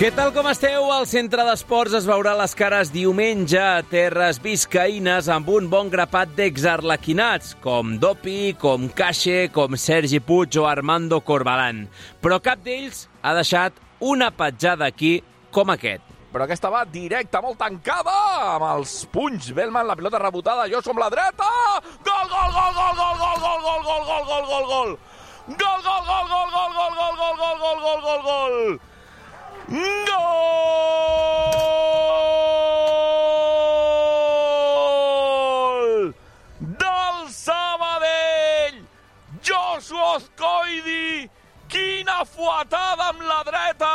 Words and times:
Què 0.00 0.08
tal 0.16 0.30
com 0.32 0.46
esteu? 0.48 0.86
Al 0.88 1.04
Centre 1.04 1.44
d'Esports 1.44 1.92
es 1.98 2.06
veurà 2.08 2.30
les 2.38 2.54
cares 2.56 2.88
diumenge 2.88 3.58
a 3.60 3.82
terres 3.84 4.38
viscaïnes 4.40 5.26
amb 5.28 5.50
un 5.52 5.66
bon 5.68 5.90
grapat 5.92 6.30
d'exarlequinats, 6.38 7.50
com 7.60 7.98
Dopi, 8.00 8.54
com 8.62 8.86
Caixe, 8.96 9.50
com 9.52 9.76
Sergi 9.76 10.22
Puig 10.24 10.56
o 10.56 10.64
Armando 10.64 11.18
Corbalán. 11.20 11.82
Però 12.24 12.40
cap 12.40 12.64
d'ells 12.64 13.02
ha 13.20 13.34
deixat 13.36 13.76
una 14.00 14.30
petjada 14.32 14.88
aquí 14.88 15.18
com 15.52 15.68
aquest. 15.76 16.08
Però 16.32 16.48
aquesta 16.48 16.72
va 16.72 16.86
directa, 16.88 17.44
molt 17.44 17.60
tancada, 17.60 18.16
amb 18.56 18.70
els 18.70 19.02
punys. 19.12 19.52
Bellman, 19.52 19.84
la 19.84 20.00
pilota 20.00 20.24
rebotada, 20.24 20.64
jo 20.72 20.80
som 20.80 20.96
la 20.96 21.12
dreta! 21.12 21.50
Gol, 22.08 22.24
gol, 22.24 22.54
gol, 22.56 22.72
gol, 22.80 23.02
gol, 23.04 23.20
gol, 23.20 23.44
gol, 23.44 23.60
gol, 23.68 23.84
gol, 23.84 24.06
gol, 24.08 24.24
gol, 24.32 24.48
gol, 24.48 24.70
gol! 24.72 24.96
Gol, 25.60 25.84
gol, 25.84 26.04
gol, 26.08 26.32
gol, 26.32 26.54
gol, 26.56 26.72
gol, 26.80 26.96
gol, 26.96 27.20
gol, 27.20 27.60
gol, 27.60 27.84
gol, 27.84 28.00
gol, 28.08 28.24
gol, 28.30 28.80
gol! 29.70 30.10
Del 36.60 37.28
Sabadell! 37.28 38.84
Joshua 39.42 40.16
Oscoidi! 40.16 41.30
Quina 41.70 42.24
fuetada 42.26 43.12
amb 43.12 43.22
la 43.22 43.40
dreta! 43.46 43.94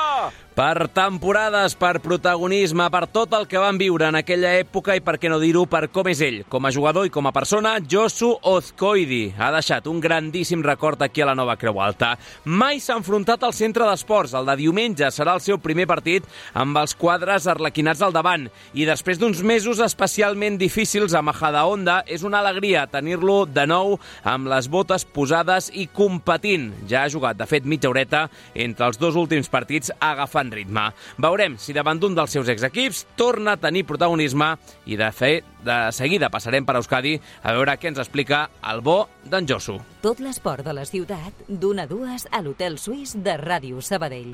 Per 0.56 0.88
temporades, 0.96 1.74
per 1.76 1.98
protagonisme, 2.00 2.86
per 2.88 3.02
tot 3.12 3.34
el 3.36 3.44
que 3.52 3.60
van 3.60 3.76
viure 3.76 4.06
en 4.08 4.16
aquella 4.16 4.54
època 4.56 4.94
i, 4.96 5.02
per 5.04 5.18
què 5.20 5.28
no 5.28 5.36
dir-ho, 5.42 5.66
per 5.68 5.90
com 5.92 6.08
és 6.08 6.22
ell. 6.24 6.38
Com 6.48 6.64
a 6.64 6.70
jugador 6.72 7.04
i 7.04 7.12
com 7.12 7.28
a 7.28 7.34
persona, 7.36 7.74
Josu 7.84 8.30
Ozcoidi 8.40 9.34
ha 9.36 9.50
deixat 9.52 9.90
un 9.92 10.00
grandíssim 10.00 10.64
record 10.64 11.04
aquí 11.04 11.20
a 11.20 11.28
la 11.28 11.34
Nova 11.36 11.58
Creu 11.60 11.82
Alta. 11.84 12.14
Mai 12.46 12.80
s'ha 12.80 12.96
enfrontat 12.96 13.44
al 13.44 13.52
centre 13.58 13.84
d'esports. 13.84 14.32
El 14.40 14.48
de 14.48 14.56
diumenge 14.62 15.10
serà 15.12 15.34
el 15.36 15.44
seu 15.44 15.60
primer 15.60 15.90
partit 15.92 16.24
amb 16.56 16.80
els 16.80 16.96
quadres 16.96 17.50
arlequinats 17.52 18.06
al 18.08 18.16
davant. 18.16 18.48
I 18.72 18.88
després 18.88 19.20
d'uns 19.20 19.44
mesos 19.44 19.84
especialment 19.84 20.56
difícils 20.56 21.18
a 21.20 21.20
Majadahonda, 21.20 21.98
és 22.08 22.24
una 22.24 22.40
alegria 22.40 22.86
tenir-lo 22.88 23.42
de 23.44 23.68
nou 23.68 23.98
amb 24.24 24.48
les 24.56 24.72
botes 24.72 25.04
posades 25.04 25.68
i 25.76 25.90
competint. 25.92 26.72
Ja 26.88 27.04
ha 27.04 27.12
jugat, 27.12 27.36
de 27.44 27.52
fet, 27.52 27.65
mitja 27.66 27.90
horeta 27.92 28.26
entre 28.54 28.90
els 28.90 29.00
dos 29.02 29.18
últims 29.20 29.50
partits 29.52 29.92
agafant 30.00 30.54
ritme. 30.54 30.88
Veurem 31.22 31.60
si 31.62 31.76
davant 31.76 32.00
d'un 32.02 32.16
dels 32.18 32.34
seus 32.34 32.50
exequips 32.52 33.06
torna 33.20 33.56
a 33.56 33.62
tenir 33.62 33.86
protagonisme 33.86 34.56
i 34.86 34.98
de 35.00 35.12
fet, 35.12 35.46
de 35.66 35.80
seguida 35.96 36.30
passarem 36.30 36.66
per 36.66 36.78
Euskadi 36.80 37.16
a 37.44 37.56
veure 37.56 37.78
què 37.80 37.90
ens 37.92 38.02
explica 38.02 38.46
el 38.72 38.84
bo 38.86 39.06
d'en 39.26 39.48
Josu. 39.50 39.80
Tot 40.06 40.22
l'esport 40.22 40.66
de 40.66 40.76
la 40.78 40.86
ciutat, 40.86 41.46
d'una 41.48 41.86
a 41.86 41.90
dues 41.90 42.28
a 42.32 42.42
l'Hotel 42.42 42.80
Suís 42.82 43.16
de 43.22 43.38
Ràdio 43.42 43.82
Sabadell. 43.82 44.34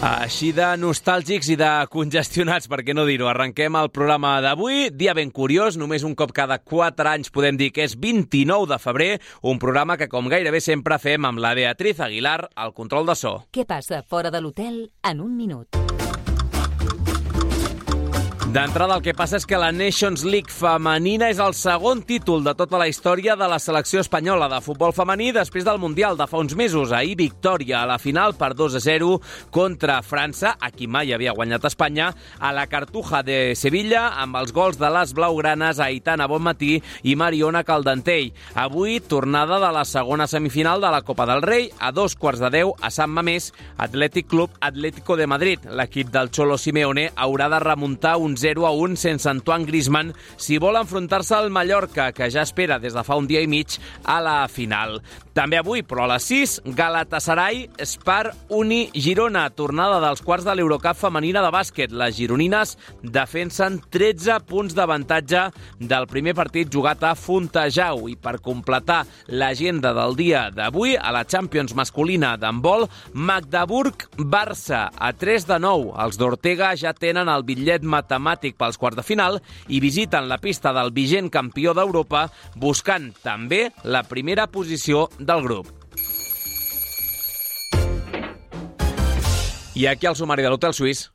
Així 0.00 0.48
de 0.56 0.64
nostàlgics 0.80 1.50
i 1.52 1.58
de 1.60 1.68
congestionats, 1.92 2.70
per 2.72 2.78
què 2.86 2.94
no 2.96 3.04
dir-ho. 3.04 3.26
Arrenquem 3.28 3.76
el 3.76 3.90
programa 3.92 4.38
d'avui. 4.40 4.88
Dia 4.96 5.12
ben 5.12 5.28
curiós, 5.28 5.76
només 5.76 6.06
un 6.08 6.14
cop 6.16 6.32
cada 6.32 6.56
4 6.56 7.12
anys 7.12 7.28
podem 7.28 7.60
dir 7.60 7.68
que 7.76 7.84
és 7.84 7.98
29 8.00 8.70
de 8.72 8.80
febrer, 8.80 9.10
un 9.44 9.60
programa 9.60 9.98
que 10.00 10.08
com 10.08 10.32
gairebé 10.32 10.64
sempre 10.64 10.96
fem 10.96 11.28
amb 11.28 11.44
la 11.44 11.52
Beatriz 11.52 12.00
Aguilar 12.00 12.48
al 12.56 12.72
control 12.72 13.12
de 13.12 13.18
so. 13.20 13.36
Què 13.52 13.68
passa 13.68 14.00
fora 14.00 14.32
de 14.32 14.40
l'hotel 14.40 14.86
en 15.04 15.20
un 15.20 15.36
minut? 15.36 15.99
D'entrada, 18.50 18.96
el 18.98 19.02
que 19.04 19.12
passa 19.14 19.38
és 19.38 19.44
que 19.46 19.58
la 19.60 19.68
Nations 19.70 20.24
League 20.26 20.50
femenina 20.50 21.28
és 21.30 21.38
el 21.38 21.52
segon 21.54 22.00
títol 22.02 22.40
de 22.42 22.50
tota 22.58 22.80
la 22.80 22.88
història 22.90 23.36
de 23.38 23.46
la 23.46 23.60
selecció 23.62 24.00
espanyola 24.02 24.48
de 24.50 24.58
futbol 24.64 24.90
femení 24.90 25.28
després 25.30 25.62
del 25.62 25.78
Mundial 25.78 26.16
de 26.18 26.26
fa 26.26 26.40
uns 26.42 26.56
mesos. 26.58 26.90
Ahir, 26.90 27.14
victòria 27.20 27.84
a 27.84 27.86
la 27.86 28.00
final 28.02 28.34
per 28.34 28.48
2 28.58 28.74
a 28.74 28.82
0 28.82 29.20
contra 29.54 30.00
França, 30.02 30.56
a 30.58 30.72
qui 30.74 30.88
mai 30.90 31.12
havia 31.14 31.34
guanyat 31.36 31.68
Espanya, 31.68 32.08
a 32.40 32.50
la 32.50 32.64
Cartuja 32.66 33.20
de 33.22 33.54
Sevilla, 33.54 34.16
amb 34.18 34.40
els 34.40 34.50
gols 34.56 34.80
de 34.82 34.90
les 34.96 35.14
blaugranes 35.14 35.78
Aitana 35.78 36.26
Bonmatí 36.26 36.80
i 37.06 37.14
Mariona 37.14 37.62
Caldentell. 37.62 38.32
Avui, 38.58 38.98
tornada 38.98 39.60
de 39.62 39.70
la 39.78 39.86
segona 39.86 40.26
semifinal 40.26 40.82
de 40.82 40.90
la 40.90 41.04
Copa 41.06 41.28
del 41.30 41.46
Rei, 41.46 41.70
a 41.78 41.92
dos 41.94 42.18
quarts 42.18 42.42
de 42.42 42.50
deu 42.58 42.74
a 42.82 42.90
Sant 42.90 43.14
Mamés, 43.14 43.52
Atlètic 43.78 44.26
Club 44.26 44.58
Atlético 44.58 45.14
de 45.14 45.30
Madrid. 45.30 45.70
L'equip 45.70 46.10
del 46.10 46.34
Cholo 46.34 46.58
Simeone 46.58 47.12
haurà 47.14 47.46
de 47.46 47.62
remuntar 47.62 48.18
un 48.18 48.39
0 48.40 48.66
a 48.66 48.72
1 48.72 48.96
sense 48.96 49.28
Antoine 49.28 49.68
Griezmann 49.68 50.14
si 50.40 50.58
vol 50.58 50.78
enfrontar-se 50.80 51.36
al 51.36 51.50
Mallorca, 51.52 52.10
que 52.16 52.30
ja 52.32 52.46
espera 52.46 52.80
des 52.80 52.96
de 52.96 53.04
fa 53.04 53.18
un 53.20 53.28
dia 53.28 53.42
i 53.44 53.48
mig 53.50 53.76
a 54.04 54.20
la 54.24 54.38
final. 54.48 55.00
També 55.36 55.60
avui, 55.60 55.84
però 55.86 56.04
a 56.04 56.10
les 56.10 56.24
6, 56.26 56.56
Galatasaray, 56.74 57.62
Spar, 57.86 58.32
Uni, 58.50 58.88
Girona, 58.98 59.44
tornada 59.54 60.00
dels 60.02 60.24
quarts 60.26 60.44
de 60.44 60.56
l'Eurocup 60.58 60.98
femenina 60.98 61.42
de 61.44 61.52
bàsquet. 61.54 61.92
Les 61.94 62.16
gironines 62.16 62.74
defensen 63.04 63.78
13 63.94 64.40
punts 64.48 64.74
d'avantatge 64.74 65.44
del 65.78 66.08
primer 66.10 66.34
partit 66.34 66.70
jugat 66.72 67.04
a 67.06 67.14
Fontejau. 67.14 68.08
I 68.10 68.16
per 68.18 68.40
completar 68.42 69.04
l'agenda 69.28 69.94
del 69.96 70.16
dia 70.18 70.48
d'avui, 70.54 70.96
a 70.98 71.14
la 71.14 71.22
Champions 71.24 71.76
masculina 71.78 72.34
d'handbol, 72.40 72.88
Magdeburg-Barça, 73.14 74.88
a 74.98 75.12
3 75.14 75.46
de 75.46 75.60
9. 75.62 75.94
Els 76.04 76.18
d'Ortega 76.18 76.74
ja 76.80 76.92
tenen 76.96 77.30
el 77.30 77.46
bitllet 77.46 77.86
matemàtic 77.86 78.29
pels 78.58 78.78
quarts 78.78 79.00
de 79.00 79.06
final 79.06 79.40
i 79.68 79.80
visiten 79.82 80.28
la 80.30 80.38
pista 80.38 80.72
del 80.76 80.92
vigent 80.94 81.30
campió 81.30 81.74
d'Europa 81.74 82.28
buscant 82.54 83.10
també 83.22 83.70
la 83.84 84.04
primera 84.04 84.46
posició 84.46 85.08
del 85.18 85.42
grup. 85.42 85.74
I 89.74 89.86
aquí 89.86 90.06
el 90.06 90.16
sumari 90.16 90.42
de 90.42 90.50
l'Hotel 90.50 90.74
Suís. 90.74 91.08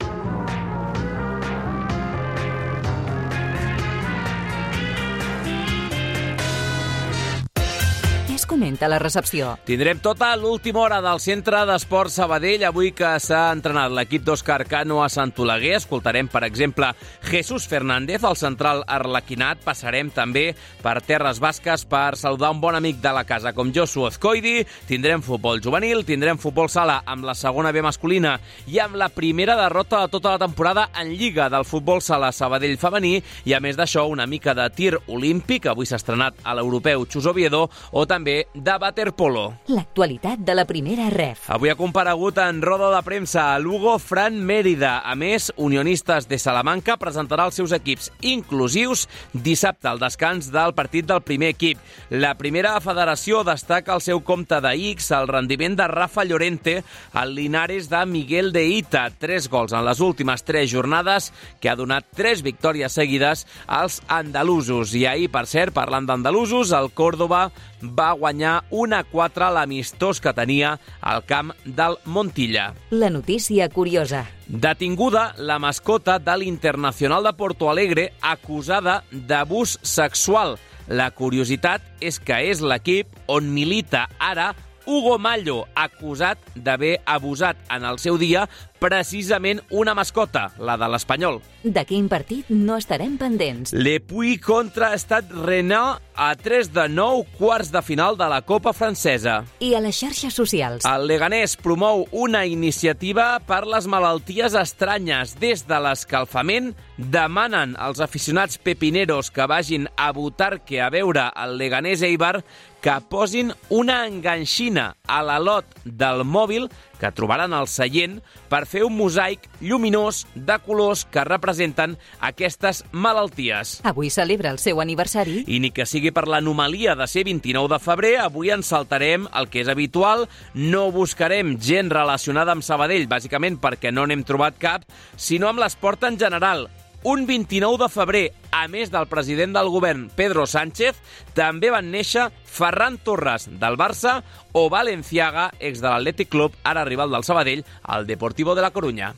Comenta 8.65 8.87
a 8.87 8.89
la 8.89 8.97
recepció? 8.97 9.51
Tindrem 9.61 9.99
tota 10.01 10.31
l'última 10.41 10.79
hora 10.81 10.97
del 10.97 11.19
Centre 11.21 11.59
d'Esport 11.69 12.09
Sabadell, 12.09 12.63
avui 12.65 12.87
que 12.97 13.11
s'ha 13.21 13.51
entrenat 13.53 13.91
l'equip 13.93 14.23
d'Òscar 14.25 14.63
Cano 14.65 15.03
a 15.03 15.09
Sant 15.13 15.35
Oleguer. 15.37 15.75
Escoltarem, 15.77 16.25
per 16.33 16.41
exemple, 16.47 16.89
Jesús 17.29 17.67
Fernández, 17.69 18.23
el 18.25 18.33
central 18.39 18.81
arlequinat. 18.89 19.61
Passarem 19.61 20.09
també 20.09 20.47
per 20.81 20.95
Terres 21.05 21.37
Basques 21.43 21.83
per 21.85 22.17
saludar 22.17 22.49
un 22.55 22.63
bon 22.63 22.73
amic 22.73 22.97
de 23.03 23.11
la 23.13 23.21
casa 23.29 23.53
com 23.53 23.69
Josu 23.69 24.07
Ozcoidi. 24.07 24.65
Tindrem 24.89 25.21
futbol 25.21 25.61
juvenil, 25.61 26.01
tindrem 26.01 26.41
futbol 26.41 26.65
sala 26.73 27.03
amb 27.05 27.29
la 27.29 27.37
segona 27.37 27.69
B 27.69 27.85
masculina 27.85 28.33
i 28.65 28.81
amb 28.81 28.97
la 28.97 29.11
primera 29.13 29.59
derrota 29.61 30.01
de 30.01 30.13
tota 30.17 30.33
la 30.33 30.41
temporada 30.41 30.87
en 30.97 31.13
Lliga 31.13 31.51
del 31.53 31.69
futbol 31.69 32.01
sala 32.01 32.33
Sabadell 32.33 32.81
femení 32.81 33.19
i 33.45 33.53
a 33.53 33.61
més 33.61 33.77
d'això 33.77 34.07
una 34.09 34.25
mica 34.25 34.57
de 34.57 34.65
tir 34.73 34.95
olímpic, 35.05 35.69
avui 35.69 35.85
s'ha 35.85 36.01
estrenat 36.01 36.41
a 36.41 36.57
l'europeu 36.57 37.05
Xus 37.05 37.29
Oviedo, 37.29 37.67
o 37.93 38.09
també 38.09 38.41
de 38.55 38.75
waterpolo. 38.81 39.53
L'actualitat 39.67 40.39
de 40.39 40.55
la 40.55 40.65
primera 40.65 41.09
ref. 41.11 41.49
Avui 41.51 41.69
ha 41.69 41.75
comparegut 41.75 42.39
en 42.41 42.61
roda 42.63 42.89
de 42.93 43.01
premsa 43.05 43.53
a 43.53 43.59
Lugo 43.59 43.97
Fran 43.99 44.39
Mérida. 44.45 44.97
A 45.03 45.15
més, 45.19 45.51
Unionistes 45.57 46.29
de 46.31 46.39
Salamanca 46.39 46.95
presentarà 46.97 47.45
els 47.49 47.59
seus 47.59 47.75
equips 47.75 48.11
inclusius 48.25 49.05
dissabte 49.33 49.89
al 49.91 49.99
descans 49.99 50.49
del 50.53 50.73
partit 50.77 51.05
del 51.05 51.21
primer 51.21 51.51
equip. 51.53 51.81
La 52.09 52.35
primera 52.39 52.73
federació 52.81 53.43
destaca 53.43 53.95
el 53.95 54.01
seu 54.01 54.23
compte 54.23 54.61
de 54.63 54.73
X, 54.95 55.11
el 55.11 55.27
rendiment 55.27 55.75
de 55.75 55.87
Rafa 55.91 56.23
Llorente 56.23 56.83
al 57.13 57.35
Linares 57.35 57.89
de 57.89 58.05
Miguel 58.05 58.51
de 58.53 58.65
Ita. 58.79 59.09
Tres 59.19 59.49
gols 59.49 59.73
en 59.73 59.85
les 59.85 59.99
últimes 59.99 60.43
tres 60.43 60.71
jornades 60.71 61.31
que 61.59 61.69
ha 61.69 61.75
donat 61.75 62.07
tres 62.15 62.41
victòries 62.45 62.95
seguides 62.95 63.45
als 63.67 64.01
andalusos. 64.07 64.95
I 64.95 65.05
ahir, 65.11 65.29
per 65.33 65.45
cert, 65.51 65.73
parlant 65.75 66.07
d'andalusos, 66.07 66.71
el 66.71 66.91
Córdoba 66.95 67.49
va 67.93 68.13
guanyar 68.17 68.63
1 68.71 68.95
a 68.97 69.03
4 69.11 69.49
l'amistós 69.53 70.21
que 70.21 70.33
tenia 70.33 70.75
al 71.01 71.23
camp 71.25 71.53
del 71.65 71.97
Montilla. 72.05 72.73
La 72.89 73.09
notícia 73.09 73.69
curiosa. 73.69 74.25
Detinguda 74.47 75.33
la 75.37 75.59
mascota 75.59 76.19
de 76.19 76.37
l'Internacional 76.37 77.23
de 77.23 77.33
Porto 77.33 77.69
Alegre 77.69 78.11
acusada 78.21 79.03
d'abús 79.11 79.79
sexual. 79.81 80.57
La 80.87 81.09
curiositat 81.09 81.81
és 81.99 82.19
que 82.21 82.37
és 82.51 82.61
l'equip 82.61 83.09
on 83.31 83.47
milita 83.49 84.05
ara 84.21 84.51
Hugo 84.85 85.17
Mallo, 85.17 85.65
acusat 85.75 86.37
d'haver 86.55 86.99
abusat 87.05 87.57
en 87.73 87.85
el 87.89 87.97
seu 87.99 88.19
dia 88.21 88.45
precisament 88.79 89.61
una 89.73 89.95
mascota, 89.97 90.49
la 90.59 90.75
de 90.77 90.87
l'Espanyol. 90.91 91.39
De 91.63 91.81
quin 91.87 92.09
partit 92.11 92.49
no 92.53 92.77
estarem 92.77 93.15
pendents? 93.17 93.73
Le 93.73 93.97
Puy 94.03 94.35
contra 94.37 94.93
Estat 94.93 95.31
Renat 95.31 96.03
a 96.15 96.29
3 96.37 96.69
de 96.71 96.85
9 96.89 97.25
quarts 97.39 97.71
de 97.73 97.81
final 97.81 98.15
de 98.17 98.27
la 98.31 98.41
Copa 98.45 98.71
Francesa. 98.73 99.41
I 99.59 99.73
a 99.75 99.81
les 99.83 99.97
xarxes 99.97 100.37
socials? 100.37 100.85
El 100.87 101.07
Leganés 101.09 101.57
promou 101.59 102.05
una 102.11 102.45
iniciativa 102.45 103.39
per 103.47 103.63
les 103.67 103.89
malalties 103.91 104.55
estranyes. 104.59 105.35
Des 105.41 105.65
de 105.67 105.81
l'escalfament 105.81 106.71
demanen 106.97 107.75
als 107.81 107.99
aficionats 108.03 108.61
pepineros 108.61 109.31
que 109.31 109.49
vagin 109.49 109.89
a 109.97 110.11
Butarque 110.15 110.79
a 110.81 110.91
veure 110.93 111.31
el 111.35 111.57
Leganés 111.59 112.05
Eibar 112.05 112.45
que 112.85 113.01
posin 113.09 113.49
una 113.73 114.05
enganxina 114.05 114.91
a 115.09 115.23
la 115.25 115.39
lot 115.41 115.65
del 115.85 116.21
mòbil 116.21 116.67
que 117.01 117.09
trobaran 117.17 117.55
al 117.57 117.65
seient 117.65 118.19
per 118.45 118.67
fer 118.69 118.83
un 118.85 118.93
mosaic 118.93 119.47
lluminós 119.57 120.19
de 120.35 120.59
colors 120.61 121.01
que 121.09 121.23
representen 121.25 121.97
aquestes 122.21 122.83
malalties. 122.91 123.79
Avui 123.89 124.13
celebra 124.13 124.53
el 124.53 124.61
seu 124.61 124.83
aniversari. 124.85 125.41
I 125.49 125.57
ni 125.65 125.73
que 125.73 125.89
sigui 125.89 126.13
per 126.13 126.27
l'anomalia 126.29 126.93
de 126.93 127.09
ser 127.09 127.25
29 127.25 127.73
de 127.73 127.81
febrer, 127.81 128.15
avui 128.21 128.53
ens 128.53 128.69
saltarem 128.69 129.25
el 129.33 129.49
que 129.49 129.65
és 129.65 129.73
habitual. 129.73 130.29
No 130.53 130.91
buscarem 130.93 131.57
gent 131.57 131.89
relacionada 131.89 132.53
amb 132.53 132.61
Sabadell, 132.61 133.09
bàsicament 133.09 133.57
perquè 133.57 133.89
no 133.89 134.05
n'hem 134.05 134.21
trobat 134.29 134.61
cap, 134.61 134.85
sinó 135.17 135.49
amb 135.49 135.65
l'esport 135.65 136.05
en 136.05 136.21
general. 136.21 136.67
Un 137.07 137.27
29 137.27 137.77
de 137.77 137.87
febrer, 137.93 138.23
a 138.49 138.63
més 138.65 138.89
del 138.89 139.05
president 139.05 139.51
del 139.53 139.67
govern, 139.69 140.07
Pedro 140.17 140.47
Sánchez, 140.49 140.97
també 141.37 141.69
van 141.69 141.91
néixer 141.93 142.23
Ferran 142.49 142.97
Torres, 142.97 143.45
del 143.61 143.77
Barça, 143.77 144.15
o 144.57 144.63
Valenciaga, 144.73 145.51
ex 145.59 145.83
de 145.83 145.91
l'Atlètic 145.91 146.31
Club, 146.33 146.57
ara 146.65 146.81
rival 146.89 147.13
del 147.13 147.27
Sabadell, 147.27 147.61
al 147.83 148.09
Deportivo 148.09 148.57
de 148.57 148.65
la 148.65 148.73
Corunya. 148.73 149.13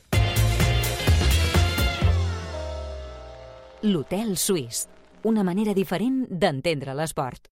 L'Hotel 3.87 4.35
Suís. 4.35 4.89
Una 5.23 5.47
manera 5.47 5.71
diferent 5.71 6.25
d'entendre 6.27 6.91
l'esport. 6.91 7.47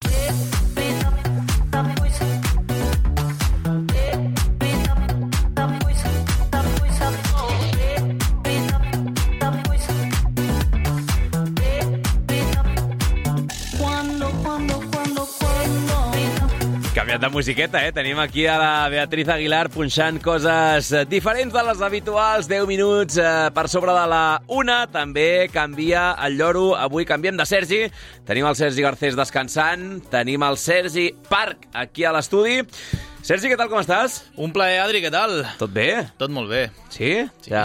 De 17.19 17.29
musiqueta, 17.29 17.79
eh? 17.85 17.91
Tenim 17.93 18.19
aquí 18.19 18.45
a 18.45 18.57
la 18.59 18.89
Beatriz 18.89 19.29
Aguilar 19.31 19.69
punxant 19.71 20.17
coses 20.23 20.89
diferents 21.07 21.53
de 21.53 21.63
les 21.63 21.81
habituals, 21.85 22.49
10 22.51 22.67
minuts 22.67 23.19
eh, 23.21 23.29
per 23.55 23.67
sobre 23.71 23.93
de 23.95 24.03
la 24.11 24.41
una. 24.51 24.81
També 24.91 25.47
canvia 25.53 26.09
el 26.27 26.35
lloro, 26.39 26.73
avui 26.75 27.07
canviem 27.07 27.37
de 27.39 27.47
Sergi. 27.47 27.81
Tenim 28.27 28.47
el 28.49 28.57
Sergi 28.59 28.83
Garcés 28.83 29.15
descansant, 29.15 30.01
tenim 30.11 30.43
el 30.43 30.59
Sergi 30.59 31.11
Parc 31.29 31.69
aquí 31.73 32.03
a 32.03 32.11
l'estudi. 32.15 32.63
Sergi, 33.25 33.49
què 33.49 33.55
tal, 33.57 33.71
com 33.71 33.79
estàs? 33.81 34.19
Un 34.37 34.51
plaer, 34.53 34.75
Adri, 34.83 34.99
què 35.01 35.09
tal? 35.09 35.39
Tot 35.57 35.71
bé? 35.73 35.87
Tot 36.21 36.29
molt 36.29 36.45
bé. 36.45 36.59
Sí? 36.93 37.07
sí. 37.41 37.49
De, 37.49 37.61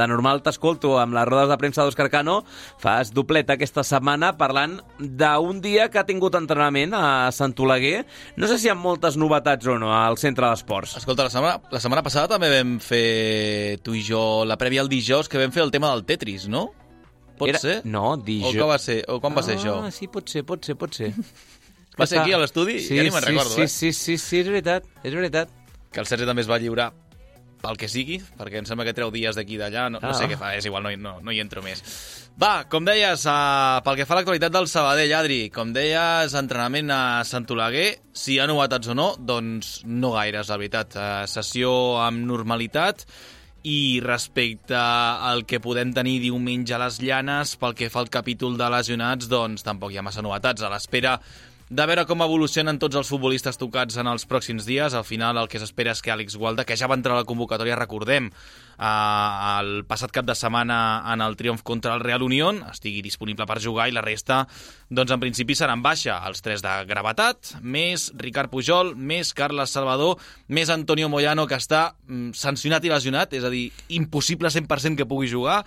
de 0.00 0.04
normal 0.08 0.38
t'escolto 0.40 0.94
amb 0.96 1.12
les 1.12 1.26
rodes 1.28 1.50
de 1.50 1.58
premsa 1.60 1.84
d'Òscar 1.84 2.06
Cano. 2.08 2.38
Fas 2.80 3.10
dobleta 3.12 3.58
aquesta 3.58 3.82
setmana 3.84 4.30
parlant 4.40 4.78
d'un 4.96 5.58
dia 5.60 5.90
que 5.92 6.00
ha 6.00 6.06
tingut 6.08 6.38
entrenament 6.38 6.96
a 6.96 7.28
Sant 7.36 7.52
Oleguer. 7.60 8.06
No 8.40 8.48
sé 8.48 8.56
si 8.56 8.70
hi 8.70 8.72
ha 8.72 8.76
moltes 8.80 9.18
novetats 9.20 9.68
o 9.68 9.76
no 9.82 9.90
al 9.92 10.16
centre 10.22 10.48
d'esports. 10.48 10.94
Escolta, 11.02 11.26
la 11.28 11.34
setmana, 11.34 11.58
la 11.74 11.82
setmana 11.84 12.04
passada 12.06 12.38
també 12.38 12.48
vam 12.54 12.78
fer 12.80 13.82
tu 13.84 13.92
i 13.92 14.00
jo 14.06 14.22
la 14.48 14.56
prèvia 14.56 14.80
al 14.86 14.88
dijous 14.88 15.28
que 15.28 15.42
vam 15.42 15.52
fer 15.52 15.66
el 15.66 15.74
tema 15.74 15.90
del 15.92 16.06
Tetris, 16.08 16.48
no? 16.48 16.70
Pot 17.36 17.52
Era... 17.52 17.60
ser? 17.60 17.76
No, 17.84 18.14
dijous... 18.16 18.56
O 18.56 18.70
va 18.72 18.80
ser, 18.80 19.02
o 19.04 19.20
com 19.20 19.36
va 19.36 19.44
ser 19.44 19.58
això? 19.58 19.82
Ah, 19.84 19.92
sí, 19.92 20.08
pot 20.08 20.32
ser, 20.32 20.46
pot 20.48 20.64
ser, 20.64 20.78
pot 20.80 20.96
ser. 20.96 21.12
Va 21.98 22.06
ser 22.10 22.18
aquí 22.20 22.32
a 22.34 22.38
l'estudi? 22.42 22.80
Sí, 22.82 22.96
ja 22.96 23.02
ni 23.06 23.10
me'n 23.14 23.22
sí, 23.22 23.30
recordo, 23.30 23.54
sí, 23.54 23.62
eh? 23.62 23.68
sí, 23.68 23.92
sí, 23.92 24.18
sí, 24.18 24.40
és 24.42 24.48
veritat, 24.50 24.84
és 25.04 25.14
veritat. 25.14 25.48
Que 25.94 26.00
el 26.02 26.06
Sergi 26.10 26.26
també 26.26 26.42
es 26.42 26.50
va 26.50 26.58
lliurar 26.58 26.90
pel 27.64 27.78
que 27.80 27.88
sigui, 27.88 28.18
perquè 28.36 28.58
em 28.60 28.66
sembla 28.68 28.84
que 28.84 28.92
treu 28.92 29.08
dies 29.14 29.36
d'aquí 29.38 29.54
i 29.56 29.60
d'allà, 29.62 29.86
no, 29.88 29.98
Ah. 30.02 30.08
no 30.10 30.14
sé 30.18 30.26
què 30.28 30.36
fa, 30.36 30.50
és 30.56 30.66
igual, 30.66 30.82
no, 30.84 30.90
hi- 30.90 30.98
no, 31.00 31.14
no 31.24 31.32
hi 31.32 31.38
entro 31.40 31.62
més. 31.64 31.80
Va, 32.36 32.64
com 32.68 32.84
deies, 32.84 33.22
uh, 33.30 33.78
pel 33.86 33.96
que 33.96 34.04
fa 34.04 34.12
a 34.14 34.16
l'actualitat 34.18 34.52
del 34.52 34.66
Sabadell, 34.68 35.14
Adri, 35.16 35.48
com 35.54 35.72
deies, 35.72 36.34
entrenament 36.34 36.90
a 36.90 37.22
Sant 37.24 37.46
Oleguer, 37.54 38.00
si 38.12 38.34
hi 38.34 38.38
ha 38.42 38.46
novetats 38.50 38.88
o 38.88 38.94
no, 38.98 39.14
doncs 39.16 39.78
no 39.86 40.10
gaires, 40.12 40.50
la 40.50 40.58
veritat. 40.58 40.96
Uh, 40.98 41.24
sessió 41.30 41.70
amb 42.02 42.26
normalitat, 42.26 43.06
i 43.64 44.02
respecte 44.04 44.76
al 44.76 45.46
que 45.46 45.56
podem 45.58 45.94
tenir 45.96 46.18
diumenge 46.20 46.74
a 46.74 46.78
les 46.82 46.98
Llanes, 47.00 47.54
pel 47.56 47.72
que 47.78 47.88
fa 47.88 48.00
al 48.02 48.10
capítol 48.12 48.58
de 48.60 48.68
lesionats, 48.68 49.24
doncs 49.30 49.62
tampoc 49.64 49.94
hi 49.94 49.96
ha 49.96 50.02
massa 50.04 50.20
novetats. 50.20 50.60
A 50.60 50.68
l'espera 50.68 51.14
de 51.70 51.84
veure 51.88 52.04
com 52.04 52.20
evolucionen 52.20 52.76
tots 52.76 52.98
els 53.00 53.08
futbolistes 53.08 53.56
tocats 53.56 53.96
en 53.96 54.08
els 54.10 54.26
pròxims 54.28 54.66
dies. 54.68 54.92
Al 54.92 55.06
final 55.08 55.38
el 55.40 55.48
que 55.48 55.60
s'espera 55.60 55.94
és 55.94 56.02
que 56.04 56.12
Àlex 56.12 56.36
Gualda, 56.36 56.66
que 56.68 56.76
ja 56.76 56.88
va 56.90 56.98
entrar 56.98 57.16
a 57.16 57.22
la 57.22 57.28
convocatòria, 57.28 57.78
recordem, 57.80 58.28
eh, 58.28 58.84
el 58.84 59.86
passat 59.88 60.12
cap 60.12 60.28
de 60.28 60.36
setmana 60.36 60.78
en 61.12 61.24
el 61.24 61.36
triomf 61.40 61.62
contra 61.62 61.94
el 61.94 62.04
Real 62.04 62.22
Unión, 62.22 62.60
estigui 62.68 63.00
disponible 63.02 63.46
per 63.48 63.62
jugar 63.64 63.88
i 63.88 63.96
la 63.96 64.04
resta, 64.04 64.42
doncs 64.90 65.16
en 65.16 65.24
principi 65.24 65.56
seran 65.56 65.82
baixa. 65.82 66.20
Els 66.28 66.44
tres 66.44 66.62
de 66.62 66.76
gravetat, 66.84 67.56
més 67.62 68.10
Ricard 68.20 68.52
Pujol, 68.52 68.94
més 68.94 69.32
Carles 69.32 69.72
Salvador, 69.72 70.20
més 70.48 70.68
Antonio 70.68 71.08
Moyano, 71.08 71.48
que 71.48 71.56
està 71.56 71.94
mm, 72.06 72.36
sancionat 72.36 72.84
i 72.84 72.92
lesionat, 72.92 73.32
és 73.32 73.44
a 73.44 73.50
dir, 73.50 73.70
impossible 73.88 74.52
100% 74.52 75.00
que 75.00 75.08
pugui 75.08 75.32
jugar, 75.32 75.62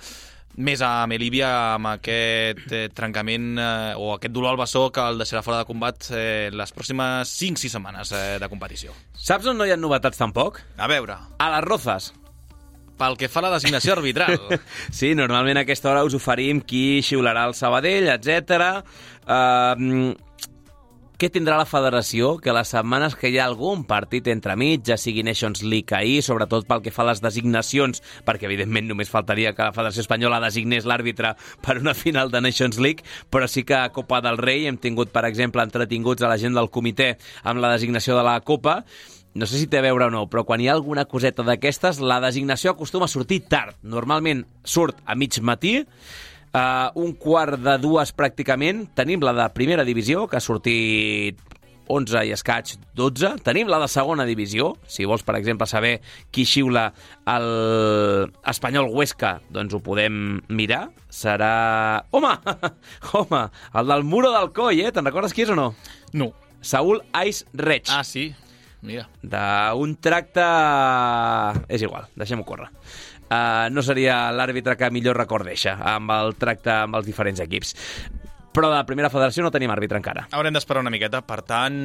més 0.58 0.82
a 0.82 1.06
Melívia 1.10 1.50
amb 1.76 1.92
aquest 1.92 2.72
eh, 2.74 2.88
trencament 2.98 3.58
eh, 3.62 3.94
o 3.98 4.14
aquest 4.16 4.34
dolor 4.34 4.56
al 4.56 4.62
bessó 4.62 4.88
que 4.94 5.04
el 5.06 5.20
deixarà 5.22 5.44
fora 5.46 5.60
de 5.62 5.68
combat 5.70 6.08
eh, 6.12 6.50
les 6.54 6.74
pròximes 6.74 7.30
5-6 7.38 7.76
setmanes 7.78 8.12
eh, 8.18 8.24
de 8.42 8.50
competició. 8.50 8.96
Saps 9.14 9.46
on 9.52 9.58
no 9.60 9.68
hi 9.68 9.74
ha 9.76 9.78
novetats 9.78 10.18
tampoc? 10.18 10.62
A 10.78 10.90
veure, 10.90 11.20
A 11.38 11.52
les 11.56 11.68
Rozas. 11.68 12.14
pel 12.98 13.14
que 13.14 13.28
fa 13.30 13.44
a 13.44 13.46
la 13.46 13.52
designació 13.54 13.94
arbitral, 13.94 14.40
Sí, 15.00 15.12
normalment 15.14 15.60
a 15.60 15.62
aquesta 15.68 15.92
hora 15.92 16.04
us 16.08 16.16
oferim 16.18 16.64
qui 16.66 17.04
xiularà 17.06 17.44
el 17.46 17.54
Sabadell, 17.54 18.08
etc. 18.16 18.82
Uh, 19.28 20.16
què 21.18 21.32
tindrà 21.34 21.56
la 21.58 21.66
federació? 21.66 22.36
Que 22.38 22.54
les 22.54 22.70
setmanes 22.70 23.16
que 23.18 23.32
hi 23.32 23.40
ha 23.42 23.48
algun 23.50 23.82
partit 23.90 24.28
entremig, 24.30 24.84
ja 24.86 25.00
sigui 25.02 25.24
Nations 25.26 25.64
League 25.66 25.96
ahir, 25.98 26.20
sobretot 26.22 26.68
pel 26.70 26.84
que 26.86 26.94
fa 26.94 27.02
a 27.02 27.08
les 27.10 27.24
designacions, 27.26 28.04
perquè 28.28 28.46
evidentment 28.46 28.86
només 28.86 29.10
faltaria 29.10 29.56
que 29.58 29.66
la 29.66 29.74
Federació 29.74 30.04
Espanyola 30.06 30.38
designés 30.44 30.86
l'àrbitre 30.86 31.34
per 31.66 31.80
una 31.82 31.96
final 31.98 32.30
de 32.30 32.44
Nations 32.46 32.78
League, 32.78 33.02
però 33.34 33.50
sí 33.50 33.66
que 33.66 33.80
a 33.80 33.90
Copa 33.96 34.22
del 34.22 34.38
Rei 34.38 34.68
hem 34.70 34.78
tingut, 34.78 35.10
per 35.10 35.26
exemple, 35.26 35.66
entretinguts 35.66 36.22
a 36.22 36.30
la 36.30 36.38
gent 36.38 36.54
del 36.54 36.70
comitè 36.70 37.16
amb 37.50 37.66
la 37.66 37.74
designació 37.74 38.14
de 38.20 38.28
la 38.28 38.38
Copa, 38.46 38.84
no 39.34 39.50
sé 39.50 39.58
si 39.58 39.66
té 39.74 39.82
a 39.82 39.88
veure 39.90 40.12
o 40.12 40.14
no, 40.14 40.28
però 40.30 40.46
quan 40.46 40.62
hi 40.62 40.70
ha 40.70 40.78
alguna 40.78 41.10
coseta 41.10 41.42
d'aquestes, 41.46 41.98
la 41.98 42.22
designació 42.22 42.76
acostuma 42.76 43.10
a 43.10 43.12
sortir 43.12 43.42
tard. 43.50 43.74
Normalment 43.82 44.46
surt 44.66 45.02
a 45.06 45.18
mig 45.18 45.42
matí, 45.42 45.80
uh, 46.54 46.90
un 46.96 47.14
quart 47.20 47.60
de 47.64 47.78
dues 47.82 48.14
pràcticament. 48.16 48.88
Tenim 48.98 49.24
la 49.26 49.34
de 49.36 49.50
primera 49.56 49.86
divisió, 49.88 50.28
que 50.28 50.40
ha 50.40 50.44
sortit 50.44 51.40
11 51.88 52.24
i 52.28 52.34
escaig 52.36 52.74
12. 53.00 53.38
Tenim 53.48 53.70
la 53.72 53.80
de 53.80 53.88
segona 53.92 54.26
divisió, 54.28 54.74
si 54.92 55.06
vols, 55.08 55.24
per 55.24 55.38
exemple, 55.40 55.68
saber 55.70 55.98
qui 56.32 56.46
xiula 56.46 56.90
el 57.32 57.48
Espanyol 58.48 58.92
Huesca, 58.92 59.38
doncs 59.54 59.78
ho 59.78 59.82
podem 59.84 60.42
mirar. 60.50 60.88
Serà... 61.10 62.04
Home! 62.12 62.34
Home! 63.14 63.46
El 63.74 63.94
del 63.94 64.04
Muro 64.04 64.34
del 64.36 64.52
Coll, 64.56 64.84
eh? 64.84 64.92
Te'n 64.92 65.08
recordes 65.08 65.34
qui 65.34 65.48
és 65.48 65.54
o 65.54 65.58
no? 65.58 65.72
no. 66.14 66.34
Saúl 66.62 67.04
Ais 67.14 67.46
Reig 67.54 67.88
Ah, 67.94 68.04
sí? 68.04 68.34
Mira. 68.82 69.08
d'un 69.24 69.96
tracte... 70.02 70.44
És 71.74 71.82
igual, 71.82 72.08
deixem-ho 72.16 72.46
córrer. 72.46 72.70
Uh, 73.28 73.68
no 73.76 73.82
seria 73.84 74.30
l'àrbitre 74.32 74.78
que 74.80 74.88
millor 74.94 75.18
record 75.20 75.44
deixa 75.50 75.74
amb 75.96 76.12
el 76.16 76.36
tracte 76.40 76.72
amb 76.72 76.96
els 76.96 77.06
diferents 77.06 77.42
equips. 77.44 77.74
Però 78.56 78.70
de 78.72 78.78
la 78.80 78.86
primera 78.88 79.10
federació 79.14 79.44
no 79.44 79.52
tenim 79.54 79.70
àrbitre 79.70 80.00
encara. 80.00 80.24
Haurem 80.34 80.56
d'esperar 80.56 80.82
una 80.82 80.90
miqueta, 80.90 81.20
per 81.28 81.42
tant, 81.46 81.76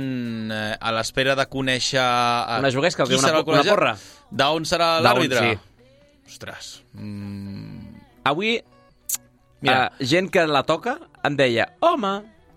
eh, 0.55 0.77
a 0.81 0.93
l'espera 0.95 1.35
de 1.37 1.45
conèixer... 1.51 2.01
eh, 2.01 2.61
Una 2.63 2.71
juguesca, 2.73 3.03
els 3.05 3.11
qui 3.11 3.19
diu 3.19 3.25
una 3.25 3.33
una 3.35 3.43
col·legiat, 3.45 3.75
porra? 3.75 3.97
D'on 4.31 4.65
serà 4.71 4.93
l'àrbitre? 5.05 5.43
sí. 5.51 5.59
Ostres. 6.33 6.71
Mm, 6.95 7.99
Avui, 8.31 8.55
Mira. 9.61 9.91
uh, 9.91 10.07
gent 10.09 10.31
que 10.33 10.47
la 10.49 10.63
toca 10.65 10.95
em 11.27 11.37
deia 11.37 11.67
home, 11.85 12.15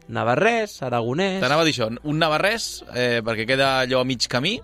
navarrès, 0.08 0.78
aragonès... 0.86 1.42
T'anava 1.44 1.66
a 1.66 1.68
dir 1.68 1.74
això, 1.76 1.90
un 2.06 2.22
navarrès, 2.22 2.70
eh, 2.94 3.20
perquè 3.26 3.48
queda 3.50 3.80
allò 3.82 4.00
a 4.06 4.08
mig 4.08 4.30
camí, 4.32 4.60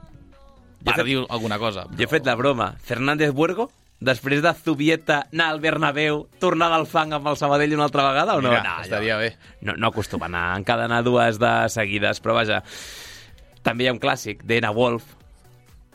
Jo 0.81 0.93
per 0.95 1.03
dir 1.05 1.19
alguna 1.27 1.59
cosa. 1.59 1.83
Jo 1.91 2.05
he 2.05 2.09
fet 2.09 2.25
la 2.25 2.37
broma. 2.39 2.71
Fernández 2.81 3.33
Buergo? 3.35 3.67
Després 4.01 4.41
de 4.43 4.51
Zubieta 4.57 5.21
anar 5.29 5.51
al 5.53 5.61
Bernabéu, 5.63 6.25
tornar 6.41 6.71
del 6.73 6.87
fang 6.89 7.13
amb 7.15 7.31
el 7.31 7.37
Sabadell 7.39 7.77
una 7.77 7.85
altra 7.87 8.07
vegada 8.09 8.35
o 8.35 8.41
no? 8.41 8.49
Mira, 8.49 8.65
no, 8.65 8.75
estaria 8.83 9.17
bé. 9.21 9.35
No, 9.61 9.77
no 9.77 9.93
acostuma 9.93 10.25
a 10.27 10.31
anar 10.33 10.43
a 10.49 10.59
encadenar 10.59 11.03
dues 11.05 11.39
de 11.39 11.53
seguides, 11.69 12.19
però 12.19 12.35
vaja. 12.41 12.63
També 13.61 13.85
hi 13.85 13.91
ha 13.91 13.95
un 13.95 14.01
clàssic, 14.01 14.43
d'Ena 14.43 14.73
Wolf, 14.73 15.05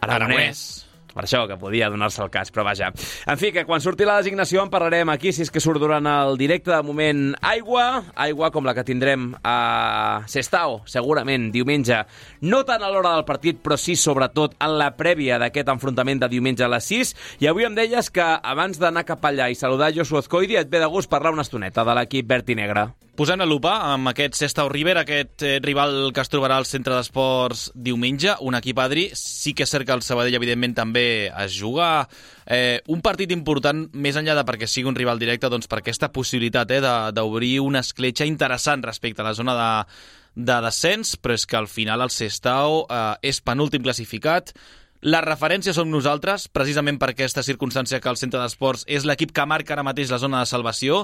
aragonès. 0.01 0.37
Aragonès. 0.37 0.86
Per 1.17 1.25
això, 1.25 1.47
que 1.49 1.57
podia 1.57 1.89
donar-se 1.89 2.21
el 2.21 2.29
cas, 2.33 2.51
però 2.53 2.67
vaja. 2.67 2.91
En 3.25 3.39
fi, 3.41 3.49
que 3.55 3.65
quan 3.65 3.81
surti 3.81 4.05
la 4.05 4.19
designació 4.21 4.61
en 4.61 4.73
parlarem 4.73 5.09
aquí, 5.09 5.33
si 5.33 5.47
és 5.47 5.53
que 5.53 5.63
surt 5.65 5.81
durant 5.81 6.05
el 6.11 6.37
directe. 6.37 6.75
De 6.75 6.83
moment, 6.85 7.31
aigua, 7.41 8.03
aigua 8.21 8.51
com 8.53 8.69
la 8.69 8.75
que 8.77 8.85
tindrem 8.85 9.31
a 9.41 10.27
Sestao, 10.29 10.83
segurament, 10.85 11.49
diumenge. 11.55 12.03
No 12.45 12.61
tant 12.69 12.85
a 12.85 12.93
l'hora 12.93 13.15
del 13.17 13.25
partit, 13.25 13.63
però 13.65 13.81
sí, 13.81 13.97
sobretot, 13.97 14.59
en 14.61 14.77
la 14.77 14.91
prèvia 14.99 15.41
d'aquest 15.41 15.73
enfrontament 15.73 16.21
de 16.21 16.31
diumenge 16.37 16.67
a 16.67 16.71
les 16.75 16.93
6. 16.93 17.17
I 17.41 17.49
avui 17.49 17.65
em 17.65 17.79
deies 17.79 18.13
que 18.13 18.29
abans 18.37 18.77
d'anar 18.83 19.07
cap 19.09 19.25
allà 19.25 19.49
i 19.49 19.57
saludar 19.57 19.95
Joshua 19.97 20.21
Azcoidi, 20.21 20.61
et 20.61 20.69
ve 20.69 20.85
de 20.85 20.93
gust 20.93 21.09
parlar 21.09 21.33
una 21.33 21.47
estoneta 21.49 21.87
de 21.87 21.97
l'equip 21.97 22.29
verd 22.29 22.53
i 22.53 22.61
negre. 22.61 22.89
Posant 23.17 23.41
a 23.41 23.47
lupa 23.49 23.71
amb 23.95 24.11
aquest 24.11 24.35
Sestao 24.37 24.69
River, 24.69 24.99
aquest 25.01 25.41
eh, 25.41 25.55
rival 25.65 26.11
que 26.13 26.21
es 26.21 26.29
trobarà 26.29 26.59
al 26.61 26.67
centre 26.69 26.93
d'esports 26.93 27.71
diumenge, 27.73 28.35
un 28.45 28.59
equip 28.59 28.77
Adri, 28.83 29.07
sí 29.17 29.55
que 29.57 29.65
és 29.65 29.73
cert 29.73 29.89
que 29.89 29.95
el 29.97 30.05
Sabadell 30.05 30.37
evidentment 30.37 30.75
també 30.77 31.05
es 31.31 31.57
juga 31.57 31.87
eh, 32.45 32.83
un 32.93 33.01
partit 33.01 33.33
important, 33.33 33.87
més 33.97 34.21
enllà 34.21 34.37
de 34.37 34.45
perquè 34.45 34.69
sigui 34.69 34.91
un 34.91 34.99
rival 35.01 35.23
directe, 35.23 35.49
doncs 35.49 35.65
per 35.65 35.81
aquesta 35.81 36.11
possibilitat 36.13 36.77
eh, 36.77 36.83
d'obrir 37.17 37.55
una 37.65 37.81
escletxa 37.81 38.29
interessant 38.29 38.85
respecte 38.85 39.25
a 39.25 39.31
la 39.31 39.37
zona 39.39 39.57
de, 39.57 39.71
de 40.37 40.61
descens, 40.69 41.17
però 41.17 41.41
és 41.41 41.49
que 41.49 41.57
al 41.57 41.73
final 41.73 42.05
el 42.05 42.13
Sestao 42.13 42.83
eh, 42.85 43.15
és 43.33 43.41
penúltim 43.41 43.87
classificat, 43.87 44.53
la 45.05 45.21
referència 45.21 45.75
som 45.77 45.91
nosaltres, 45.93 46.47
precisament 46.49 46.97
per 47.01 47.11
aquesta 47.13 47.43
circumstància 47.45 48.01
que 48.01 48.09
el 48.09 48.17
centre 48.17 48.41
d'esports 48.41 48.87
és 48.89 49.05
l'equip 49.05 49.35
que 49.37 49.45
marca 49.47 49.75
ara 49.75 49.85
mateix 49.87 50.11
la 50.11 50.21
zona 50.23 50.41
de 50.41 50.49
salvació 50.49 51.03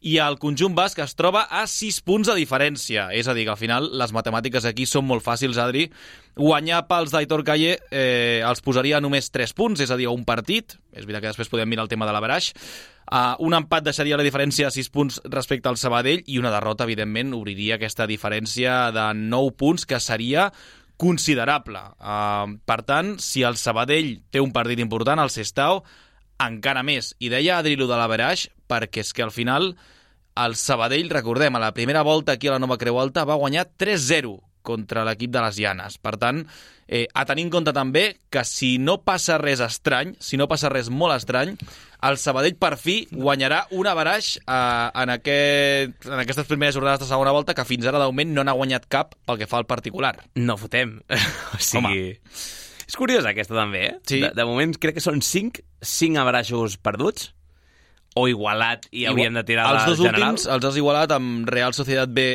i 0.00 0.16
el 0.22 0.38
conjunt 0.40 0.74
basc 0.76 1.02
es 1.04 1.16
troba 1.18 1.44
a 1.50 1.66
6 1.68 2.00
punts 2.06 2.30
de 2.30 2.36
diferència. 2.38 3.10
És 3.12 3.28
a 3.28 3.34
dir, 3.36 3.44
que 3.44 3.54
al 3.54 3.60
final 3.60 3.90
les 3.98 4.14
matemàtiques 4.16 4.64
aquí 4.68 4.86
són 4.88 5.06
molt 5.08 5.24
fàcils, 5.24 5.60
Adri. 5.60 5.90
Guanyar 6.36 6.86
pels 6.88 7.12
d'Aitor 7.14 7.44
Calle 7.46 7.76
eh, 7.90 8.40
els 8.44 8.64
posaria 8.64 9.00
només 9.04 9.30
3 9.30 9.52
punts, 9.56 9.84
és 9.84 9.92
a 9.92 10.00
dir, 10.00 10.08
un 10.08 10.24
partit. 10.24 10.78
És 10.92 11.04
veritat 11.04 11.22
que 11.22 11.32
després 11.34 11.52
podem 11.52 11.68
mirar 11.68 11.84
el 11.84 11.92
tema 11.92 12.08
de 12.08 12.16
l'averaix. 12.16 12.52
Uh, 13.04 13.36
un 13.44 13.52
empat 13.52 13.84
deixaria 13.84 14.16
la 14.16 14.24
diferència 14.24 14.70
a 14.70 14.72
6 14.72 14.88
punts 14.88 15.18
respecte 15.28 15.68
al 15.68 15.76
Sabadell 15.76 16.22
i 16.24 16.38
una 16.40 16.52
derrota, 16.54 16.86
evidentment, 16.88 17.34
obriria 17.36 17.76
aquesta 17.76 18.06
diferència 18.08 18.88
de 18.96 19.10
9 19.18 19.52
punts, 19.60 19.84
que 19.84 20.00
seria 20.00 20.48
considerable. 21.00 21.80
Uh, 21.98 22.56
per 22.66 22.82
tant, 22.86 23.16
si 23.22 23.42
el 23.42 23.58
Sabadell 23.60 24.18
té 24.30 24.42
un 24.42 24.52
partit 24.54 24.80
important, 24.82 25.20
el 25.20 25.32
Sestao, 25.34 25.82
encara 26.42 26.84
més. 26.86 27.14
I 27.18 27.30
deia 27.32 27.58
Adri 27.58 27.76
lo 27.78 27.88
de 27.90 27.98
l'Averaix 27.98 28.48
perquè 28.70 29.04
és 29.04 29.12
que 29.14 29.22
al 29.24 29.34
final 29.34 29.74
el 30.44 30.56
Sabadell, 30.58 31.12
recordem, 31.12 31.54
a 31.54 31.62
la 31.62 31.74
primera 31.74 32.02
volta 32.02 32.34
aquí 32.34 32.48
a 32.48 32.56
la 32.56 32.62
Nova 32.62 32.78
Creu 32.78 32.98
Alta 32.98 33.26
va 33.28 33.38
guanyar 33.38 33.68
3-0 33.78 34.34
contra 34.64 35.04
l'equip 35.06 35.32
de 35.34 35.42
les 35.44 35.60
Llanes. 35.60 35.98
Per 36.02 36.14
tant, 36.20 36.40
eh, 36.88 37.04
a 37.12 37.24
tenir 37.28 37.44
en 37.46 37.52
compte 37.52 37.74
també 37.76 38.04
que 38.32 38.42
si 38.48 38.74
no 38.80 38.98
passa 39.04 39.38
res 39.40 39.62
estrany, 39.64 40.14
si 40.18 40.40
no 40.40 40.48
passa 40.50 40.72
res 40.72 40.90
molt 40.90 41.14
estrany, 41.16 41.54
el 42.04 42.18
Sabadell 42.20 42.56
per 42.60 42.74
fi 42.80 42.96
guanyarà 43.12 43.62
un 43.76 43.88
averaix 43.88 44.34
eh, 44.40 44.50
en, 44.50 45.14
aquest, 45.14 46.08
en 46.10 46.18
aquestes 46.24 46.50
primeres 46.50 46.76
jornades 46.76 47.04
de 47.04 47.08
segona 47.12 47.32
volta 47.36 47.54
que 47.56 47.68
fins 47.68 47.86
ara 47.88 48.02
d'augment 48.02 48.34
no 48.34 48.44
n'ha 48.44 48.56
guanyat 48.56 48.88
cap 48.92 49.14
pel 49.24 49.40
que 49.40 49.48
fa 49.50 49.60
al 49.62 49.68
particular. 49.70 50.16
No 50.40 50.58
fotem. 50.60 50.98
o 51.54 51.62
sigui... 51.62 52.10
És 52.84 52.98
curiós 53.00 53.24
aquesta 53.24 53.56
també, 53.56 53.86
eh? 53.86 53.94
Sí. 54.04 54.18
De, 54.20 54.28
de 54.36 54.44
moment 54.44 54.74
crec 54.76 54.98
que 54.98 55.02
són 55.04 55.22
5, 55.24 55.62
5 55.80 56.20
abraços 56.20 56.76
perduts 56.76 57.30
o 58.14 58.26
igualat 58.30 58.86
i 58.94 59.06
hauríem 59.08 59.34
de 59.40 59.42
tirar 59.48 59.66
Els 59.72 59.86
dos 59.88 59.98
general. 59.98 60.34
últims 60.34 60.44
els 60.46 60.66
has 60.68 60.76
igualat 60.78 61.14
amb 61.16 61.48
Real 61.50 61.74
Societat 61.74 62.12
B 62.14 62.26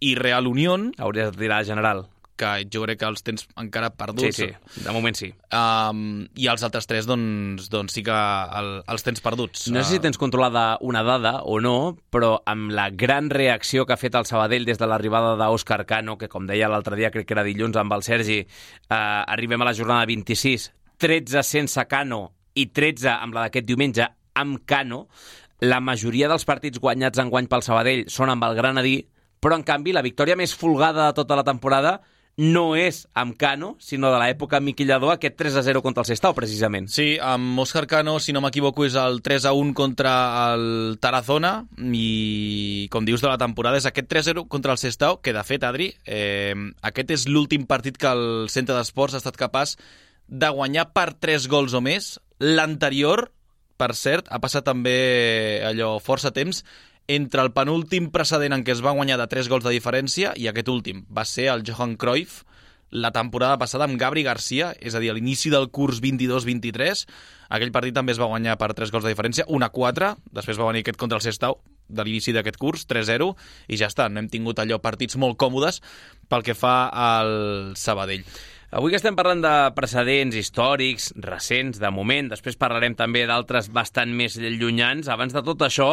i 0.00 0.14
Real 0.16 0.48
Unión, 0.48 0.92
Hauries 0.98 1.30
de 1.32 1.38
tirar 1.38 1.64
general. 1.64 2.08
que 2.40 2.64
jo 2.72 2.80
crec 2.86 3.02
que 3.02 3.08
els 3.10 3.20
tens 3.20 3.42
encara 3.60 3.90
perduts. 4.00 4.38
Sí, 4.38 4.46
sí, 4.48 4.84
de 4.84 4.92
moment 4.96 5.16
sí. 5.18 5.28
Um, 5.52 6.22
I 6.40 6.46
els 6.48 6.62
altres 6.64 6.88
tres, 6.88 7.04
doncs, 7.04 7.66
doncs 7.68 7.92
sí 7.92 8.00
que 8.06 8.16
el, 8.16 8.70
els 8.88 9.04
tens 9.04 9.20
perduts. 9.20 9.66
No 9.68 9.82
sé 9.84 9.98
si 9.98 10.00
tens 10.00 10.16
controlada 10.16 10.78
una 10.80 11.02
dada 11.04 11.42
o 11.44 11.58
no, 11.60 11.98
però 12.08 12.38
amb 12.48 12.72
la 12.72 12.88
gran 12.90 13.28
reacció 13.28 13.84
que 13.84 13.92
ha 13.92 14.00
fet 14.00 14.16
el 14.16 14.24
Sabadell 14.24 14.64
des 14.64 14.80
de 14.80 14.88
l'arribada 14.88 15.34
d'Òscar 15.36 15.84
Cano, 15.84 16.16
que 16.16 16.30
com 16.32 16.48
deia 16.48 16.72
l'altre 16.72 16.96
dia, 16.96 17.12
crec 17.12 17.28
que 17.28 17.36
era 17.36 17.44
dilluns 17.44 17.76
amb 17.76 17.92
el 17.98 18.06
Sergi, 18.08 18.40
eh, 18.40 18.96
arribem 18.96 19.60
a 19.60 19.68
la 19.68 19.76
jornada 19.76 20.08
26, 20.08 20.70
13 20.96 21.44
sense 21.44 21.84
Cano 21.92 22.22
i 22.56 22.70
13 22.72 23.18
amb 23.18 23.36
la 23.36 23.46
d'aquest 23.46 23.68
diumenge 23.68 24.08
amb 24.40 24.64
Cano, 24.64 25.08
la 25.60 25.84
majoria 25.84 26.28
dels 26.32 26.48
partits 26.48 26.80
guanyats 26.80 27.20
en 27.20 27.28
guany 27.28 27.52
pel 27.52 27.62
Sabadell 27.68 28.06
són 28.08 28.32
amb 28.32 28.48
el 28.48 28.56
Granadí, 28.56 29.02
però 29.40 29.56
en 29.56 29.66
canvi 29.66 29.96
la 29.96 30.04
victòria 30.04 30.36
més 30.36 30.54
folgada 30.54 31.08
de 31.08 31.16
tota 31.16 31.38
la 31.38 31.46
temporada 31.46 32.00
no 32.40 32.72
és 32.78 33.02
amb 33.12 33.34
Cano, 33.36 33.74
sinó 33.84 34.08
de 34.12 34.18
l'època 34.22 34.62
Miquillador, 34.64 35.12
aquest 35.12 35.36
3-0 35.36 35.82
contra 35.84 36.04
el 36.04 36.08
Sestao, 36.08 36.32
precisament. 36.32 36.86
Sí, 36.88 37.18
amb 37.20 37.58
Òscar 37.60 37.84
Cano, 37.90 38.16
si 38.22 38.32
no 38.32 38.40
m'equivoco, 38.40 38.86
és 38.86 38.96
el 38.96 39.20
3 39.20 39.44
a 39.50 39.52
1 39.52 39.74
contra 39.76 40.12
el 40.54 40.96
Tarazona 41.02 41.66
i, 41.76 42.88
com 42.92 43.04
dius, 43.04 43.20
de 43.20 43.28
la 43.28 43.36
temporada 43.40 43.76
és 43.76 43.88
aquest 43.90 44.08
3-0 44.08 44.46
contra 44.48 44.72
el 44.72 44.80
Sestao, 44.80 45.20
que 45.20 45.34
de 45.36 45.44
fet, 45.44 45.66
Adri, 45.68 45.90
eh, 46.06 46.54
aquest 46.80 47.12
és 47.18 47.26
l'últim 47.28 47.66
partit 47.68 48.00
que 48.00 48.08
el 48.08 48.48
centre 48.48 48.78
d'esports 48.78 49.18
ha 49.18 49.20
estat 49.20 49.36
capaç 49.36 49.76
de 50.30 50.48
guanyar 50.48 50.92
per 50.94 51.10
3 51.20 51.48
gols 51.50 51.74
o 51.76 51.82
més. 51.84 52.14
L'anterior, 52.40 53.28
per 53.76 53.92
cert, 53.98 54.30
ha 54.32 54.40
passat 54.40 54.64
també 54.64 55.60
allò 55.66 55.98
força 56.00 56.32
temps 56.32 56.64
entre 57.10 57.42
el 57.42 57.50
penúltim 57.56 58.10
precedent 58.14 58.54
en 58.54 58.62
què 58.62 58.74
es 58.76 58.84
va 58.84 58.94
guanyar 58.94 59.18
de 59.18 59.26
3 59.30 59.48
gols 59.50 59.66
de 59.66 59.74
diferència 59.74 60.30
i 60.38 60.46
aquest 60.46 60.70
últim 60.70 61.02
va 61.10 61.26
ser 61.26 61.48
el 61.50 61.64
Johan 61.66 61.96
Cruyff 61.98 62.44
la 62.90 63.12
temporada 63.14 63.58
passada 63.58 63.86
amb 63.86 63.98
Gabri 63.98 64.24
Garcia, 64.26 64.72
és 64.82 64.94
a 64.94 65.00
dir, 65.02 65.10
a 65.12 65.14
l'inici 65.14 65.50
del 65.50 65.68
curs 65.70 66.00
22-23. 66.02 67.04
Aquell 67.54 67.70
partit 67.74 67.94
també 67.94 68.14
es 68.14 68.18
va 68.18 68.28
guanyar 68.30 68.56
per 68.58 68.72
3 68.74 68.90
gols 68.90 69.06
de 69.06 69.12
diferència, 69.14 69.46
1-4, 69.46 70.16
després 70.34 70.58
va 70.58 70.70
venir 70.72 70.82
aquest 70.82 70.98
contra 70.98 71.20
el 71.20 71.24
Sestau, 71.24 71.60
de 71.90 72.06
l'inici 72.06 72.34
d'aquest 72.34 72.58
curs, 72.58 72.86
3-0, 72.90 73.32
i 73.70 73.78
ja 73.78 73.90
està, 73.90 74.08
no 74.10 74.22
hem 74.22 74.30
tingut 74.30 74.58
allò 74.62 74.78
partits 74.82 75.18
molt 75.18 75.38
còmodes 75.38 75.80
pel 76.30 76.46
que 76.46 76.54
fa 76.58 76.90
al 76.90 77.74
Sabadell. 77.78 78.26
Avui 78.70 78.92
que 78.92 79.00
estem 79.00 79.16
parlant 79.18 79.40
de 79.42 79.54
precedents 79.74 80.36
històrics, 80.38 81.10
recents, 81.24 81.80
de 81.82 81.90
moment, 81.90 82.28
després 82.30 82.58
parlarem 82.60 82.94
també 82.94 83.24
d'altres 83.26 83.70
bastant 83.74 84.12
més 84.14 84.38
llunyans. 84.38 85.10
Abans 85.10 85.34
de 85.34 85.42
tot 85.42 85.66
això, 85.66 85.90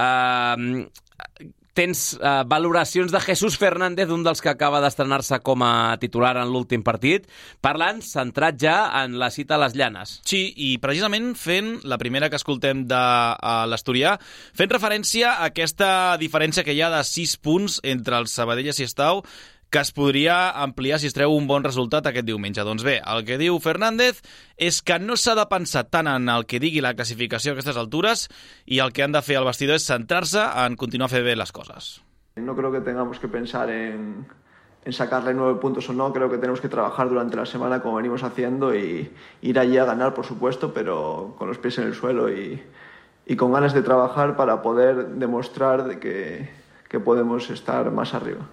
eh, 0.00 0.88
tens 1.74 2.14
eh, 2.14 2.42
valoracions 2.46 3.12
de 3.12 3.20
Jesús 3.20 3.58
Fernández, 3.58 4.08
un 4.08 4.22
dels 4.24 4.40
que 4.40 4.48
acaba 4.48 4.80
d'estrenar-se 4.80 5.40
com 5.44 5.64
a 5.66 5.98
titular 6.00 6.36
en 6.40 6.52
l'últim 6.54 6.84
partit, 6.86 7.26
parlant, 7.60 8.00
centrat 8.00 8.56
ja 8.62 8.76
en 9.02 9.18
la 9.20 9.28
cita 9.34 9.58
a 9.58 9.62
les 9.66 9.74
llanes. 9.76 10.20
Sí, 10.24 10.46
i 10.56 10.76
precisament 10.82 11.34
fent 11.36 11.74
la 11.84 11.98
primera 12.00 12.30
que 12.30 12.38
escoltem 12.40 12.86
de 12.88 13.02
l'Asturià, 13.68 14.14
fent 14.56 14.72
referència 14.72 15.34
a 15.34 15.50
aquesta 15.50 15.90
diferència 16.22 16.64
que 16.64 16.72
hi 16.72 16.80
ha 16.80 16.92
de 16.94 17.02
6 17.04 17.36
punts 17.42 17.80
entre 17.82 18.22
el 18.22 18.30
Sabadell 18.30 18.70
i 18.70 18.76
Siestau, 18.76 19.24
que 19.74 19.80
es 19.80 19.90
podria 19.90 20.50
ampliar 20.62 21.00
si 21.02 21.08
es 21.10 21.16
treu 21.16 21.32
un 21.34 21.48
bon 21.50 21.64
resultat 21.66 22.06
aquest 22.06 22.28
diumenge. 22.28 22.62
Doncs 22.62 22.84
bé, 22.86 23.00
el 23.10 23.24
que 23.26 23.40
diu 23.40 23.56
Fernández 23.58 24.20
és 24.54 24.76
que 24.86 25.00
no 25.02 25.16
s'ha 25.18 25.34
de 25.34 25.44
pensar 25.50 25.82
tant 25.90 26.06
en 26.06 26.30
el 26.30 26.46
que 26.46 26.60
digui 26.62 26.78
la 26.84 26.92
classificació 26.94 27.50
a 27.50 27.56
aquestes 27.56 27.80
altures 27.82 28.28
i 28.70 28.78
el 28.84 28.94
que 28.94 29.02
han 29.02 29.16
de 29.16 29.24
fer 29.26 29.40
al 29.40 29.48
vestidor 29.48 29.80
és 29.80 29.88
centrar-se 29.90 30.46
en 30.62 30.78
continuar 30.78 31.10
fer 31.10 31.24
bé 31.26 31.34
les 31.34 31.50
coses. 31.50 31.90
No 32.38 32.54
creo 32.54 32.70
que 32.70 32.84
tengamos 32.86 33.18
que 33.18 33.26
pensar 33.26 33.66
en, 33.68 34.24
en 34.84 34.92
sacarle 34.92 35.34
nueve 35.34 35.58
puntos 35.58 35.90
o 35.90 35.92
no, 35.92 36.12
creo 36.12 36.30
que 36.30 36.38
tenemos 36.38 36.60
que 36.60 36.68
trabajar 36.68 37.08
durante 37.08 37.34
la 37.34 37.44
semana 37.44 37.82
como 37.82 37.96
venimos 37.96 38.22
haciendo 38.22 38.76
y 38.76 39.10
ir 39.42 39.58
allí 39.58 39.78
a 39.78 39.84
ganar, 39.84 40.14
por 40.14 40.24
supuesto, 40.24 40.72
pero 40.72 41.34
con 41.36 41.48
los 41.48 41.58
pies 41.58 41.78
en 41.78 41.88
el 41.88 41.94
suelo 41.94 42.30
y, 42.30 42.62
y 43.26 43.34
con 43.34 43.50
ganas 43.50 43.74
de 43.74 43.82
trabajar 43.82 44.36
para 44.36 44.62
poder 44.62 45.18
demostrar 45.18 45.82
de 45.82 45.98
que, 45.98 46.48
que 46.88 47.00
podemos 47.00 47.50
estar 47.50 47.90
más 47.90 48.14
arriba. 48.14 48.46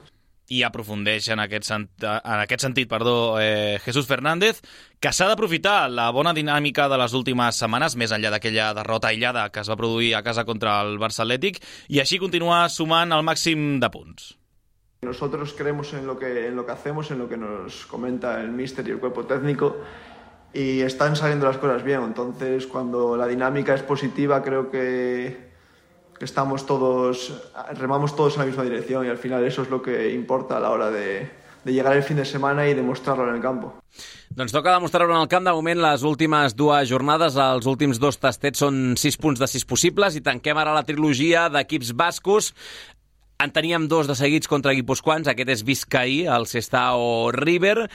I 0.51 0.61
aprofundeix 0.67 1.29
en 1.31 1.39
aquest, 1.43 1.71
en 1.71 2.35
aquest 2.35 2.65
sentit 2.65 2.89
perdó, 2.91 3.39
eh, 3.39 3.79
Jesús 3.85 4.07
Fernández, 4.09 4.59
que 4.99 5.13
s'ha 5.15 5.29
d'aprofitar 5.29 5.87
la 5.89 6.09
bona 6.11 6.35
dinàmica 6.35 6.89
de 6.91 6.99
les 6.99 7.15
últimes 7.17 7.57
setmanes, 7.63 7.95
més 7.95 8.11
enllà 8.11 8.33
d'aquella 8.33 8.73
derrota 8.75 9.09
aïllada 9.11 9.47
que 9.49 9.63
es 9.63 9.71
va 9.71 9.79
produir 9.79 10.13
a 10.15 10.23
casa 10.23 10.45
contra 10.45 10.81
el 10.83 10.99
Barça 10.99 11.23
Atlètic, 11.23 11.61
i 11.87 12.03
així 12.03 12.19
continuar 12.19 12.65
sumant 12.69 13.15
el 13.15 13.23
màxim 13.23 13.79
de 13.79 13.89
punts. 13.93 14.33
Nosotros 15.01 15.55
creemos 15.57 15.93
en 15.93 16.05
lo, 16.05 16.19
que, 16.19 16.47
en 16.47 16.55
lo 16.55 16.65
que 16.65 16.73
hacemos, 16.73 17.09
en 17.09 17.17
lo 17.17 17.27
que 17.27 17.37
nos 17.37 17.87
comenta 17.87 18.39
el 18.41 18.51
míster 18.51 18.87
y 18.87 18.91
el 18.91 18.99
cuerpo 18.99 19.25
técnico 19.25 19.77
y 20.53 20.81
están 20.81 21.15
saliendo 21.15 21.47
las 21.47 21.57
cosas 21.57 21.83
bien. 21.83 22.03
Entonces, 22.03 22.67
cuando 22.67 23.15
la 23.17 23.25
dinámica 23.25 23.73
es 23.73 23.81
positiva, 23.81 24.43
creo 24.43 24.69
que, 24.69 25.50
que 26.21 26.25
estamos 26.25 26.67
todos, 26.67 27.33
remamos 27.73 28.15
todos 28.15 28.35
en 28.35 28.41
la 28.41 28.45
misma 28.45 28.61
dirección 28.61 29.03
y 29.07 29.09
al 29.09 29.17
final 29.17 29.43
eso 29.43 29.63
es 29.63 29.71
lo 29.71 29.81
que 29.81 30.13
importa 30.13 30.57
a 30.57 30.59
la 30.59 30.69
hora 30.69 30.91
de, 30.91 31.27
de 31.63 31.73
llegar 31.73 31.97
el 31.97 32.03
fin 32.03 32.17
de 32.17 32.25
semana 32.25 32.67
y 32.67 32.75
demostrarlo 32.75 33.27
en 33.27 33.37
el 33.37 33.41
campo. 33.41 33.73
Doncs 34.29 34.53
toca 34.53 34.75
demostrar-ho 34.75 35.09
en 35.15 35.19
el 35.19 35.27
camp. 35.27 35.47
De 35.49 35.51
moment, 35.51 35.81
les 35.81 36.05
últimes 36.05 36.53
dues 36.53 36.93
jornades, 36.93 37.39
els 37.41 37.65
últims 37.65 37.97
dos 37.97 38.21
tastets 38.21 38.61
són 38.61 38.93
sis 39.01 39.17
punts 39.17 39.41
de 39.41 39.49
sis 39.49 39.65
possibles 39.65 40.13
i 40.13 40.21
tanquem 40.21 40.61
ara 40.61 40.77
la 40.77 40.85
trilogia 40.85 41.47
d'equips 41.49 41.95
bascos. 41.97 42.53
En 43.41 43.49
teníem 43.49 43.89
dos 43.89 44.05
de 44.05 44.13
seguits 44.13 44.45
contra 44.45 44.77
guipuscoans, 44.77 45.25
aquest 45.25 45.49
és 45.49 45.65
Vizcaí, 45.65 46.21
el 46.29 46.45
Sestao 46.45 47.31
River. 47.33 47.89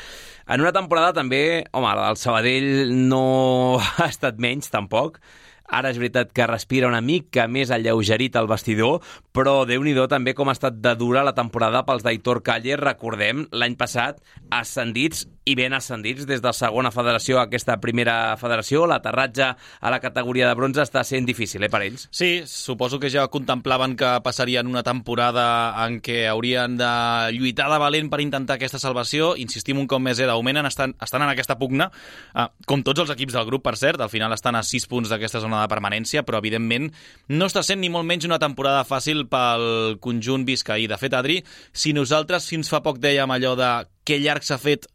En 0.51 0.67
una 0.67 0.75
temporada 0.75 1.15
també, 1.23 1.63
home, 1.71 1.95
el 2.11 2.19
Sabadell 2.19 2.91
no 3.07 3.79
ha 4.03 4.11
estat 4.11 4.43
menys, 4.43 4.75
tampoc. 4.75 5.23
Ara 5.69 5.91
és 5.91 5.99
veritat 5.99 6.33
que 6.33 6.47
respira 6.47 6.89
una 6.89 7.03
mica 7.03 7.47
més 7.49 7.73
alleugerit 7.75 8.37
al 8.37 8.49
vestidor, 8.51 9.01
però 9.33 9.65
déu 9.69 9.83
nhi 9.83 9.95
també 10.09 10.35
com 10.35 10.49
ha 10.49 10.57
estat 10.57 10.81
de 10.81 10.95
dura 10.97 11.25
la 11.25 11.35
temporada 11.35 11.85
pels 11.87 12.05
d'Aitor 12.05 12.43
Calle. 12.43 12.77
Recordem, 12.77 13.47
l'any 13.53 13.77
passat, 13.77 14.21
ascendits 14.51 15.27
i 15.47 15.55
ben 15.55 15.73
ascendits 15.77 16.27
des 16.27 16.43
de 16.43 16.53
segona 16.53 16.91
federació 16.91 17.39
a 17.39 17.47
aquesta 17.47 17.77
primera 17.81 18.35
federació. 18.41 18.85
L'aterratge 18.91 19.47
a 19.55 19.93
la 19.93 20.01
categoria 20.03 20.49
de 20.49 20.57
bronze 20.59 20.83
està 20.83 21.05
sent 21.07 21.27
difícil, 21.27 21.63
eh, 21.63 21.71
per 21.71 21.83
ells? 21.87 22.09
Sí, 22.11 22.43
suposo 22.47 22.99
que 22.99 23.11
ja 23.11 23.29
contemplaven 23.29 23.95
que 23.97 24.11
passarien 24.25 24.67
una 24.67 24.83
temporada 24.83 25.47
en 25.87 26.01
què 26.03 26.27
haurien 26.29 26.77
de 26.77 26.91
lluitar 27.39 27.71
de 27.71 27.79
valent 27.79 28.11
per 28.11 28.21
intentar 28.21 28.57
aquesta 28.57 28.83
salvació. 28.83 29.35
Insistim 29.37 29.79
un 29.79 29.87
cop 29.87 30.03
més, 30.03 30.19
eh, 30.19 30.27
d'augment 30.27 30.67
estan, 30.67 30.97
estan 31.01 31.23
en 31.23 31.29
aquesta 31.29 31.59
pugna, 31.59 31.91
eh, 32.35 32.49
com 32.67 32.83
tots 32.83 33.01
els 33.01 33.11
equips 33.11 33.35
del 33.35 33.47
grup, 33.47 33.63
per 33.63 33.77
cert, 33.77 34.01
al 34.01 34.11
final 34.11 34.33
estan 34.33 34.57
a 34.57 34.63
6 34.63 34.87
punts 34.87 35.09
d'aquesta 35.09 35.41
zona 35.41 35.56
de 35.65 35.71
permanència, 35.73 36.25
però 36.27 36.41
evidentment 36.43 36.91
no 37.29 37.49
està 37.49 37.63
sent 37.67 37.81
ni 37.81 37.91
molt 37.93 38.09
menys 38.09 38.27
una 38.29 38.41
temporada 38.43 38.85
fàcil 38.89 39.25
pel 39.31 39.97
conjunt 40.05 40.45
viscaí. 40.49 40.89
De 40.91 40.99
fet, 41.01 41.15
Adri, 41.17 41.41
si 41.73 41.95
nosaltres 41.97 42.49
fins 42.51 42.71
fa 42.73 42.83
poc 42.85 43.01
dèiem 43.03 43.31
allò 43.31 43.55
de 43.59 43.71
que 44.07 44.21
llarg 44.23 44.45
s'ha 44.47 44.61
fet 44.61 44.87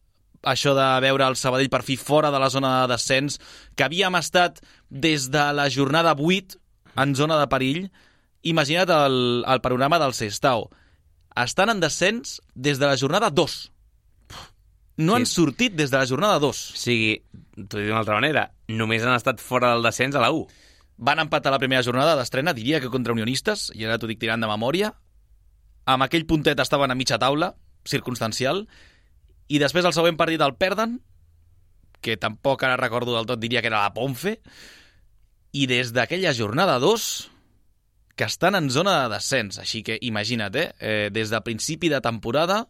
això 0.42 0.74
de 0.74 0.88
veure 1.04 1.28
el 1.30 1.38
Sabadell 1.38 1.70
per 1.70 1.84
fi 1.86 1.98
fora 1.98 2.32
de 2.34 2.40
la 2.42 2.50
zona 2.50 2.82
de 2.82 2.94
descens, 2.94 3.38
que 3.76 3.86
havíem 3.86 4.16
estat 4.18 4.62
des 4.90 5.30
de 5.32 5.44
la 5.54 5.70
jornada 5.70 6.16
8 6.18 6.58
en 7.02 7.16
zona 7.16 7.40
de 7.40 7.48
perill, 7.48 7.90
imagina't 8.42 8.90
el, 8.90 9.44
el 9.48 9.62
panorama 9.62 10.00
del 10.02 10.14
Sestao. 10.18 10.70
Estan 11.38 11.70
en 11.70 11.80
descens 11.80 12.42
des 12.56 12.80
de 12.80 12.90
la 12.90 12.98
jornada 12.98 13.30
2. 13.30 13.60
No 14.98 15.14
sí. 15.14 15.18
han 15.18 15.26
sortit 15.26 15.76
des 15.78 15.92
de 15.92 15.98
la 15.98 16.08
jornada 16.08 16.40
2. 16.40 16.64
O 16.74 16.78
sigui, 16.78 17.22
t'ho 17.56 17.80
dic 17.80 17.88
d'una 17.88 18.02
altra 18.02 18.18
manera, 18.18 18.50
només 18.78 19.04
han 19.06 19.16
estat 19.16 19.42
fora 19.42 19.74
del 19.74 19.86
descens 19.86 20.16
a 20.16 20.24
la 20.24 20.32
1. 20.32 20.48
Van 21.02 21.22
empatar 21.24 21.54
la 21.54 21.60
primera 21.62 21.84
jornada 21.84 22.16
d'estrena, 22.18 22.54
diria 22.54 22.80
que 22.82 22.92
contra 22.94 23.14
unionistes, 23.14 23.70
i 23.76 23.86
ara 23.86 23.98
t'ho 23.98 24.10
dic 24.10 24.20
tirant 24.22 24.44
de 24.44 24.50
memòria. 24.50 24.94
Amb 25.90 26.06
aquell 26.06 26.28
puntet 26.30 26.60
estaven 26.62 26.94
a 26.94 26.98
mitja 26.98 27.18
taula, 27.22 27.56
circumstancial, 27.90 28.68
i 29.50 29.60
després 29.60 29.88
el 29.88 29.96
següent 29.96 30.20
partit 30.20 30.42
el 30.46 30.56
perden, 30.56 31.00
que 32.02 32.18
tampoc 32.18 32.64
ara 32.66 32.78
recordo 32.78 33.16
del 33.16 33.28
tot, 33.30 33.42
diria 33.42 33.62
que 33.62 33.70
era 33.70 33.84
la 33.84 33.94
Ponfe, 33.94 34.38
i 35.52 35.68
des 35.68 35.92
d'aquella 35.94 36.34
jornada 36.34 36.80
2 36.80 37.08
que 38.16 38.28
estan 38.28 38.56
en 38.56 38.70
zona 38.70 39.02
de 39.02 39.16
descens. 39.16 39.58
Així 39.60 39.82
que 39.84 39.98
imagina't, 40.02 40.56
eh? 40.56 40.70
eh 40.80 41.10
des 41.12 41.30
de 41.30 41.42
principi 41.42 41.90
de 41.90 42.02
temporada, 42.02 42.68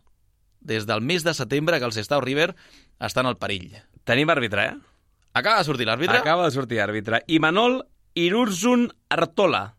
des 0.62 0.86
del 0.86 1.02
mes 1.02 1.24
de 1.24 1.34
setembre, 1.34 1.80
que 1.80 1.86
el 1.86 1.94
Sestao 1.94 2.22
River 2.22 2.54
està 3.00 3.22
en 3.22 3.32
el 3.32 3.38
perill. 3.38 3.76
Tenim 4.06 4.30
àrbitre, 4.30 4.66
eh? 4.66 4.91
Acaba 5.34 5.62
de 5.62 5.68
sortir 5.68 5.88
l'àrbitre? 5.88 6.20
Acaba 6.20 6.48
de 6.48 6.56
sortir 6.56 6.82
àrbitre. 6.84 7.24
I 7.32 7.40
Manol 7.40 7.80
Irurzun 8.20 8.90
Artola. 9.10 9.70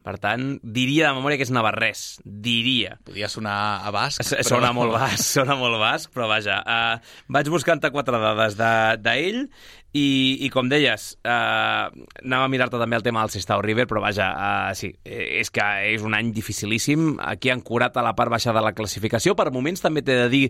Per 0.00 0.14
tant, 0.16 0.54
diria 0.64 1.10
de 1.10 1.16
memòria 1.18 1.36
que 1.36 1.44
és 1.44 1.50
navarrès. 1.52 2.02
Diria. 2.24 2.94
Podia 3.04 3.28
sonar 3.28 3.84
a 3.84 3.90
basc. 3.92 4.22
Però... 4.24 4.46
Sona 4.48 4.70
molt 4.76 4.94
basc, 4.94 5.26
sona 5.36 5.56
molt 5.60 5.76
basc, 5.80 6.08
però 6.14 6.28
vaja. 6.30 6.56
Uh, 6.64 7.18
vaig 7.36 7.50
buscant-te 7.52 7.90
quatre 7.92 8.20
dades 8.20 8.56
d'ell 8.56 9.42
de, 9.44 9.60
i, 9.92 10.06
i 10.46 10.48
com 10.52 10.70
deies, 10.72 11.10
uh, 11.20 11.92
anava 12.24 12.48
a 12.48 12.52
mirar-te 12.52 12.80
també 12.80 12.96
el 12.96 13.04
tema 13.04 13.26
del 13.26 13.34
Sestao 13.34 13.60
River, 13.64 13.84
però 13.90 14.00
vaja, 14.04 14.30
uh, 14.32 14.72
sí, 14.78 14.94
és 15.04 15.52
que 15.52 15.68
és 15.92 16.04
un 16.06 16.16
any 16.16 16.32
dificilíssim. 16.32 17.18
Aquí 17.20 17.52
han 17.52 17.60
curat 17.60 18.00
a 18.00 18.06
la 18.06 18.16
part 18.16 18.32
baixa 18.32 18.56
de 18.56 18.64
la 18.64 18.72
classificació. 18.72 19.36
Per 19.36 19.50
moments 19.52 19.84
també 19.84 20.00
t'he 20.00 20.16
de 20.24 20.32
dir 20.32 20.46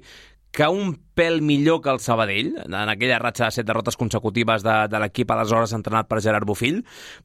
que 0.51 0.67
un 0.67 0.97
pèl 1.15 1.41
millor 1.45 1.81
que 1.85 1.93
el 1.93 2.01
Sabadell, 2.01 2.55
en 2.65 2.75
aquella 2.91 3.21
ratxa 3.21 3.49
de 3.49 3.55
set 3.55 3.69
derrotes 3.69 3.99
consecutives 4.01 4.65
de, 4.67 4.77
de 4.91 5.01
l'equip 5.03 5.31
aleshores 5.31 5.75
entrenat 5.77 6.09
per 6.11 6.21
Gerard 6.25 6.49
Bufill, 6.49 6.81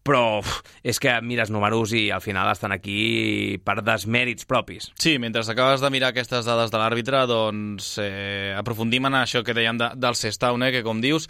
però 0.05 0.39
uf, 0.41 0.59
és 0.83 0.99
que 1.01 1.15
mires 1.25 1.51
números 1.53 1.95
i 1.97 2.09
al 2.13 2.23
final 2.23 2.51
estan 2.51 2.75
aquí 2.75 3.57
per 3.65 3.79
desmèrits 3.85 4.45
propis. 4.49 4.91
Sí, 5.01 5.17
mentre 5.21 5.45
acabes 5.47 5.81
de 5.81 5.91
mirar 5.93 6.13
aquestes 6.13 6.45
dades 6.45 6.73
de 6.73 6.81
l'àrbitre, 6.81 7.25
doncs 7.29 7.95
eh, 8.03 8.53
aprofundim 8.57 9.07
en 9.09 9.21
això 9.23 9.43
que 9.45 9.55
dèiem 9.57 9.79
de, 9.81 9.93
del 9.95 10.19
Sestau, 10.19 10.59
eh, 10.61 10.73
que 10.75 10.83
com 10.85 11.01
dius, 11.01 11.29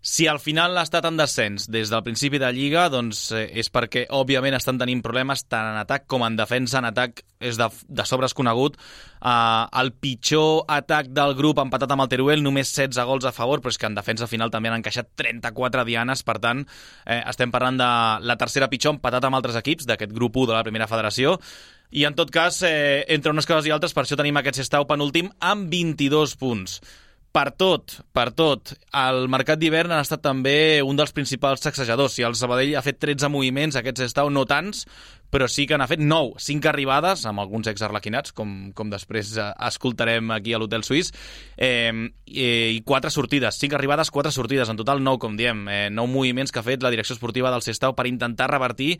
si 0.00 0.28
al 0.30 0.38
final 0.38 0.76
ha 0.78 0.84
estat 0.86 1.04
en 1.08 1.16
descens 1.18 1.64
des 1.66 1.90
del 1.90 2.02
principi 2.06 2.38
de 2.38 2.46
Lliga, 2.54 2.84
doncs 2.92 3.24
eh, 3.34 3.48
és 3.58 3.66
perquè, 3.74 4.04
òbviament, 4.14 4.54
estan 4.54 4.78
tenint 4.78 5.00
problemes 5.02 5.42
tant 5.50 5.72
en 5.72 5.78
atac 5.80 6.04
com 6.06 6.22
en 6.22 6.36
defensa. 6.38 6.78
En 6.78 6.86
atac 6.86 7.24
és 7.42 7.58
de, 7.58 7.66
de 7.88 8.04
sobres 8.06 8.34
conegut. 8.36 8.76
Uh, 9.16 9.66
el 9.80 9.90
pitjor 9.98 10.62
atac 10.70 11.08
del 11.10 11.34
grup 11.34 11.58
empatat 11.58 11.90
amb 11.90 12.04
el 12.04 12.10
Teruel, 12.12 12.44
només 12.44 12.70
16 12.70 13.02
gols 13.08 13.26
a 13.26 13.32
favor, 13.34 13.58
però 13.60 13.74
és 13.74 13.80
que 13.82 13.88
en 13.90 13.96
defensa 13.98 14.28
final 14.30 14.52
també 14.54 14.70
han 14.70 14.78
encaixat 14.78 15.10
34 15.18 15.84
dianes, 15.88 16.22
per 16.22 16.36
tant, 16.44 16.62
eh, 17.04 17.22
estem 17.26 17.50
parlant 17.50 17.80
de 17.80 17.88
la 18.22 18.36
tercera 18.38 18.70
pitjor 18.70 18.94
empatat 18.94 19.26
amb 19.26 19.40
altres 19.40 19.58
equips 19.58 19.88
d'aquest 19.90 20.14
grup 20.14 20.38
1 20.38 20.52
de 20.52 20.54
la 20.54 20.62
primera 20.66 20.86
federació. 20.86 21.34
I 21.90 22.06
en 22.06 22.14
tot 22.14 22.30
cas, 22.30 22.60
eh, 22.62 23.04
entre 23.14 23.34
unes 23.34 23.46
coses 23.46 23.66
i 23.66 23.74
altres, 23.74 23.94
per 23.94 24.04
això 24.04 24.18
tenim 24.18 24.38
aquest 24.38 24.62
Sestau 24.62 24.86
penúltim 24.86 25.32
amb 25.40 25.66
22 25.70 26.36
punts 26.38 26.78
per 27.36 27.50
tot, 27.52 27.98
per 28.16 28.30
tot. 28.32 28.72
El 28.96 29.26
mercat 29.28 29.60
d'hivern 29.60 29.92
ha 29.92 30.00
estat 30.00 30.22
també 30.24 30.80
un 30.80 30.96
dels 30.96 31.12
principals 31.12 31.60
sacsejadors. 31.66 32.14
Si 32.16 32.24
el 32.24 32.36
Sabadell 32.38 32.78
ha 32.78 32.84
fet 32.84 32.96
13 33.02 33.28
moviments, 33.28 33.76
aquests 33.76 34.06
estau 34.06 34.30
no 34.32 34.46
tants, 34.48 34.86
però 35.30 35.48
sí 35.50 35.66
que 35.68 35.76
n'ha 35.76 35.88
fet 35.90 36.00
9, 36.00 36.38
5 36.40 36.70
arribades, 36.70 37.26
amb 37.28 37.42
alguns 37.42 37.68
exarlequinats, 37.68 38.32
com, 38.36 38.54
com 38.76 38.88
després 38.92 39.34
eh, 39.36 39.48
escoltarem 39.68 40.30
aquí 40.32 40.54
a 40.54 40.60
l'Hotel 40.62 40.86
Suís, 40.86 41.12
eh, 41.58 41.92
i, 42.24 42.46
i 42.78 42.80
4 42.86 43.12
sortides, 43.12 43.58
5 43.60 43.76
arribades, 43.76 44.12
4 44.14 44.32
sortides, 44.32 44.70
en 44.72 44.80
total 44.80 45.02
9, 45.04 45.20
com 45.26 45.36
diem, 45.36 45.66
eh, 45.68 45.82
9 45.92 46.12
moviments 46.12 46.54
que 46.54 46.62
ha 46.62 46.66
fet 46.66 46.86
la 46.86 46.94
direcció 46.94 47.18
esportiva 47.18 47.52
del 47.52 47.66
Sestau 47.66 47.96
per 47.98 48.06
intentar 48.08 48.48
revertir 48.52 48.94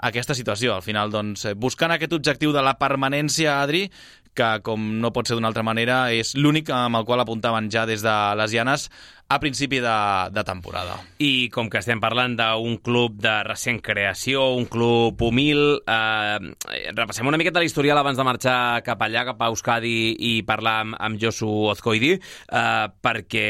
aquesta 0.00 0.38
situació. 0.38 0.76
Al 0.76 0.86
final, 0.86 1.12
doncs, 1.12 1.44
eh, 1.50 1.54
buscant 1.58 1.92
aquest 1.92 2.14
objectiu 2.16 2.54
de 2.56 2.62
la 2.64 2.78
permanència, 2.80 3.60
Adri, 3.60 3.88
que, 4.34 4.48
com 4.66 4.84
no 5.00 5.12
pot 5.14 5.28
ser 5.28 5.36
d'una 5.38 5.50
altra 5.50 5.64
manera, 5.66 6.04
és 6.12 6.34
l'únic 6.38 6.70
amb 6.72 6.98
el 6.98 7.06
qual 7.08 7.22
apuntaven 7.22 7.70
ja 7.72 7.84
des 7.88 8.04
de 8.04 8.14
les 8.38 8.54
Llanes 8.54 8.88
a 9.32 9.38
principi 9.40 9.78
de, 9.80 9.96
de 10.32 10.44
temporada. 10.44 10.98
I 11.24 11.48
com 11.54 11.70
que 11.72 11.80
estem 11.80 12.00
parlant 12.02 12.34
d'un 12.36 12.76
club 12.84 13.16
de 13.22 13.32
recent 13.46 13.80
creació, 13.84 14.50
un 14.58 14.66
club 14.68 15.22
humil, 15.24 15.62
eh, 15.88 16.52
repassem 16.92 17.28
una 17.28 17.40
miqueta 17.40 17.62
l'historial 17.62 18.00
abans 18.02 18.20
de 18.20 18.26
marxar 18.28 18.58
cap 18.84 19.00
allà, 19.04 19.24
cap 19.30 19.40
a 19.40 19.48
Euskadi 19.52 20.12
i 20.32 20.34
parlar 20.48 20.76
amb, 20.82 20.98
amb 21.00 21.20
Josu 21.22 21.48
Ozkoidi, 21.72 22.12
eh, 22.18 22.86
perquè, 23.04 23.46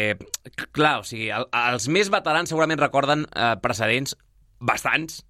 clar, 0.70 1.00
o 1.02 1.08
sigui, 1.08 1.32
el, 1.34 1.48
els 1.72 1.90
més 1.90 2.12
veterans 2.14 2.54
segurament 2.54 2.82
recorden 2.82 3.26
eh, 3.26 3.54
precedents 3.62 4.14
bastants 4.62 5.24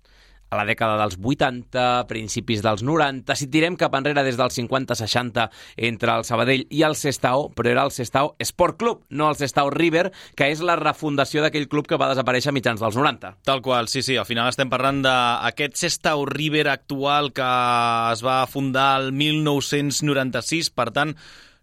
a 0.53 0.59
la 0.59 0.67
dècada 0.69 0.99
dels 1.01 1.17
80, 1.17 2.05
principis 2.11 2.61
dels 2.65 2.85
90, 2.85 3.37
si 3.39 3.49
tirem 3.53 3.79
cap 3.81 3.95
enrere 3.97 4.25
des 4.27 4.37
dels 4.37 4.59
50-60 4.59 5.49
entre 5.89 6.17
el 6.19 6.27
Sabadell 6.29 6.67
i 6.69 6.83
el 6.85 6.97
Sestao, 6.99 7.49
però 7.57 7.73
era 7.73 7.87
el 7.89 7.95
Sestao 7.95 8.35
Sport 8.45 8.79
Club, 8.81 9.05
no 9.09 9.31
el 9.31 9.39
Sestao 9.41 9.71
River, 9.73 10.11
que 10.37 10.51
és 10.53 10.61
la 10.61 10.77
refundació 10.77 11.45
d'aquell 11.45 11.71
club 11.73 11.89
que 11.89 11.97
va 12.01 12.11
desaparèixer 12.13 12.53
mitjans 12.53 12.83
dels 12.85 12.99
90. 12.99 13.37
Tal 13.49 13.63
qual, 13.65 13.89
sí, 13.89 14.05
sí, 14.05 14.19
al 14.21 14.29
final 14.29 14.51
estem 14.53 14.71
parlant 14.73 15.01
d'aquest 15.07 15.81
Sestao 15.81 16.27
River 16.29 16.69
actual 16.69 17.33
que 17.33 17.49
es 18.13 18.25
va 18.25 18.43
fundar 18.51 18.91
el 19.01 19.13
1996, 19.17 20.69
per 20.77 20.91
tant, 20.93 21.17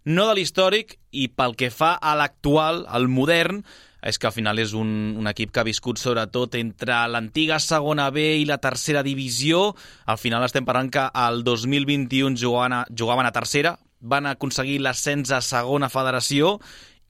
no 0.04 0.26
de 0.26 0.34
l'històric, 0.38 0.96
i 1.12 1.28
pel 1.28 1.54
que 1.58 1.70
fa 1.70 1.92
a 1.94 2.16
l'actual, 2.18 2.84
al 2.88 3.06
modern, 3.12 3.62
és 4.02 4.18
que 4.18 4.28
al 4.28 4.34
final 4.34 4.58
és 4.58 4.72
un, 4.76 4.90
un 5.18 5.28
equip 5.30 5.52
que 5.52 5.62
ha 5.62 5.66
viscut 5.66 6.00
sobretot 6.00 6.56
entre 6.60 7.02
l'antiga 7.12 7.60
segona 7.60 8.08
B 8.14 8.40
i 8.40 8.48
la 8.48 8.60
tercera 8.62 9.04
divisió. 9.06 9.74
Al 10.06 10.18
final 10.18 10.44
estem 10.46 10.66
parlant 10.68 10.90
que 10.92 11.06
el 11.26 11.44
2021 11.44 12.36
jugaven 12.40 12.80
a, 12.80 12.84
jugaven 12.96 13.28
a 13.28 13.34
tercera, 13.36 13.76
van 14.00 14.26
aconseguir 14.26 14.80
l'ascens 14.80 15.30
a 15.30 15.42
segona 15.44 15.90
federació 15.92 16.58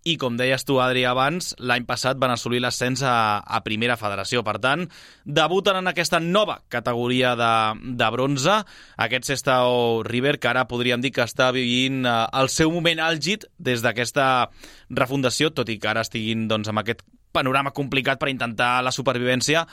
i, 0.04 0.16
com 0.16 0.36
deies 0.38 0.64
tu, 0.64 0.78
Adri, 0.80 1.02
abans, 1.04 1.52
l'any 1.60 1.84
passat 1.88 2.16
van 2.20 2.32
assolir 2.32 2.62
l'ascens 2.64 3.02
a, 3.04 3.42
a 3.44 3.60
primera 3.64 3.98
federació. 4.00 4.40
Per 4.46 4.56
tant, 4.62 4.86
debuten 5.24 5.76
en 5.80 5.90
aquesta 5.90 6.20
nova 6.24 6.60
categoria 6.72 7.34
de, 7.36 7.52
de 8.00 8.10
bronze, 8.14 8.56
aquest 8.96 9.28
Sestao 9.28 10.00
River, 10.06 10.38
que 10.40 10.48
ara 10.48 10.66
podríem 10.70 11.04
dir 11.04 11.12
que 11.16 11.26
està 11.26 11.50
vivint 11.52 12.04
eh, 12.08 12.16
el 12.40 12.48
seu 12.52 12.72
moment 12.72 13.02
àlgid 13.10 13.44
des 13.58 13.84
d'aquesta 13.84 14.26
refundació, 14.88 15.52
tot 15.52 15.68
i 15.68 15.76
que 15.80 15.92
ara 15.92 16.06
estiguin 16.06 16.48
doncs, 16.48 16.72
amb 16.72 16.80
aquest 16.80 17.04
panorama 17.30 17.70
complicat 17.70 18.18
per 18.18 18.30
intentar 18.32 18.80
la 18.82 18.90
supervivència 18.90 19.66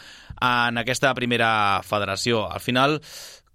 en 0.44 0.78
aquesta 0.78 1.14
primera 1.18 1.82
federació. 1.88 2.46
Al 2.52 2.62
final, 2.62 3.00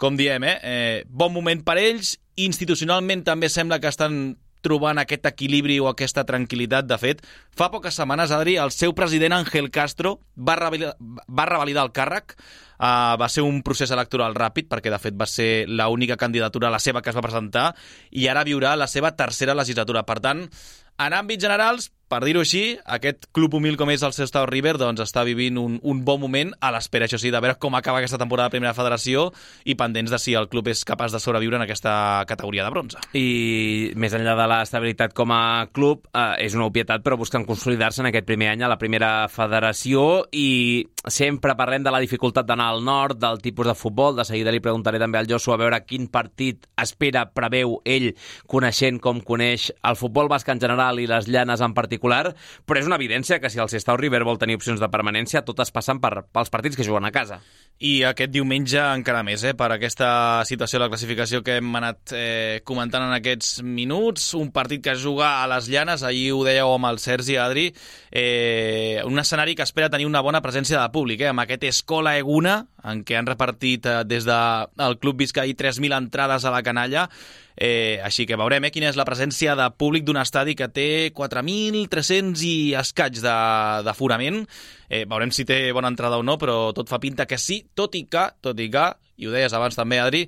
com 0.00 0.16
diem, 0.18 0.48
eh, 0.48 0.58
eh 0.62 1.04
bon 1.06 1.32
moment 1.36 1.62
per 1.62 1.76
ells, 1.78 2.16
institucionalment 2.40 3.22
també 3.28 3.52
sembla 3.52 3.78
que 3.78 3.92
estan 3.92 4.38
trobant 4.62 5.02
aquest 5.02 5.26
equilibri 5.28 5.78
o 5.82 5.90
aquesta 5.90 6.24
tranquil·litat. 6.28 6.88
De 6.88 6.98
fet, 7.02 7.22
fa 7.54 7.70
poques 7.74 7.98
setmanes, 7.98 8.32
Adri, 8.34 8.56
el 8.62 8.72
seu 8.74 8.94
president 8.96 9.40
Ángel 9.42 9.70
Castro 9.74 10.20
va 10.36 10.56
revalidar, 10.56 10.94
va 11.00 11.48
revalidar 11.50 11.86
el 11.88 11.96
càrrec 11.96 12.38
Uh, 12.82 13.14
va 13.14 13.28
ser 13.30 13.44
un 13.46 13.60
procés 13.62 13.92
electoral 13.94 14.34
ràpid, 14.34 14.66
perquè 14.66 14.90
de 14.90 14.98
fet 14.98 15.14
va 15.14 15.28
ser 15.30 15.68
l'única 15.70 16.16
candidatura, 16.18 16.70
la 16.72 16.80
seva, 16.82 16.98
que 16.98 17.12
es 17.12 17.14
va 17.14 17.22
presentar, 17.22 17.68
i 18.10 18.26
ara 18.26 18.42
viurà 18.42 18.72
la 18.74 18.88
seva 18.90 19.12
tercera 19.14 19.54
legislatura. 19.54 20.02
Per 20.08 20.16
tant, 20.24 20.40
en 20.98 21.14
àmbits 21.14 21.46
generals, 21.46 21.92
per 22.12 22.20
dir-ho 22.26 22.42
així, 22.44 22.76
aquest 22.92 23.24
club 23.32 23.54
humil 23.56 23.78
com 23.80 23.88
és 23.88 24.02
el 24.04 24.12
Sestao 24.12 24.44
River 24.50 24.74
doncs 24.76 25.00
està 25.00 25.22
vivint 25.24 25.56
un, 25.56 25.78
un 25.80 26.02
bon 26.04 26.20
moment 26.20 26.50
a 26.60 26.68
l'espera, 26.74 27.06
això 27.08 27.16
sí, 27.16 27.30
de 27.32 27.40
veure 27.40 27.56
com 27.62 27.72
acaba 27.78 28.02
aquesta 28.02 28.18
temporada 28.20 28.50
de 28.50 28.58
Primera 28.58 28.74
Federació 28.76 29.30
i 29.64 29.76
pendents 29.80 30.12
de 30.12 30.20
si 30.20 30.34
el 30.36 30.50
club 30.52 30.68
és 30.68 30.84
capaç 30.84 31.14
de 31.16 31.20
sobreviure 31.22 31.56
en 31.56 31.64
aquesta 31.64 31.94
categoria 32.28 32.66
de 32.66 32.74
bronze. 32.74 33.00
I 33.16 33.92
més 33.96 34.12
enllà 34.18 34.34
de 34.36 34.48
l'estabilitat 34.52 35.16
com 35.16 35.32
a 35.32 35.70
club, 35.72 36.04
eh, 36.12 36.44
és 36.44 36.56
una 36.58 36.66
obvietat, 36.68 37.00
però 37.00 37.16
busquen 37.16 37.46
consolidar-se 37.48 38.04
en 38.04 38.10
aquest 38.10 38.28
primer 38.28 38.50
any 38.52 38.66
a 38.66 38.70
la 38.74 38.80
Primera 38.82 39.12
Federació 39.32 40.26
i 40.36 40.84
sempre 41.08 41.56
parlem 41.56 41.82
de 41.82 41.94
la 41.94 42.02
dificultat 42.02 42.46
d'anar 42.46 42.68
al 42.74 42.84
nord, 42.84 43.16
del 43.22 43.40
tipus 43.40 43.66
de 43.70 43.76
futbol. 43.78 44.18
De 44.20 44.28
seguida 44.28 44.52
li 44.52 44.60
preguntaré 44.60 45.00
també 45.00 45.22
al 45.22 45.30
Josu 45.30 45.56
a 45.56 45.58
veure 45.60 45.80
quin 45.86 46.10
partit 46.12 46.68
espera, 46.76 47.24
preveu 47.32 47.78
ell, 47.88 48.12
coneixent 48.46 49.00
com 49.00 49.24
coneix 49.24 49.70
el 49.72 49.96
futbol 49.96 50.28
basc 50.28 50.52
en 50.52 50.60
general 50.60 51.00
i 51.00 51.08
les 51.08 51.32
llanes 51.32 51.64
en 51.64 51.72
particular 51.72 52.01
particular, 52.02 52.34
però 52.66 52.80
és 52.80 52.86
una 52.86 52.98
evidència 52.98 53.38
que 53.40 53.50
si 53.50 53.60
el 53.60 53.70
Sestau 53.70 53.96
River 53.96 54.24
vol 54.24 54.38
tenir 54.38 54.56
opcions 54.56 54.80
de 54.80 54.88
permanència, 54.90 55.44
totes 55.46 55.70
passen 55.70 56.00
per, 56.00 56.24
pels 56.32 56.50
partits 56.50 56.76
que 56.76 56.84
juguen 56.84 57.04
a 57.04 57.12
casa. 57.12 57.40
I 57.82 58.02
aquest 58.06 58.30
diumenge 58.30 58.78
encara 58.78 59.22
més, 59.22 59.42
eh, 59.44 59.54
per 59.54 59.72
aquesta 59.72 60.42
situació 60.44 60.78
de 60.78 60.84
la 60.84 60.90
classificació 60.90 61.42
que 61.42 61.56
hem 61.58 61.74
anat 61.76 62.12
eh, 62.14 62.60
comentant 62.64 63.02
en 63.06 63.14
aquests 63.16 63.62
minuts, 63.62 64.34
un 64.34 64.52
partit 64.52 64.82
que 64.82 64.92
es 64.92 65.02
juga 65.02 65.42
a 65.42 65.48
les 65.50 65.68
llanes, 65.68 66.02
ahir 66.02 66.32
ho 66.32 66.42
dèieu 66.44 66.74
amb 66.74 66.90
el 66.90 66.98
Sergi 66.98 67.36
Adri, 67.36 67.72
eh, 68.10 69.02
un 69.04 69.18
escenari 69.18 69.54
que 69.54 69.66
espera 69.66 69.90
tenir 69.90 70.06
una 70.06 70.22
bona 70.22 70.42
presència 70.42 70.80
de 70.80 70.92
públic, 70.92 71.22
eh, 71.22 71.30
amb 71.32 71.42
aquest 71.42 71.64
Escola 71.64 72.16
Eguna, 72.18 72.66
en 72.84 73.04
què 73.06 73.18
han 73.18 73.26
repartit 73.26 73.86
eh, 73.86 74.02
des 74.04 74.26
del 74.26 74.68
de 74.76 74.98
Club 75.00 75.22
Vizcaí 75.22 75.54
3.000 75.54 75.96
entrades 75.96 76.44
a 76.44 76.54
la 76.54 76.62
canalla, 76.62 77.08
Eh, 77.56 78.00
així 78.04 78.26
que 78.28 78.38
veurem 78.40 78.64
eh, 78.64 78.72
quina 78.72 78.88
és 78.88 78.98
la 78.98 79.06
presència 79.08 79.56
de 79.58 79.68
públic 79.76 80.06
d'un 80.06 80.20
estadi 80.20 80.56
que 80.58 80.70
té 80.72 80.88
4.300 81.16 82.44
i 82.48 82.54
escaig 82.80 83.20
d'aforament. 83.22 84.42
Eh, 84.88 85.04
veurem 85.08 85.32
si 85.34 85.46
té 85.48 85.64
bona 85.72 85.92
entrada 85.92 86.20
o 86.20 86.26
no, 86.26 86.38
però 86.40 86.72
tot 86.76 86.90
fa 86.92 87.00
pinta 87.02 87.28
que 87.28 87.40
sí, 87.40 87.62
tot 87.74 87.96
i 87.98 88.06
que, 88.10 88.28
tot 88.40 88.60
i 88.60 88.70
que 88.72 88.90
i 89.22 89.28
ho 89.28 89.32
deies 89.34 89.52
abans 89.54 89.76
també, 89.78 90.00
Adri, 90.02 90.24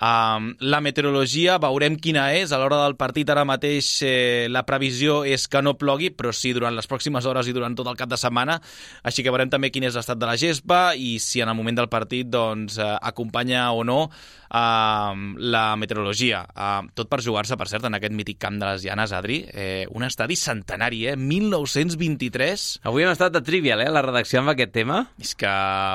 um, 0.00 0.48
la 0.60 0.80
meteorologia 0.84 1.58
veurem 1.62 1.98
quina 2.00 2.28
és. 2.38 2.52
A 2.52 2.60
l'hora 2.60 2.80
del 2.84 2.96
partit 3.00 3.28
ara 3.30 3.44
mateix 3.48 3.90
eh, 4.06 4.46
la 4.50 4.64
previsió 4.68 5.20
és 5.28 5.48
que 5.50 5.62
no 5.62 5.76
plogui, 5.78 6.10
però 6.14 6.32
sí 6.32 6.54
durant 6.56 6.74
les 6.76 6.88
pròximes 6.90 7.26
hores 7.26 7.50
i 7.50 7.56
durant 7.56 7.76
tot 7.78 7.90
el 7.90 7.98
cap 7.98 8.10
de 8.10 8.18
setmana. 8.20 8.58
Així 9.02 9.24
que 9.24 9.34
veurem 9.34 9.50
també 9.52 9.72
quin 9.74 9.88
és 9.88 9.98
l'estat 9.98 10.18
de 10.18 10.28
la 10.28 10.38
gespa 10.40 10.94
i 10.94 11.18
si 11.22 11.42
en 11.42 11.52
el 11.52 11.58
moment 11.58 11.82
del 11.82 11.90
partit 11.92 12.30
doncs, 12.30 12.78
eh, 12.78 12.90
acompanya 13.10 13.70
o 13.72 13.84
no 13.84 14.00
uh, 14.06 15.12
la 15.38 15.64
meteorologia. 15.76 16.44
Uh, 16.54 16.88
tot 16.94 17.10
per 17.10 17.20
jugar-se, 17.24 17.56
per 17.58 17.68
cert, 17.70 17.86
en 17.88 17.98
aquest 17.98 18.14
mític 18.16 18.40
camp 18.42 18.58
de 18.60 18.70
les 18.70 18.86
Llanes, 18.86 19.12
Adri. 19.16 19.42
Eh, 19.52 19.84
un 19.90 20.06
estadi 20.06 20.36
centenari, 20.36 21.04
eh? 21.12 21.16
1923. 21.16 22.68
Avui 22.88 23.04
hem 23.04 23.12
estat 23.12 23.34
de 23.34 23.44
trivial, 23.44 23.82
eh, 23.84 23.92
la 23.92 24.04
redacció 24.04 24.42
amb 24.42 24.54
aquest 24.54 24.74
tema. 24.74 25.04
És 25.20 25.34
que 25.38 25.52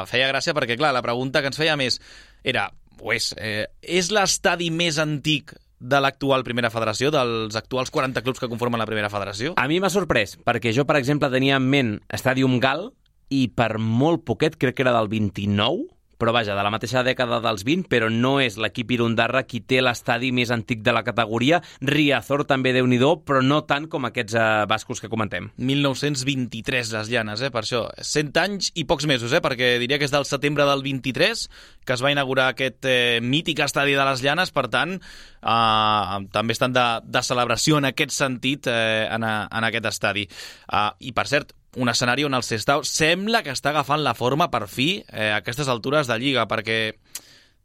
feia 0.09 0.29
gràcia 0.31 0.55
perquè, 0.55 0.77
clar, 0.79 0.93
la 0.95 1.05
pregunta 1.05 1.41
que 1.41 1.51
ens 1.51 1.59
feia 1.59 1.77
més 1.79 1.99
era, 2.43 2.67
és, 3.11 3.33
eh, 3.37 3.67
és 3.81 4.11
l'estadi 4.13 4.69
més 4.71 4.99
antic 5.01 5.55
de 5.83 5.99
l'actual 5.99 6.45
Primera 6.47 6.71
Federació, 6.71 7.11
dels 7.11 7.55
actuals 7.59 7.91
40 7.91 8.23
clubs 8.23 8.39
que 8.39 8.47
conformen 8.47 8.79
la 8.79 8.87
Primera 8.87 9.11
Federació? 9.11 9.53
A 9.59 9.67
mi 9.67 9.81
m'ha 9.83 9.91
sorprès, 9.91 10.37
perquè 10.39 10.71
jo, 10.71 10.87
per 10.87 10.95
exemple, 10.95 11.29
tenia 11.33 11.59
en 11.59 11.67
ment 11.67 11.97
Estadium 12.07 12.55
Gal 12.63 12.93
i 13.33 13.49
per 13.51 13.77
molt 13.79 14.23
poquet, 14.23 14.55
crec 14.55 14.77
que 14.77 14.85
era 14.85 14.95
del 14.95 15.09
29, 15.11 15.89
però 16.23 16.31
vaja, 16.31 16.55
de 16.55 16.63
la 16.63 16.71
mateixa 16.71 17.01
dècada 17.03 17.41
dels 17.43 17.65
20, 17.67 17.89
però 17.91 18.07
no 18.07 18.37
és 18.39 18.55
l'equip 18.55 18.93
Irundarra 18.95 19.41
qui 19.43 19.59
té 19.59 19.81
l'estadi 19.83 20.29
més 20.31 20.53
antic 20.55 20.79
de 20.79 20.93
la 20.95 21.01
categoria. 21.03 21.59
Riazor 21.83 22.45
també 22.47 22.71
déu 22.71 22.87
nhi 22.87 23.01
però 23.27 23.41
no 23.43 23.57
tant 23.67 23.89
com 23.91 24.05
aquests 24.07 24.37
eh, 24.39 24.43
bascos 24.69 25.01
que 25.03 25.09
comentem. 25.11 25.49
1923, 25.57 26.93
les 26.95 27.09
llanes, 27.11 27.41
eh, 27.41 27.49
per 27.51 27.65
això. 27.65 27.89
100 27.99 28.39
anys 28.39 28.71
i 28.79 28.85
pocs 28.87 29.05
mesos, 29.09 29.33
eh, 29.33 29.41
perquè 29.43 29.73
diria 29.81 29.99
que 29.99 30.07
és 30.07 30.13
del 30.13 30.23
setembre 30.23 30.63
del 30.69 30.83
23 30.85 31.49
que 31.83 31.97
es 31.97 32.03
va 32.03 32.13
inaugurar 32.13 32.53
aquest 32.53 32.87
eh, 32.87 33.19
mític 33.19 33.59
estadi 33.65 33.97
de 33.97 34.05
les 34.07 34.23
llanes, 34.23 34.53
per 34.55 34.69
tant, 34.71 34.95
eh, 34.95 36.21
també 36.31 36.55
estan 36.55 36.71
de, 36.71 36.85
de 37.03 37.23
celebració 37.27 37.81
en 37.81 37.89
aquest 37.91 38.15
sentit 38.15 38.71
eh, 38.71 39.09
en, 39.11 39.27
a, 39.27 39.35
en 39.51 39.67
aquest 39.67 39.91
estadi. 39.91 40.23
Eh, 40.23 40.87
I, 41.09 41.11
per 41.11 41.27
cert, 41.27 41.51
un 41.75 41.89
escenari 41.89 42.25
on 42.27 42.37
el 42.37 42.45
Sestao 42.45 42.83
sembla 42.87 43.43
que 43.43 43.53
està 43.53 43.71
agafant 43.71 44.03
la 44.03 44.15
forma 44.17 44.49
per 44.53 44.67
fi 44.69 45.03
eh, 45.07 45.31
a 45.31 45.41
aquestes 45.41 45.69
altures 45.71 46.09
de 46.09 46.19
Lliga, 46.21 46.47
perquè 46.49 46.79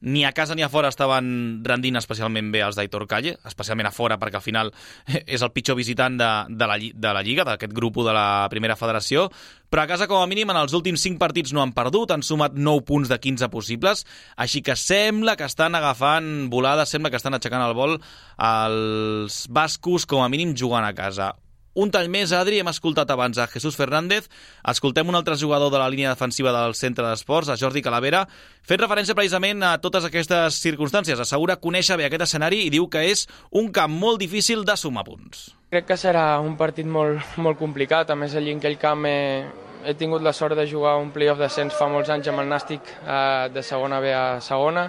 ni 0.00 0.24
a 0.24 0.32
casa 0.32 0.54
ni 0.54 0.62
a 0.62 0.68
fora 0.68 0.88
estaven 0.92 1.60
rendint 1.66 1.98
especialment 1.98 2.52
bé 2.54 2.60
els 2.62 2.76
d'Aitor 2.78 3.04
Calle, 3.10 3.34
especialment 3.48 3.88
a 3.88 3.94
fora 3.94 4.18
perquè 4.18 4.38
al 4.38 4.44
final 4.44 4.70
és 5.34 5.42
el 5.42 5.50
pitjor 5.52 5.76
visitant 5.78 6.18
de, 6.20 6.28
de, 6.54 6.68
la, 6.70 6.76
de 6.78 7.14
la 7.14 7.22
Lliga, 7.26 7.44
d'aquest 7.48 7.74
grup 7.74 7.98
de 8.06 8.14
la 8.14 8.46
Primera 8.52 8.78
Federació, 8.78 9.26
però 9.68 9.84
a 9.84 9.90
casa 9.90 10.06
com 10.06 10.22
a 10.22 10.30
mínim 10.30 10.50
en 10.54 10.60
els 10.60 10.76
últims 10.78 11.02
5 11.02 11.18
partits 11.18 11.52
no 11.52 11.64
han 11.64 11.74
perdut, 11.76 12.14
han 12.14 12.22
sumat 12.22 12.54
9 12.54 12.86
punts 12.86 13.10
de 13.10 13.18
15 13.18 13.50
possibles, 13.50 14.06
així 14.36 14.62
que 14.62 14.78
sembla 14.78 15.36
que 15.36 15.48
estan 15.50 15.74
agafant 15.74 16.46
volada, 16.52 16.86
sembla 16.86 17.10
que 17.10 17.18
estan 17.18 17.34
aixecant 17.34 17.66
el 17.66 17.76
vol 17.76 17.98
els 18.38 19.44
bascos 19.50 20.06
com 20.06 20.22
a 20.22 20.30
mínim 20.30 20.54
jugant 20.56 20.86
a 20.86 20.94
casa. 20.94 21.34
Un 21.74 21.92
tall 21.92 22.08
més, 22.08 22.32
Adri, 22.32 22.58
hem 22.62 22.70
escoltat 22.70 23.10
abans 23.12 23.38
a 23.38 23.46
Jesús 23.52 23.76
Fernández, 23.76 24.28
escoltem 24.66 25.08
un 25.08 25.18
altre 25.18 25.36
jugador 25.36 25.70
de 25.70 25.78
la 25.78 25.88
línia 25.92 26.14
defensiva 26.14 26.52
del 26.54 26.74
centre 26.74 27.04
d'esports, 27.06 27.50
a 27.52 27.58
Jordi 27.60 27.82
Calavera, 27.84 28.24
fent 28.66 28.80
referència 28.80 29.14
precisament 29.14 29.62
a 29.62 29.76
totes 29.78 30.08
aquestes 30.08 30.58
circumstàncies. 30.64 31.20
Assegura 31.20 31.58
conèixer 31.60 31.98
bé 32.00 32.08
aquest 32.08 32.24
escenari 32.24 32.64
i 32.64 32.72
diu 32.72 32.88
que 32.88 33.04
és 33.10 33.26
un 33.52 33.70
camp 33.70 33.92
molt 33.92 34.18
difícil 34.18 34.64
de 34.64 34.76
sumar 34.80 35.04
punts. 35.06 35.50
Crec 35.68 35.86
que 35.90 36.00
serà 36.00 36.40
un 36.40 36.56
partit 36.56 36.88
molt, 36.88 37.36
molt 37.36 37.60
complicat, 37.60 38.10
a 38.10 38.16
més 38.16 38.34
allí 38.34 38.56
en 38.56 38.64
aquell 38.64 38.78
camp 38.80 39.04
he, 39.06 39.44
he 39.84 39.94
tingut 39.94 40.24
la 40.24 40.32
sort 40.32 40.56
de 40.56 40.66
jugar 40.66 40.96
un 40.98 41.12
playoff 41.14 41.38
d'ascens 41.38 41.76
fa 41.76 41.86
molts 41.92 42.10
anys 42.10 42.32
amb 42.32 42.42
el 42.42 42.50
Nàstic 42.50 42.90
eh, 43.04 43.48
de 43.54 43.62
segona 43.62 44.00
B 44.00 44.10
a 44.16 44.40
segona 44.40 44.88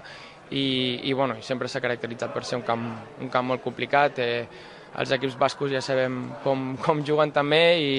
i, 0.49 0.99
i, 1.03 1.13
bueno, 1.13 1.37
sempre 1.45 1.69
s'ha 1.69 1.83
caracteritzat 1.83 2.33
per 2.33 2.43
ser 2.47 2.57
un 2.57 2.65
camp, 2.65 2.89
un 3.21 3.29
camp 3.29 3.51
molt 3.51 3.61
complicat. 3.61 4.17
Eh, 4.23 4.77
els 4.97 5.11
equips 5.15 5.37
bascos 5.39 5.71
ja 5.71 5.81
sabem 5.81 6.21
com, 6.43 6.75
com 6.81 7.03
juguen 7.05 7.31
també 7.35 7.63
i, 7.79 7.93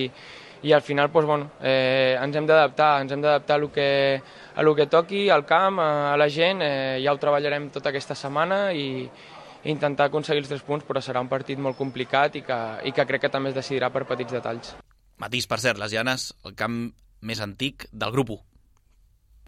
i 0.62 0.72
al 0.72 0.83
final 0.83 1.11
doncs, 1.12 1.26
bueno, 1.26 1.50
eh, 1.62 2.16
ens 2.20 2.37
hem 2.37 2.46
d'adaptar, 2.46 3.00
ens 3.03 3.12
hem 3.12 3.22
d'adaptar 3.22 3.57
a, 3.57 3.62
lo 3.62 3.70
que, 3.72 4.20
a 4.55 4.62
lo 4.62 4.74
que 4.74 4.87
toqui, 4.87 5.29
al 5.31 5.46
camp, 5.46 5.81
a, 5.81 6.12
a 6.12 6.16
la 6.20 6.29
gent, 6.29 6.62
eh, 6.62 7.00
ja 7.05 7.14
ho 7.14 7.20
treballarem 7.20 7.70
tota 7.70 7.90
aquesta 7.90 8.14
setmana 8.14 8.72
i, 8.72 9.07
i 9.64 9.72
intentar 9.72 10.11
aconseguir 10.11 10.44
els 10.44 10.53
tres 10.53 10.64
punts, 10.66 10.85
però 10.88 11.00
serà 11.05 11.22
un 11.22 11.31
partit 11.33 11.59
molt 11.59 11.79
complicat 11.79 12.37
i 12.37 12.44
que, 12.44 12.61
i 12.85 12.92
que 12.92 13.07
crec 13.09 13.26
que 13.26 13.33
també 13.33 13.53
es 13.55 13.57
decidirà 13.57 13.90
per 13.92 14.07
petits 14.09 14.37
detalls. 14.37 14.74
Matís, 15.20 15.46
per 15.48 15.61
cert, 15.61 15.81
les 15.81 15.92
Llanes, 15.92 16.31
el 16.48 16.57
camp 16.57 16.87
més 17.20 17.40
antic 17.44 17.87
del 17.92 18.12
grup 18.12 18.33
1. 18.37 18.40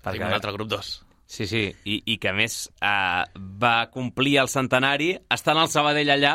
Perquè 0.02 0.26
un 0.26 0.34
altre 0.34 0.52
grup 0.52 0.68
2. 0.68 0.92
Sí, 1.32 1.46
sí, 1.48 1.62
I, 1.88 2.02
i 2.12 2.18
que 2.20 2.28
a 2.28 2.36
més 2.36 2.66
eh, 2.84 3.22
va 3.62 3.76
complir 3.92 4.34
el 4.42 4.50
centenari 4.52 5.14
estant 5.32 5.56
al 5.56 5.70
Sabadell 5.72 6.12
allà 6.12 6.34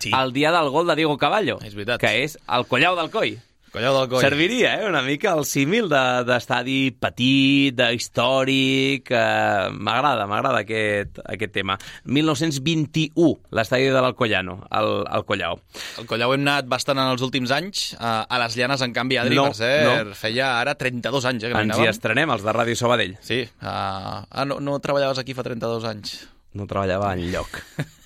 sí. 0.00 0.12
el 0.16 0.32
dia 0.32 0.52
del 0.52 0.70
gol 0.70 0.88
de 0.90 0.96
Diego 0.96 1.18
Caballo, 1.18 1.60
és 1.64 1.76
veritat. 1.76 2.00
que 2.00 2.24
és 2.24 2.38
el 2.48 2.66
Collau 2.66 2.98
del 2.98 3.12
Coi. 3.12 3.38
Collau 3.70 3.94
del 4.00 4.08
Coi. 4.10 4.22
Serviria, 4.24 4.72
eh, 4.80 4.88
una 4.88 5.00
mica 5.06 5.30
el 5.38 5.44
símil 5.46 5.86
d'estadi 5.88 6.78
de, 6.90 6.96
petit, 6.98 7.76
de 7.78 7.86
històric... 7.94 9.12
Eh, 9.14 9.68
m'agrada, 9.70 10.26
m'agrada 10.26 10.64
aquest, 10.64 11.20
aquest 11.22 11.54
tema. 11.54 11.76
1921, 12.04 13.36
l'estadi 13.54 13.92
de 13.94 14.02
l'Alcoyano, 14.02 14.56
el, 14.74 14.90
el 15.06 15.26
Collau. 15.28 15.60
El 16.02 16.10
Collau 16.10 16.34
hem 16.34 16.42
anat 16.48 16.66
bastant 16.70 16.98
en 16.98 17.12
els 17.12 17.22
últims 17.22 17.54
anys. 17.54 17.84
A, 18.00 18.24
a 18.26 18.42
les 18.42 18.58
Llanes, 18.58 18.82
en 18.82 18.96
canvi, 18.96 19.20
Adri, 19.22 19.38
no, 19.38 19.46
per 19.52 19.60
cert, 19.60 20.10
no. 20.10 20.18
feia 20.18 20.50
ara 20.56 20.74
32 20.80 21.30
anys. 21.30 21.46
Eh, 21.46 21.54
que 21.54 21.62
Ens 21.68 21.78
hi 21.78 21.88
estrenem, 21.92 22.34
els 22.34 22.42
de 22.46 22.56
Ràdio 22.58 22.80
Sabadell. 22.80 23.14
Sí. 23.22 23.44
Uh, 23.62 24.26
ah, 24.26 24.44
no, 24.50 24.58
no 24.58 24.80
treballaves 24.82 25.22
aquí 25.22 25.38
fa 25.38 25.46
32 25.46 25.86
anys. 25.94 26.18
No 26.58 26.66
treballava 26.66 27.14
en 27.14 27.28
lloc. 27.30 27.62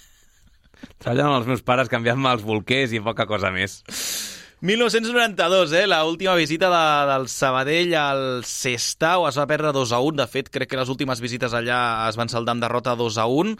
Treballen 0.99 1.29
amb 1.29 1.41
els 1.41 1.51
meus 1.51 1.65
pares 1.67 1.91
canviant-me 1.93 2.33
els 2.37 2.47
bolquers 2.47 2.95
i 2.95 3.03
poca 3.05 3.29
cosa 3.31 3.53
més. 3.55 3.83
1992, 4.65 5.73
eh? 5.77 5.87
la 5.87 6.07
última 6.09 6.35
visita 6.35 6.71
de, 6.73 7.13
del 7.13 7.27
Sabadell 7.29 7.91
al 8.01 8.23
Sestau 8.49 9.27
es 9.29 9.37
va 9.37 9.45
perdre 9.51 9.75
2 9.77 9.93
a 9.93 9.99
1. 10.01 10.17
De 10.23 10.27
fet, 10.31 10.49
crec 10.49 10.71
que 10.73 10.79
les 10.81 10.89
últimes 10.89 11.21
visites 11.21 11.53
allà 11.53 12.09
es 12.09 12.17
van 12.17 12.33
saldar 12.33 12.55
amb 12.57 12.65
derrota 12.65 12.95
2 12.97 13.19
a 13.21 13.27
1. 13.29 13.53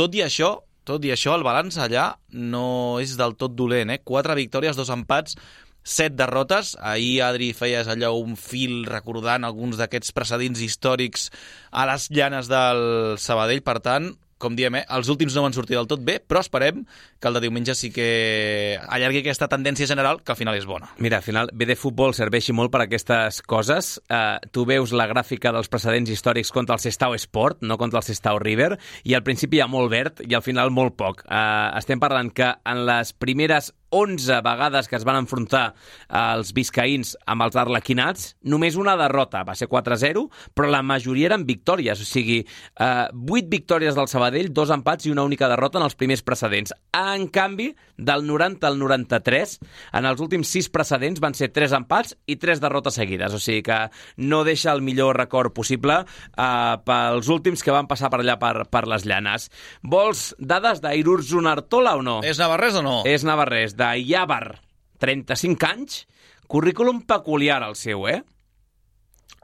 Tot 0.00 0.16
i 0.16 0.24
això, 0.24 0.54
tot 0.88 1.04
i 1.04 1.12
això, 1.12 1.34
el 1.36 1.44
balanç 1.44 1.76
allà 1.82 2.06
no 2.32 2.96
és 3.04 3.18
del 3.20 3.36
tot 3.36 3.52
dolent. 3.52 3.92
Eh? 3.92 4.00
4 4.00 4.38
victòries, 4.38 4.80
2 4.80 4.94
empats, 4.96 5.36
7 5.84 6.16
derrotes. 6.16 6.72
Ahir, 6.80 7.20
Adri, 7.28 7.52
feies 7.52 7.92
allò 7.92 8.14
un 8.16 8.32
fil 8.40 8.86
recordant 8.88 9.44
alguns 9.44 9.76
d'aquests 9.76 10.16
precedents 10.16 10.64
històrics 10.64 11.28
a 11.70 11.84
les 11.92 12.08
llanes 12.16 12.48
del 12.48 13.18
Sabadell. 13.20 13.60
Per 13.60 13.76
tant, 13.84 14.14
com 14.42 14.56
diem, 14.56 14.74
eh, 14.80 14.84
els 14.98 15.08
últims 15.12 15.34
no 15.36 15.44
van 15.46 15.54
sortir 15.56 15.78
del 15.78 15.88
tot 15.90 16.02
bé, 16.04 16.18
però 16.20 16.42
esperem 16.44 16.84
que 17.20 17.28
el 17.28 17.34
de 17.34 17.42
diumenge 17.44 17.74
sí 17.78 17.90
que 17.94 18.78
allargui 18.88 19.22
aquesta 19.22 19.48
tendència 19.48 19.88
general, 19.88 20.22
que 20.22 20.34
al 20.34 20.38
final 20.38 20.58
és 20.58 20.66
bona. 20.68 20.90
Mira, 20.98 21.20
al 21.20 21.26
final, 21.26 21.50
bé 21.52 21.68
de 21.68 21.76
futbol 21.78 22.14
serveixi 22.16 22.54
molt 22.56 22.72
per 22.74 22.82
a 22.82 22.86
aquestes 22.86 23.40
coses. 23.46 23.96
Uh, 24.10 24.36
tu 24.52 24.66
veus 24.68 24.92
la 24.96 25.08
gràfica 25.10 25.52
dels 25.54 25.70
precedents 25.72 26.12
històrics 26.12 26.52
contra 26.54 26.76
el 26.76 26.84
Sestao 26.84 27.16
Sport, 27.16 27.62
no 27.62 27.78
contra 27.80 28.02
el 28.02 28.06
Sestao 28.06 28.40
River, 28.42 28.74
i 29.04 29.16
al 29.16 29.24
principi 29.26 29.60
hi 29.60 29.64
ha 29.64 29.70
molt 29.70 29.90
verd 29.92 30.22
i 30.26 30.36
al 30.36 30.44
final 30.44 30.72
molt 30.74 30.96
poc. 30.98 31.24
Uh, 31.26 31.72
estem 31.80 32.02
parlant 32.02 32.32
que 32.34 32.52
en 32.66 32.84
les 32.88 33.12
primeres 33.16 33.72
11 33.90 34.40
vegades 34.42 34.88
que 34.88 34.96
es 34.96 35.04
van 35.06 35.18
enfrontar 35.20 35.70
els 36.10 36.52
biscaïns 36.56 37.14
amb 37.26 37.46
els 37.46 37.56
arlequinats, 37.56 38.34
només 38.42 38.76
una 38.76 38.96
derrota, 38.98 39.44
va 39.46 39.54
ser 39.56 39.68
4-0, 39.72 40.26
però 40.54 40.70
la 40.70 40.82
majoria 40.82 41.30
eren 41.30 41.46
victòries, 41.46 42.02
o 42.02 42.08
sigui, 42.08 42.40
eh, 42.42 43.06
8 43.12 43.48
victòries 43.50 43.94
del 43.94 44.08
Sabadell, 44.08 44.52
dos 44.52 44.70
empats 44.74 45.06
i 45.06 45.14
una 45.14 45.24
única 45.24 45.48
derrota 45.48 45.78
en 45.78 45.86
els 45.86 45.94
primers 45.94 46.22
precedents. 46.22 46.74
En 47.06 47.28
canvi, 47.30 47.68
del 47.96 48.26
90 48.26 48.66
al 48.66 48.78
93, 48.80 49.56
en 49.94 50.08
els 50.08 50.20
últims 50.24 50.50
6 50.50 50.68
precedents 50.74 51.22
van 51.22 51.36
ser 51.38 51.50
3 51.54 51.76
empats 51.78 52.16
i 52.26 52.36
3 52.42 52.60
derrotes 52.62 52.98
seguides, 52.98 53.36
o 53.36 53.40
sigui 53.42 53.62
que 53.66 53.78
no 54.18 54.42
deixa 54.48 54.72
el 54.74 54.82
millor 54.82 55.16
record 55.20 55.54
possible 55.54 56.00
eh, 56.02 56.74
pels 56.86 57.30
últims 57.32 57.62
que 57.62 57.74
van 57.74 57.88
passar 57.90 58.10
per 58.10 58.22
allà 58.24 58.38
per, 58.42 58.66
per 58.72 58.86
les 58.90 59.06
llanes. 59.06 59.50
Vols 59.82 60.28
dades 60.38 60.82
d'Airurzun 60.84 61.46
Artola 61.50 61.96
o 61.96 62.04
no? 62.06 62.20
És 62.26 62.40
Navarrés 62.42 62.80
o 62.80 62.84
no? 62.84 63.00
És 63.06 63.26
Navarrés, 63.28 63.76
de 63.78 63.92
Iàbar, 64.02 64.58
35 65.02 65.68
anys, 65.70 66.06
currículum 66.50 67.04
peculiar 67.06 67.62
el 67.66 67.76
seu, 67.78 68.08
eh? 68.10 68.22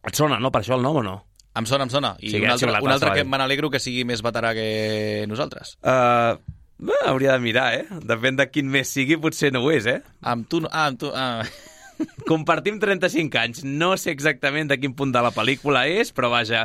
Et 0.03 0.19
sona, 0.19 0.41
no, 0.43 0.51
per 0.51 0.65
això 0.65 0.75
el 0.75 0.83
nom 0.83 0.99
o 0.99 1.05
no? 1.07 1.21
Em 1.59 1.67
sona, 1.69 1.85
em 1.85 1.93
sona. 1.93 2.15
I 2.19 2.33
Sí, 2.33 2.41
un 2.41 2.49
altre, 2.49 2.71
un 2.71 2.89
al 2.89 2.95
altre 2.95 3.13
que 3.13 3.25
me 3.29 3.39
n'alegro 3.39 3.69
que 3.71 3.81
sigui 3.83 4.07
més 4.09 4.23
veterà 4.25 4.55
que 4.57 5.27
nosaltres. 5.29 5.77
Uh, 5.85 6.41
bé, 6.89 6.97
hauria 7.07 7.33
de 7.37 7.43
mirar, 7.45 7.69
eh? 7.79 7.85
Depèn 8.09 8.37
de 8.39 8.47
quin 8.51 8.69
mes 8.71 8.89
sigui, 8.91 9.17
potser 9.23 9.53
no 9.55 9.63
ho 9.65 9.71
és, 9.75 9.87
eh? 9.87 10.01
Amb 10.27 10.49
tu... 10.51 10.61
no- 10.65 10.71
Ah, 10.73 10.89
amb 10.91 10.99
tu... 11.01 11.11
Ah. 11.15 11.43
Compartim 12.27 12.81
35 12.83 13.39
anys. 13.39 13.61
No 13.63 13.93
sé 14.01 14.11
exactament 14.11 14.71
de 14.73 14.79
quin 14.83 14.95
punt 14.99 15.13
de 15.15 15.21
la 15.23 15.31
pel·lícula 15.35 15.85
és, 15.87 16.11
però 16.17 16.33
vaja. 16.33 16.65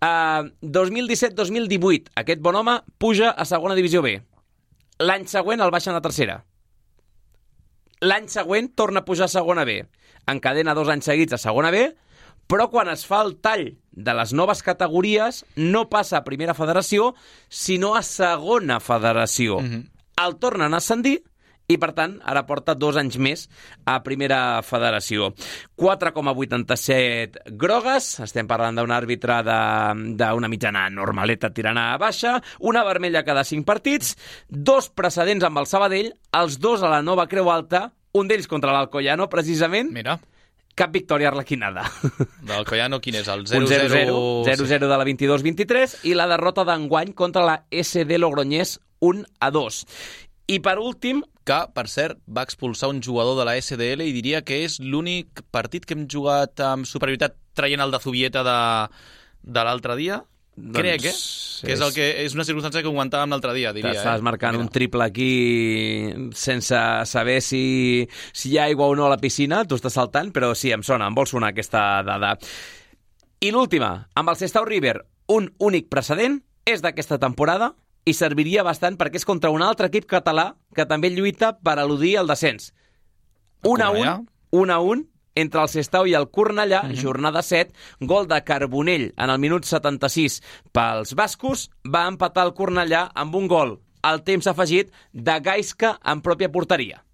Uh, 0.00 0.48
2017-2018, 0.64 2.14
aquest 2.22 2.40
bon 2.44 2.56
home 2.56 2.78
puja 3.02 3.34
a 3.34 3.44
segona 3.48 3.76
divisió 3.76 4.00
B. 4.04 4.14
L'any 5.04 5.26
següent 5.28 5.60
el 5.60 5.70
baixen 5.74 5.94
a 5.98 6.00
tercera. 6.04 6.38
L'any 8.00 8.28
següent 8.32 8.70
torna 8.78 9.02
a 9.02 9.04
pujar 9.04 9.26
a 9.28 9.32
segona 9.32 9.64
B. 9.68 9.82
Encadena 10.30 10.74
dos 10.78 10.88
anys 10.92 11.08
seguits 11.10 11.34
a 11.36 11.40
segona 11.42 11.70
B, 11.74 11.84
però 12.48 12.70
quan 12.72 12.88
es 12.88 13.04
fa 13.06 13.20
el 13.26 13.36
tall 13.44 13.68
de 13.92 14.14
les 14.16 14.32
noves 14.32 14.62
categories 14.64 15.44
no 15.56 15.88
passa 15.92 16.18
a 16.18 16.24
primera 16.24 16.56
federació, 16.56 17.12
sinó 17.48 17.94
a 17.94 18.02
segona 18.02 18.80
federació. 18.80 19.60
Mm 19.60 19.70
-hmm. 19.70 19.90
El 20.26 20.38
tornen 20.38 20.74
a 20.74 20.78
ascendir 20.78 21.22
i, 21.68 21.76
per 21.76 21.92
tant, 21.92 22.14
ara 22.24 22.46
porta 22.48 22.74
dos 22.74 22.96
anys 22.96 23.18
més 23.20 23.42
a 23.84 23.98
primera 24.02 24.62
federació. 24.64 25.34
4,87 25.76 27.52
grogues, 27.60 28.08
estem 28.24 28.48
parlant 28.48 28.80
d'un 28.80 28.94
àrbitre 28.94 29.42
d'una 29.44 30.48
mitjana 30.48 30.88
normaleta 30.88 31.52
tirant 31.52 31.76
a 31.76 31.98
baixa, 32.00 32.38
una 32.60 32.84
vermella 32.84 33.24
cada 33.24 33.44
5 33.44 33.68
partits, 33.68 34.16
dos 34.48 34.88
precedents 34.88 35.44
amb 35.44 35.58
el 35.58 35.66
Sabadell, 35.66 36.14
els 36.32 36.58
dos 36.58 36.82
a 36.82 36.88
la 36.88 37.02
nova 37.02 37.28
Creu 37.28 37.50
Alta, 37.52 37.92
un 38.16 38.28
d'ells 38.28 38.48
contra 38.48 38.72
l'Alcoyano, 38.72 39.28
precisament, 39.28 39.92
Mira, 39.92 40.18
cap 40.78 40.94
victòria 40.94 41.32
arlequinada. 41.32 41.84
del 42.48 42.66
Collano 42.68 43.00
quin 43.02 43.18
és? 43.20 43.28
El 43.32 43.42
Un 43.42 43.66
0-0... 43.66 43.90
0-0 44.46 44.46
0-0 44.46 44.86
de 44.86 44.94
la 44.94 45.04
22-23 45.04 45.98
i 46.08 46.14
la 46.16 46.28
derrota 46.30 46.64
d'enguany 46.68 47.12
contra 47.18 47.44
la 47.46 47.58
SD 47.70 48.20
Logroñés 48.22 48.78
1 49.04 49.26
a 49.40 49.50
2. 49.54 49.82
I 50.48 50.62
per 50.64 50.78
últim, 50.80 51.20
que, 51.44 51.58
per 51.74 51.86
cert, 51.92 52.20
va 52.24 52.44
expulsar 52.46 52.88
un 52.92 53.02
jugador 53.04 53.36
de 53.38 53.44
la 53.48 53.56
SDL 53.60 54.06
i 54.06 54.14
diria 54.16 54.40
que 54.46 54.62
és 54.64 54.78
l'únic 54.80 55.42
partit 55.52 55.84
que 55.84 55.96
hem 55.96 56.06
jugat 56.08 56.60
amb 56.64 56.88
superioritat 56.88 57.36
traient 57.58 57.82
el 57.84 57.92
de 57.92 58.00
Zubieta 58.00 58.44
de, 58.46 58.58
de 59.42 59.64
l'altre 59.66 59.96
dia. 59.98 60.22
Doncs 60.58 60.78
Crec, 60.78 61.04
eh? 61.06 61.12
Que 61.58 61.72
és, 61.74 61.80
el 61.82 61.92
que, 61.94 62.06
és 62.22 62.34
una 62.36 62.44
circumstància 62.46 62.82
que 62.84 62.90
aguantàvem 62.90 63.32
l'altre 63.34 63.54
dia, 63.56 63.72
diria. 63.74 63.90
t'estàs 63.96 64.20
eh? 64.22 64.26
marcant 64.26 64.54
Mira. 64.54 64.66
un 64.66 64.70
triple 64.74 65.06
aquí 65.08 65.30
sense 66.38 66.78
saber 67.10 67.40
si, 67.42 67.62
si 68.32 68.52
hi 68.52 68.58
ha 68.58 68.68
aigua 68.70 68.86
o 68.86 68.94
no 68.98 69.08
a 69.08 69.12
la 69.14 69.18
piscina, 69.22 69.64
tu 69.66 69.78
estàs 69.78 69.96
saltant, 69.98 70.30
però 70.34 70.52
sí, 70.58 70.70
em 70.74 70.84
sona, 70.86 71.08
em 71.10 71.18
vol 71.18 71.26
sonar 71.30 71.50
aquesta 71.54 72.04
dada. 72.06 72.36
I 73.42 73.50
l'última, 73.54 73.92
amb 74.18 74.34
el 74.34 74.38
Sestao 74.38 74.66
River, 74.66 75.00
un 75.34 75.50
únic 75.62 75.90
precedent, 75.90 76.40
és 76.68 76.82
d'aquesta 76.84 77.18
temporada 77.18 77.72
i 78.08 78.14
serviria 78.16 78.64
bastant 78.66 78.96
perquè 79.00 79.20
és 79.20 79.26
contra 79.28 79.50
un 79.52 79.62
altre 79.64 79.88
equip 79.88 80.08
català 80.08 80.52
que 80.76 80.86
també 80.88 81.10
lluita 81.12 81.54
per 81.64 81.78
eludir 81.82 82.16
el 82.20 82.28
descens. 82.30 82.72
Un 83.66 83.82
a 83.82 83.90
un, 83.90 84.26
un 84.54 84.70
a 84.70 84.78
un, 84.78 85.06
entre 85.38 85.62
el 85.62 85.70
Sestao 85.72 86.06
i 86.06 86.14
el 86.18 86.28
Cornellà, 86.30 86.82
mm 86.84 86.92
-hmm. 86.92 87.02
jornada 87.02 87.42
7, 87.42 87.72
gol 88.00 88.28
de 88.28 88.42
Carbonell 88.44 89.12
en 89.16 89.30
el 89.30 89.38
minut 89.38 89.64
76 89.64 90.42
pels 90.72 91.14
bascos, 91.14 91.70
va 91.84 92.06
empatar 92.08 92.46
el 92.46 92.54
Cornellà 92.54 93.10
amb 93.14 93.34
un 93.34 93.48
gol 93.48 93.78
al 94.02 94.22
temps 94.22 94.46
afegit 94.46 94.92
de 95.12 95.40
Gaisca 95.40 95.98
en 96.04 96.22
pròpia 96.22 96.50
porteria. 96.50 97.04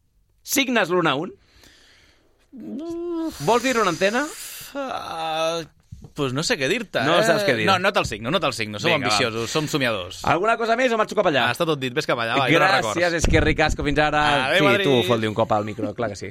Signes 0.43 0.91
l'1 0.91 1.09
a 1.09 1.15
1? 1.15 1.33
Vols 3.41 3.63
dir 3.63 3.79
una 3.81 3.91
antena? 3.91 4.27
Uh, 4.75 5.65
pues 6.15 6.35
no 6.37 6.43
sé 6.43 6.57
què 6.61 6.69
dir-te, 6.69 7.03
No 7.07 7.17
eh? 7.19 7.25
saps 7.27 7.47
què 7.47 7.55
dir. 7.57 7.67
No, 7.67 7.79
no 7.83 7.91
te'l 7.95 8.07
signo, 8.07 8.31
no 8.31 8.41
te'l 8.43 8.55
signo. 8.55 8.79
Som 8.79 8.91
Vinga, 8.91 9.09
va. 9.09 9.15
ambiciosos, 9.15 9.51
som 9.51 9.69
somiadors. 9.71 10.21
Alguna 10.29 10.57
cosa 10.61 10.77
més 10.77 10.93
o 10.93 10.99
marxo 11.01 11.17
cap 11.19 11.31
allà? 11.31 11.49
Ah, 11.49 11.55
està 11.57 11.67
tot 11.67 11.81
dit, 11.81 11.95
ves 11.95 12.07
cap 12.07 12.19
allà, 12.19 12.37
va, 12.39 12.49
no 12.49 12.59
Gràcies, 12.59 13.19
és 13.21 13.29
que 13.31 13.41
ricasco, 13.43 13.87
fins 13.87 13.99
ara. 13.99 14.25
Adéu, 14.51 14.69
sí, 14.69 14.75
Adri. 14.75 14.85
tu, 14.85 14.99
fot-li 15.09 15.31
un 15.31 15.35
cop 15.35 15.57
al 15.57 15.65
micro, 15.65 15.95
clar 15.97 16.13
que 16.13 16.21
sí. 16.21 16.31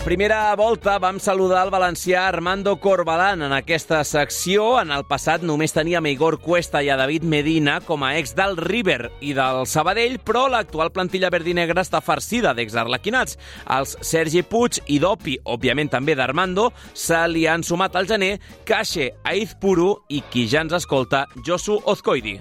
Primera 0.00 0.54
volta 0.56 0.98
vam 0.98 1.18
saludar 1.20 1.64
el 1.66 1.70
valencià 1.70 2.28
Armando 2.28 2.76
Corbalán 2.80 3.42
en 3.42 3.52
aquesta 3.52 3.98
secció. 4.04 4.78
En 4.80 4.92
el 4.94 5.02
passat 5.04 5.42
només 5.44 5.74
teníem 5.74 6.06
Igor 6.12 6.38
Cuesta 6.40 6.80
i 6.80 6.88
a 6.88 6.96
David 6.96 7.26
Medina 7.28 7.80
com 7.84 8.04
a 8.06 8.14
ex 8.16 8.32
del 8.38 8.56
River 8.56 9.10
i 9.20 9.34
del 9.36 9.66
Sabadell, 9.66 10.20
però 10.22 10.46
l'actual 10.48 10.92
plantilla 10.94 11.32
verdinegra 11.34 11.82
està 11.84 12.00
farcida 12.00 12.54
d'exarlequinats. 12.54 13.36
Els 13.76 13.96
Sergi 14.00 14.44
Puig 14.46 14.80
i 14.86 15.00
Dopi, 15.02 15.36
òbviament 15.44 15.92
també 15.92 16.16
d'Armando, 16.16 16.70
se 16.94 17.18
li 17.28 17.44
han 17.50 17.66
sumat 17.66 17.98
al 17.98 18.08
gener 18.08 18.38
Caixe 18.64 19.10
Aizpuru 19.24 19.96
i 20.08 20.22
qui 20.30 20.46
ja 20.46 20.64
ens 20.64 20.78
escolta, 20.78 21.26
Josu 21.44 21.80
Ozcoidi. 21.84 22.38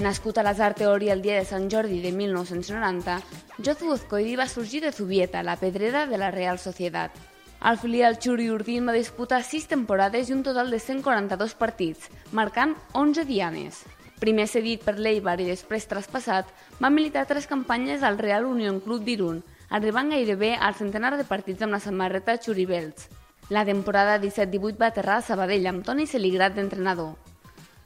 Nascut 0.00 0.38
a 0.40 0.42
l'Azar 0.42 0.72
Teori 0.72 1.10
el 1.12 1.20
dia 1.20 1.34
de 1.36 1.44
Sant 1.44 1.66
Jordi 1.68 1.98
de 2.00 2.10
1990, 2.16 3.18
Jozu 3.60 3.90
Uzcoidi 3.92 4.32
va 4.40 4.46
sorgir 4.48 4.80
de 4.80 4.92
Zubieta, 4.96 5.42
la 5.44 5.58
pedrera 5.60 6.06
de 6.08 6.16
la 6.16 6.30
Real 6.30 6.58
Societat. 6.58 7.12
Al 7.60 7.76
filial 7.76 8.16
Xuri 8.16 8.48
Urdin 8.48 8.88
va 8.88 8.96
disputar 8.96 9.42
6 9.44 9.68
temporades 9.68 10.30
i 10.30 10.32
un 10.32 10.40
total 10.42 10.72
de 10.72 10.80
142 10.80 11.52
partits, 11.52 12.08
marcant 12.32 12.72
11 12.96 13.26
dianes. 13.28 13.82
Primer 14.24 14.48
cedit 14.48 14.80
per 14.88 14.96
l'Eibar 14.96 15.36
i 15.44 15.50
després 15.50 15.84
traspassat, 15.90 16.48
va 16.80 16.88
militar 16.88 17.26
tres 17.28 17.44
campanyes 17.46 18.00
al 18.02 18.16
Real 18.16 18.48
Unión 18.48 18.80
Club 18.80 19.04
d'Irun, 19.04 19.42
arribant 19.68 20.16
gairebé 20.16 20.54
al 20.56 20.80
centenar 20.80 21.18
de 21.18 21.28
partits 21.28 21.60
amb 21.60 21.76
la 21.76 21.84
samarreta 21.84 22.40
Xuribels. 22.40 23.10
La 23.50 23.66
temporada 23.68 24.16
17-18 24.16 24.80
va 24.80 24.94
aterrar 24.94 25.20
a 25.20 25.26
Sabadell 25.28 25.68
amb 25.68 25.84
Toni 25.84 26.08
Celigrat 26.08 26.56
d'entrenador. 26.56 27.18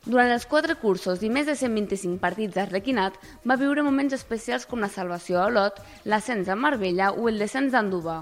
Durant 0.05 0.29
els 0.29 0.45
quatre 0.45 0.75
cursos 0.77 1.23
i 1.25 1.31
més 1.33 1.47
de 1.49 1.55
125 1.57 2.19
partits 2.21 2.53
d'Arlequinat, 2.59 3.15
va 3.49 3.57
viure 3.57 3.85
moments 3.87 4.13
especials 4.13 4.67
com 4.69 4.83
la 4.85 4.91
salvació 4.93 5.39
a 5.41 5.47
Olot, 5.49 5.79
l'ascens 6.05 6.51
a 6.53 6.57
Marbella 6.61 7.13
o 7.17 7.31
el 7.31 7.41
descens 7.41 7.73
d'Anduba. 7.73 8.19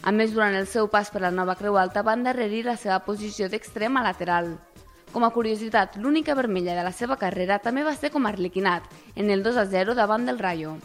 A 0.00 0.12
més, 0.16 0.32
durant 0.32 0.56
el 0.56 0.68
seu 0.70 0.88
pas 0.88 1.10
per 1.12 1.20
la 1.20 1.34
nova 1.34 1.58
Creu 1.60 1.76
Alta 1.76 2.00
va 2.06 2.16
endarrerir 2.16 2.64
la 2.64 2.78
seva 2.80 3.02
posició 3.04 3.50
d'extrem 3.52 4.00
a 4.00 4.06
lateral. 4.08 4.54
Com 5.12 5.28
a 5.28 5.32
curiositat, 5.36 6.00
l'única 6.00 6.34
vermella 6.40 6.72
de 6.78 6.88
la 6.88 6.96
seva 6.96 7.20
carrera 7.20 7.60
també 7.60 7.84
va 7.84 7.94
ser 8.00 8.10
com 8.14 8.24
a 8.24 8.32
Arlequinat, 8.32 8.88
en 9.14 9.28
el 9.28 9.44
2 9.44 9.60
a 9.60 9.68
0 9.76 9.94
davant 9.94 10.24
del 10.24 10.40
Rayo. 10.40 10.78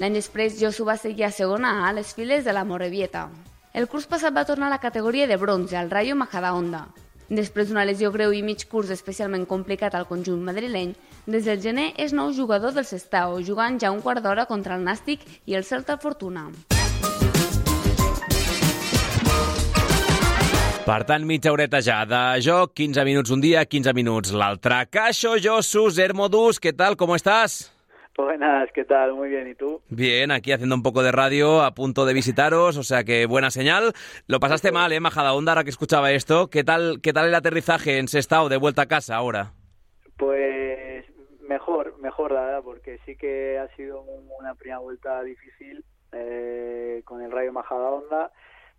L'any 0.00 0.16
després, 0.16 0.56
Josu 0.60 0.88
va 0.88 0.96
seguir 0.96 1.28
a 1.28 1.34
segona 1.34 1.82
a 1.84 1.92
les 1.92 2.16
files 2.16 2.44
de 2.48 2.56
la 2.56 2.64
Morevieta. 2.64 3.28
El 3.74 3.88
curs 3.92 4.08
passat 4.08 4.32
va 4.32 4.48
tornar 4.48 4.72
a 4.72 4.78
la 4.78 4.82
categoria 4.82 5.28
de 5.28 5.36
bronze 5.36 5.76
al 5.76 5.90
Rayo 5.90 6.16
Majadahonda. 6.16 6.86
Després 7.28 7.70
d'una 7.70 7.86
lesió 7.88 8.10
greu 8.12 8.34
i 8.36 8.42
mig 8.44 8.66
curs 8.68 8.90
especialment 8.92 9.46
complicat 9.48 9.94
al 9.96 10.04
conjunt 10.04 10.42
madrileny, 10.44 10.92
des 11.26 11.48
del 11.48 11.62
gener 11.62 11.92
és 11.96 12.12
nou 12.12 12.32
jugador 12.36 12.74
del 12.76 12.84
Sestao, 12.84 13.40
jugant 13.40 13.80
ja 13.80 13.92
un 13.94 14.02
quart 14.04 14.20
d'hora 14.22 14.44
contra 14.44 14.76
el 14.76 14.84
Nàstic 14.84 15.24
i 15.46 15.56
el 15.56 15.64
Celta 15.64 15.96
Fortuna. 15.96 16.50
Per 20.84 21.00
tant, 21.08 21.24
mitja 21.24 21.48
horeta 21.48 21.80
ja 21.80 22.02
de 22.04 22.42
joc, 22.44 22.74
15 22.76 23.06
minuts 23.08 23.32
un 23.32 23.40
dia, 23.40 23.64
15 23.64 23.94
minuts 23.96 24.34
l'altre. 24.36 24.82
Caixo, 24.92 25.38
Josus, 25.40 25.96
Hermodus, 25.96 26.60
què 26.60 26.74
tal, 26.76 26.92
com 27.00 27.16
estàs? 27.16 27.73
Buenas, 28.16 28.70
¿qué 28.72 28.84
tal? 28.84 29.12
Muy 29.14 29.28
bien, 29.28 29.48
¿y 29.48 29.54
tú? 29.56 29.82
Bien, 29.88 30.30
aquí 30.30 30.52
haciendo 30.52 30.76
un 30.76 30.84
poco 30.84 31.02
de 31.02 31.10
radio, 31.10 31.62
a 31.62 31.74
punto 31.74 32.06
de 32.06 32.14
visitaros, 32.14 32.76
o 32.76 32.84
sea 32.84 33.02
que 33.02 33.26
buena 33.26 33.50
señal. 33.50 33.92
Lo 34.28 34.38
pasaste 34.38 34.70
mal, 34.70 34.92
¿eh, 34.92 35.00
Majadahonda, 35.00 35.52
ahora 35.52 35.64
que 35.64 35.70
escuchaba 35.70 36.12
esto? 36.12 36.48
¿Qué 36.48 36.62
tal, 36.62 37.00
qué 37.02 37.12
tal 37.12 37.26
el 37.26 37.34
aterrizaje 37.34 37.98
en 37.98 38.06
Sestao, 38.06 38.48
de 38.48 38.56
vuelta 38.56 38.82
a 38.82 38.86
casa 38.86 39.16
ahora? 39.16 39.52
Pues 40.16 41.04
mejor, 41.40 41.98
mejor, 41.98 42.30
la 42.30 42.42
verdad, 42.42 42.62
porque 42.62 43.00
sí 43.04 43.16
que 43.16 43.58
ha 43.58 43.68
sido 43.74 44.02
una 44.02 44.54
primera 44.54 44.78
vuelta 44.78 45.20
difícil 45.24 45.84
eh, 46.12 47.02
con 47.04 47.20
el 47.20 47.32
Rayo 47.32 47.52
Majadahonda 47.52 48.30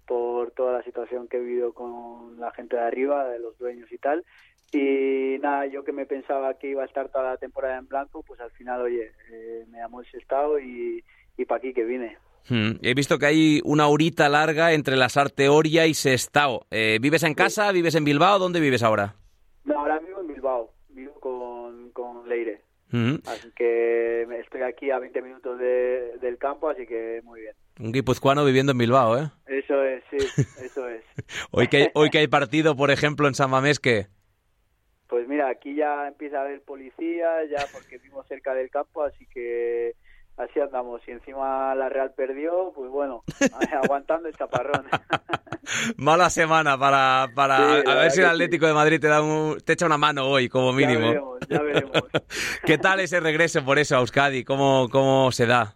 por 0.08 0.52
toda 0.52 0.74
la 0.78 0.84
situación 0.84 1.28
que 1.28 1.38
he 1.38 1.42
vivido 1.42 1.74
con 1.74 2.40
la 2.40 2.52
gente 2.52 2.76
de 2.76 2.84
arriba, 2.84 3.28
de 3.28 3.40
los 3.40 3.58
dueños 3.58 3.92
y 3.92 3.98
tal. 3.98 4.24
Y 4.72 5.38
nada, 5.40 5.66
yo 5.68 5.84
que 5.84 5.92
me 5.94 6.06
pensaba 6.06 6.58
que 6.58 6.70
iba 6.72 6.84
a 6.84 6.86
estar 6.86 7.10
toda 7.10 7.32
la 7.32 7.38
temporada 7.38 7.78
en 7.78 7.88
blanco, 7.88 8.24
pues 8.24 8.40
al 8.42 8.52
final, 8.52 8.82
oye, 8.82 9.12
eh, 9.32 9.66
me 9.70 9.78
llamó 9.80 10.02
el 10.02 10.08
Sestao 10.12 10.60
y, 10.60 11.04
y 11.38 11.46
para 11.46 11.60
aquí 11.60 11.74
que 11.74 11.84
vine. 11.86 12.18
Hmm. 12.50 12.74
He 12.82 12.94
visto 12.94 13.18
que 13.18 13.26
hay 13.26 13.62
una 13.64 13.88
horita 13.88 14.30
larga 14.30 14.74
entre 14.74 14.96
la 14.98 15.10
Sarteoria 15.10 15.88
y 15.88 15.94
Sestao. 15.94 16.66
Eh, 16.72 17.00
¿Vives 17.02 17.24
en 17.24 17.34
casa? 17.34 17.72
¿Vives 17.72 17.96
en 17.96 18.04
Bilbao? 18.06 18.38
¿Dónde 18.38 18.60
vives 18.60 18.84
ahora? 18.84 19.16
No, 19.64 19.80
ahora 19.80 20.00
vivo 20.00 20.22
en 20.22 20.28
Bilbao, 20.28 20.72
vivo 20.90 21.14
con, 21.20 21.90
con 21.92 22.28
Leire. 22.30 22.62
Hmm. 22.92 23.16
Así 23.26 23.50
que 23.56 24.28
estoy 24.42 24.62
aquí 24.62 24.92
a 24.92 25.00
20 25.00 25.22
minutos 25.24 25.58
de- 25.58 26.18
del 26.22 26.38
campo, 26.38 26.70
así 26.70 26.86
que 26.86 27.22
muy 27.24 27.42
bien. 27.42 27.56
Un 27.80 27.92
guipuzcoano 27.92 28.46
viviendo 28.46 28.74
en 28.74 28.78
Bilbao, 28.78 29.18
¿eh? 29.18 29.32
Eso 29.48 29.84
es, 29.84 30.04
sí, 30.12 30.18
eso 30.64 30.88
es. 30.88 31.04
Hoy 31.52 31.68
que 31.68 31.78
hay, 31.78 31.88
hoy 31.96 32.10
que 32.10 32.20
hay 32.20 32.28
partido, 32.28 32.76
por 32.76 32.92
ejemplo, 32.92 33.28
en 33.28 33.34
San 33.34 33.50
Mamés, 33.50 33.80
¿qué? 33.80 34.08
Pues 35.08 35.28
mira, 35.28 35.50
aquí 35.50 35.76
ya 35.76 36.08
empieza 36.08 36.40
a 36.40 36.42
haber 36.42 36.62
policía, 36.64 37.46
ya 37.50 37.68
porque 37.72 38.00
vivo 38.00 38.24
cerca 38.24 38.54
del 38.54 38.70
campo, 38.70 39.04
así 39.04 39.26
que 39.28 39.94
así 40.38 40.60
andamos. 40.60 41.02
Y 41.08 41.12
encima 41.12 41.76
la 41.76 41.90
Real 41.90 42.14
perdió, 42.16 42.72
pues 42.76 42.90
bueno, 42.90 43.24
aguantando 43.74 44.28
el 44.28 44.36
chaparrón. 44.36 44.86
Mala 45.98 46.30
semana 46.30 46.78
para, 46.78 47.28
para 47.36 47.58
Sí, 47.58 47.90
a 47.90 47.96
ver 47.96 48.12
si 48.12 48.20
el 48.22 48.28
Atlético 48.28 48.68
de 48.68 48.74
Madrid 48.74 49.00
te, 49.00 49.08
da 49.08 49.22
un- 49.22 49.58
te 49.60 49.74
echa 49.74 49.86
una 49.86 49.98
mano 49.98 50.28
hoy, 50.28 50.48
como 50.50 50.72
Ya 50.72 50.78
mínimo. 50.78 51.08
veremos, 51.08 51.48
ya 51.48 51.62
veremos. 51.62 52.10
¿Qué 52.66 52.78
tal 52.78 53.00
ese 53.00 53.20
regreso 53.20 53.64
por 53.66 53.80
eso 53.80 53.96
a 53.96 54.00
Euskadi? 54.00 54.44
¿Cómo, 54.44 54.88
cómo 54.92 55.32
se 55.32 55.46
da? 55.46 55.76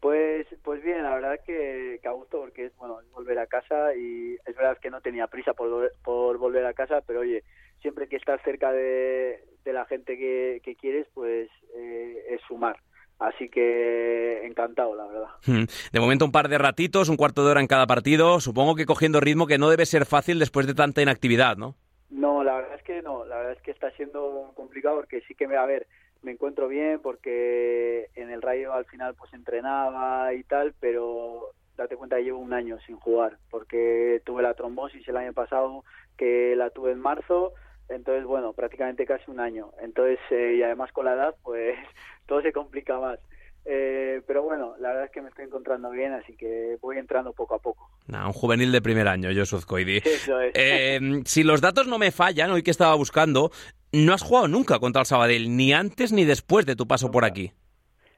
Pues, 0.00 0.46
pues 0.62 0.82
bien, 0.82 1.02
la 1.02 1.14
verdad 1.14 1.40
que, 1.46 1.98
que 2.02 2.08
a 2.08 2.12
gusto 2.12 2.40
porque 2.40 2.66
es 2.66 2.76
bueno 2.76 2.98
volver 3.12 3.38
a 3.38 3.46
casa 3.46 3.94
y 3.94 4.34
es 4.44 4.54
verdad 4.56 4.76
que 4.78 4.90
no 4.90 5.00
tenía 5.00 5.26
prisa 5.28 5.54
por, 5.54 5.92
por 6.02 6.36
volver 6.38 6.66
a 6.66 6.74
casa, 6.74 7.00
pero 7.06 7.20
oye, 7.20 7.42
siempre 7.84 8.08
que 8.08 8.16
estás 8.16 8.40
cerca 8.42 8.72
de, 8.72 9.44
de 9.62 9.72
la 9.74 9.84
gente 9.84 10.16
que, 10.16 10.62
que 10.64 10.74
quieres, 10.74 11.06
pues 11.12 11.50
eh, 11.76 12.16
es 12.30 12.40
sumar. 12.48 12.78
Así 13.18 13.50
que 13.50 14.46
encantado, 14.46 14.96
la 14.96 15.06
verdad. 15.06 15.28
Hmm. 15.46 15.64
De 15.92 16.00
momento 16.00 16.24
un 16.24 16.32
par 16.32 16.48
de 16.48 16.56
ratitos, 16.56 17.10
un 17.10 17.18
cuarto 17.18 17.44
de 17.44 17.50
hora 17.50 17.60
en 17.60 17.66
cada 17.66 17.86
partido. 17.86 18.40
Supongo 18.40 18.74
que 18.74 18.86
cogiendo 18.86 19.20
ritmo 19.20 19.46
que 19.46 19.58
no 19.58 19.68
debe 19.68 19.84
ser 19.84 20.06
fácil 20.06 20.38
después 20.38 20.66
de 20.66 20.72
tanta 20.72 21.02
inactividad, 21.02 21.58
¿no? 21.58 21.74
No, 22.08 22.42
la 22.42 22.56
verdad 22.56 22.74
es 22.74 22.82
que 22.84 23.02
no, 23.02 23.26
la 23.26 23.36
verdad 23.36 23.52
es 23.52 23.60
que 23.60 23.70
está 23.70 23.90
siendo 23.92 24.52
complicado 24.56 24.96
porque 24.96 25.20
sí 25.28 25.34
que 25.34 25.46
me, 25.46 25.56
a 25.56 25.66
ver, 25.66 25.86
me 26.22 26.32
encuentro 26.32 26.68
bien 26.68 27.00
porque 27.02 28.08
en 28.14 28.30
el 28.30 28.40
Rayo 28.40 28.72
al 28.72 28.86
final 28.86 29.14
pues 29.14 29.34
entrenaba 29.34 30.32
y 30.32 30.42
tal, 30.44 30.74
pero 30.80 31.50
date 31.76 31.96
cuenta 31.96 32.16
que 32.16 32.24
llevo 32.24 32.38
un 32.38 32.54
año 32.54 32.78
sin 32.86 32.96
jugar 32.96 33.36
porque 33.50 34.22
tuve 34.24 34.42
la 34.42 34.54
trombosis 34.54 35.06
el 35.06 35.18
año 35.18 35.34
pasado 35.34 35.84
que 36.16 36.54
la 36.56 36.70
tuve 36.70 36.92
en 36.92 37.00
marzo, 37.00 37.52
entonces 37.88 38.24
bueno, 38.24 38.52
prácticamente 38.52 39.06
casi 39.06 39.30
un 39.30 39.40
año, 39.40 39.70
entonces 39.80 40.18
eh, 40.30 40.56
y 40.58 40.62
además 40.62 40.92
con 40.92 41.04
la 41.04 41.14
edad 41.14 41.34
pues 41.42 41.76
todo 42.26 42.42
se 42.42 42.52
complica 42.52 42.98
más. 42.98 43.18
Eh, 43.66 44.20
pero 44.26 44.42
bueno, 44.42 44.74
la 44.78 44.88
verdad 44.88 45.04
es 45.06 45.10
que 45.10 45.22
me 45.22 45.30
estoy 45.30 45.46
encontrando 45.46 45.90
bien, 45.90 46.12
así 46.12 46.36
que 46.36 46.76
voy 46.82 46.98
entrando 46.98 47.32
poco 47.32 47.54
a 47.54 47.58
poco. 47.58 47.88
Nah, 48.06 48.26
un 48.26 48.34
juvenil 48.34 48.70
de 48.72 48.82
primer 48.82 49.08
año, 49.08 49.30
Josu 49.34 49.56
Azcoidi. 49.56 49.98
Eso 50.04 50.38
es. 50.40 50.52
Eh, 50.54 51.00
si 51.24 51.44
los 51.44 51.62
datos 51.62 51.86
no 51.86 51.98
me 51.98 52.10
fallan, 52.10 52.50
hoy 52.50 52.62
que 52.62 52.70
estaba 52.70 52.94
buscando, 52.94 53.50
no 53.92 54.12
has 54.12 54.22
jugado 54.22 54.48
nunca 54.48 54.78
contra 54.80 55.00
el 55.00 55.06
Sabadell, 55.06 55.56
ni 55.56 55.72
antes 55.72 56.12
ni 56.12 56.24
después 56.24 56.66
de 56.66 56.76
tu 56.76 56.86
paso 56.86 57.10
por 57.10 57.24
aquí. 57.24 57.52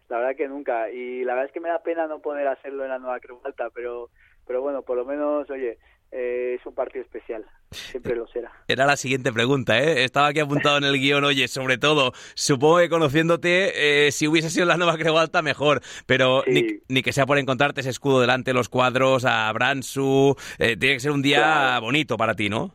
La 0.08 0.18
verdad 0.18 0.36
que 0.36 0.48
nunca. 0.48 0.90
Y 0.90 1.24
la 1.24 1.34
verdad 1.34 1.46
es 1.46 1.52
que 1.52 1.60
me 1.60 1.68
da 1.68 1.82
pena 1.82 2.06
no 2.06 2.20
poder 2.20 2.46
hacerlo 2.48 2.84
en 2.84 2.90
la 2.90 2.98
nueva 2.98 3.20
Cruz 3.20 3.38
Alta, 3.44 3.70
pero, 3.72 4.10
pero 4.46 4.62
bueno, 4.62 4.82
por 4.82 4.96
lo 4.96 5.04
menos, 5.04 5.48
oye, 5.50 5.78
eh, 6.12 6.56
es 6.58 6.66
un 6.66 6.74
partido 6.74 7.04
especial. 7.04 7.44
Siempre 7.70 8.14
lo 8.14 8.26
será. 8.28 8.52
Era 8.68 8.86
la 8.86 8.96
siguiente 8.96 9.32
pregunta, 9.32 9.78
¿eh? 9.82 10.04
Estaba 10.04 10.28
aquí 10.28 10.40
apuntado 10.40 10.78
en 10.78 10.84
el 10.84 10.98
guion, 10.98 11.24
oye, 11.24 11.48
sobre 11.48 11.78
todo, 11.78 12.12
supongo 12.34 12.78
que 12.78 12.88
conociéndote, 12.88 14.06
eh, 14.06 14.12
si 14.12 14.28
hubiese 14.28 14.50
sido 14.50 14.66
la 14.66 14.76
nueva 14.76 14.96
Alta, 15.20 15.42
mejor, 15.42 15.80
pero 16.06 16.42
Sí. 16.46 16.52
ni, 16.52 16.94
ni 16.96 17.02
que 17.02 17.12
sea 17.12 17.26
por 17.26 17.38
encontrarte 17.38 17.80
ese 17.80 17.90
escudo 17.90 18.20
delante, 18.20 18.52
los 18.52 18.68
cuadros, 18.68 19.24
a 19.24 19.52
Bransu, 19.52 20.36
eh, 20.58 20.76
tiene 20.76 20.94
que 20.96 21.00
ser 21.00 21.10
un 21.10 21.22
día 21.22 21.38
Claro. 21.38 21.80
bonito 21.86 22.16
para 22.16 22.34
ti, 22.34 22.48
¿no? 22.48 22.74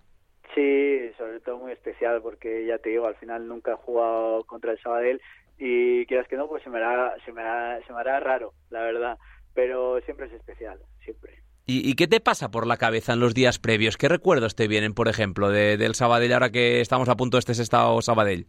Sí, 0.54 1.10
sobre 1.18 1.40
todo 1.40 1.58
muy 1.58 1.72
especial, 1.72 2.22
porque 2.22 2.66
ya 2.66 2.78
te 2.78 2.90
digo, 2.90 3.08
al 3.08 3.16
final 3.16 3.48
nunca 3.48 3.72
he 3.72 3.76
jugado 3.76 4.44
contra 4.44 4.72
el 4.74 4.80
Sabadell 4.82 5.22
y 5.58 6.06
quieras 6.08 6.28
que 6.28 6.36
no, 6.36 6.48
pues 6.48 6.64
se 6.64 6.70
me 6.70 6.78
hará, 6.80 7.16
se 7.26 7.32
me 7.32 7.42
hará, 7.42 7.80
se 7.88 7.94
me 7.94 8.00
hará 8.00 8.20
raro, 8.20 8.54
la 8.70 8.82
verdad. 8.82 9.18
Pero 9.54 10.00
siempre 10.02 10.28
es 10.28 10.34
especial, 10.34 10.80
siempre. 11.04 11.41
¿Y, 11.74 11.96
qué 11.96 12.08
te 12.08 12.20
pasa 12.20 12.52
por 12.52 12.68
la 12.68 12.76
cabeza 12.76 13.14
en 13.14 13.22
los 13.22 13.34
días 13.34 13.58
previos? 13.58 13.96
¿Qué 13.96 14.10
recuerdos 14.10 14.56
te 14.56 14.68
vienen, 14.68 14.94
por 14.94 15.08
ejemplo, 15.08 15.50
de- 15.50 15.78
del 15.78 15.96
Sabadell 15.96 16.34
ahora 16.34 16.52
que 16.52 16.82
estamos 16.82 17.08
a 17.08 17.16
punto 17.16 17.38
de 17.38 17.40
este 17.40 17.54
estado 17.54 18.02
Sabadell? 18.02 18.46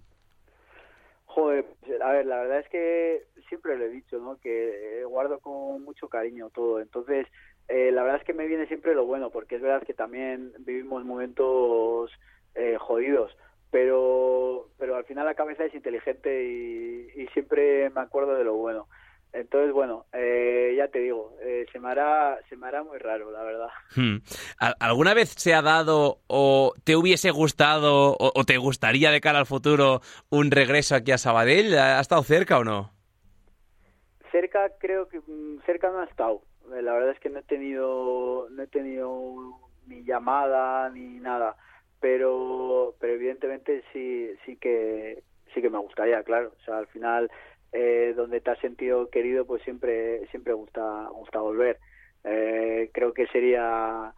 Joder, 1.26 1.64
pues, 1.80 2.00
a 2.00 2.10
ver, 2.10 2.26
la 2.26 2.38
verdad 2.38 2.58
es 2.58 2.68
que 2.68 3.22
siempre 3.48 3.78
lo 3.78 3.84
he 3.84 3.90
dicho, 3.90 4.18
¿no? 4.18 4.38
Que 4.38 5.02
eh, 5.02 5.04
guardo 5.04 5.38
con 5.38 5.84
mucho 5.84 6.08
cariño 6.08 6.50
todo. 6.50 6.80
Entonces, 6.80 7.28
eh, 7.68 7.92
la 7.92 8.02
verdad 8.02 8.20
es 8.20 8.26
que 8.26 8.34
me 8.34 8.46
viene 8.48 8.66
siempre 8.66 8.94
lo 8.94 9.06
bueno, 9.06 9.30
porque 9.30 9.56
es 9.56 9.62
verdad 9.62 9.86
que 9.86 9.94
también 9.94 10.52
vivimos 10.58 11.04
momentos 11.04 12.10
eh, 12.56 12.76
jodidos, 12.80 13.36
pero, 13.70 14.68
pero 14.78 14.96
al 14.96 15.04
final 15.04 15.26
la 15.26 15.34
cabeza 15.34 15.64
es 15.64 15.74
inteligente 15.74 16.44
y 16.44 17.26
siempre 17.32 17.88
me 17.90 18.00
acuerdo 18.00 18.34
de 18.34 18.44
lo 18.44 18.54
bueno. 18.54 18.88
Entonces, 19.32 19.72
bueno, 19.72 20.04
eh, 20.12 20.74
ya 20.76 20.88
te 20.88 20.98
digo, 20.98 21.36
eh, 21.40 21.64
se 21.72 21.78
me 21.80 21.88
hará, 21.90 22.38
se 22.50 22.56
me 22.56 22.66
hará 22.66 22.82
muy 22.82 22.98
raro, 22.98 23.30
la 23.30 23.42
verdad. 23.42 23.68
Hmm. 23.96 24.16
¿Al- 24.58 24.76
¿Alguna 24.78 25.14
vez 25.14 25.30
se 25.30 25.54
ha 25.54 25.62
dado 25.62 26.18
o 26.26 26.74
te 26.84 26.96
hubiese 26.96 27.30
gustado 27.30 28.12
o, 28.12 28.32
o 28.34 28.44
te 28.44 28.58
gustaría 28.58 29.10
de 29.10 29.20
cara 29.22 29.38
al 29.38 29.46
futuro 29.46 30.00
un 30.30 30.50
regreso 30.50 30.94
aquí 30.94 31.12
a 31.12 31.18
Sabadell? 31.18 31.74
¿Ha 31.78 32.00
estado 32.00 32.22
cerca 32.22 32.58
o 32.58 32.64
no? 32.64 32.92
cerca 34.30 34.70
creo 34.78 35.08
que 35.08 35.20
mm, 35.20 35.60
cerca 35.66 35.90
no 35.90 36.00
ha 36.00 36.04
estado 36.04 36.42
Eh, 36.74 36.80
la 36.82 36.92
verdad 36.94 37.10
es 37.10 37.20
que 37.20 37.28
no 37.28 37.40
he 37.40 37.42
tenido 37.42 38.48
no 38.50 38.62
he 38.62 38.66
tenido 38.66 39.34
ni 39.86 40.04
llamada 40.04 40.88
ni 40.90 41.18
nada 41.20 41.56
pero 42.00 42.94
pero 42.98 43.12
evidentemente 43.14 43.82
sí 43.92 44.30
sí 44.46 44.56
que 44.56 45.22
sí 45.52 45.60
que 45.60 45.68
me 45.70 45.78
gustaría 45.78 46.22
claro 46.22 46.52
o 46.58 46.64
sea 46.64 46.78
al 46.78 46.86
final 46.86 47.30
eh, 47.72 48.12
donde 48.16 48.40
te 48.40 48.50
has 48.50 48.58
sentido 48.60 49.08
querido 49.10 49.44
pues 49.46 49.62
siempre 49.62 50.26
siempre 50.30 50.52
gusta 50.52 51.08
gusta 51.12 51.40
volver 51.40 51.78
Eh, 52.24 52.90
creo 52.92 53.12
que 53.12 53.26
sería 53.28 54.12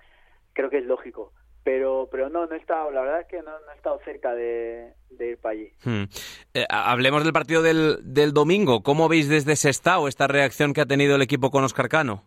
creo 0.52 0.68
que 0.70 0.78
es 0.78 0.84
lógico 0.84 1.32
pero 1.62 2.08
pero 2.12 2.28
no 2.28 2.46
no 2.46 2.54
he 2.54 2.58
estado 2.58 2.90
la 2.90 3.00
verdad 3.00 3.20
es 3.22 3.26
que 3.28 3.38
no, 3.42 3.52
no 3.60 3.72
he 3.72 3.76
estado 3.76 3.98
cerca 4.04 4.34
de, 4.34 4.92
de 5.10 5.28
ir 5.30 5.38
para 5.38 5.52
allí 5.54 5.70
Hmm. 5.84 6.04
Eh, 6.52 6.66
ha- 6.68 6.90
hablemos 6.92 7.24
del 7.24 7.32
partido 7.32 7.62
del, 7.62 7.98
del 8.02 8.32
domingo. 8.32 8.82
¿Cómo 8.82 9.08
veis 9.08 9.28
desde 9.28 9.56
Sestao 9.56 10.06
esta 10.08 10.26
reacción 10.28 10.72
que 10.72 10.80
ha 10.82 10.86
tenido 10.86 11.16
el 11.16 11.22
equipo 11.22 11.50
con 11.50 11.64
Oscar 11.64 11.88
Cano? 11.88 12.22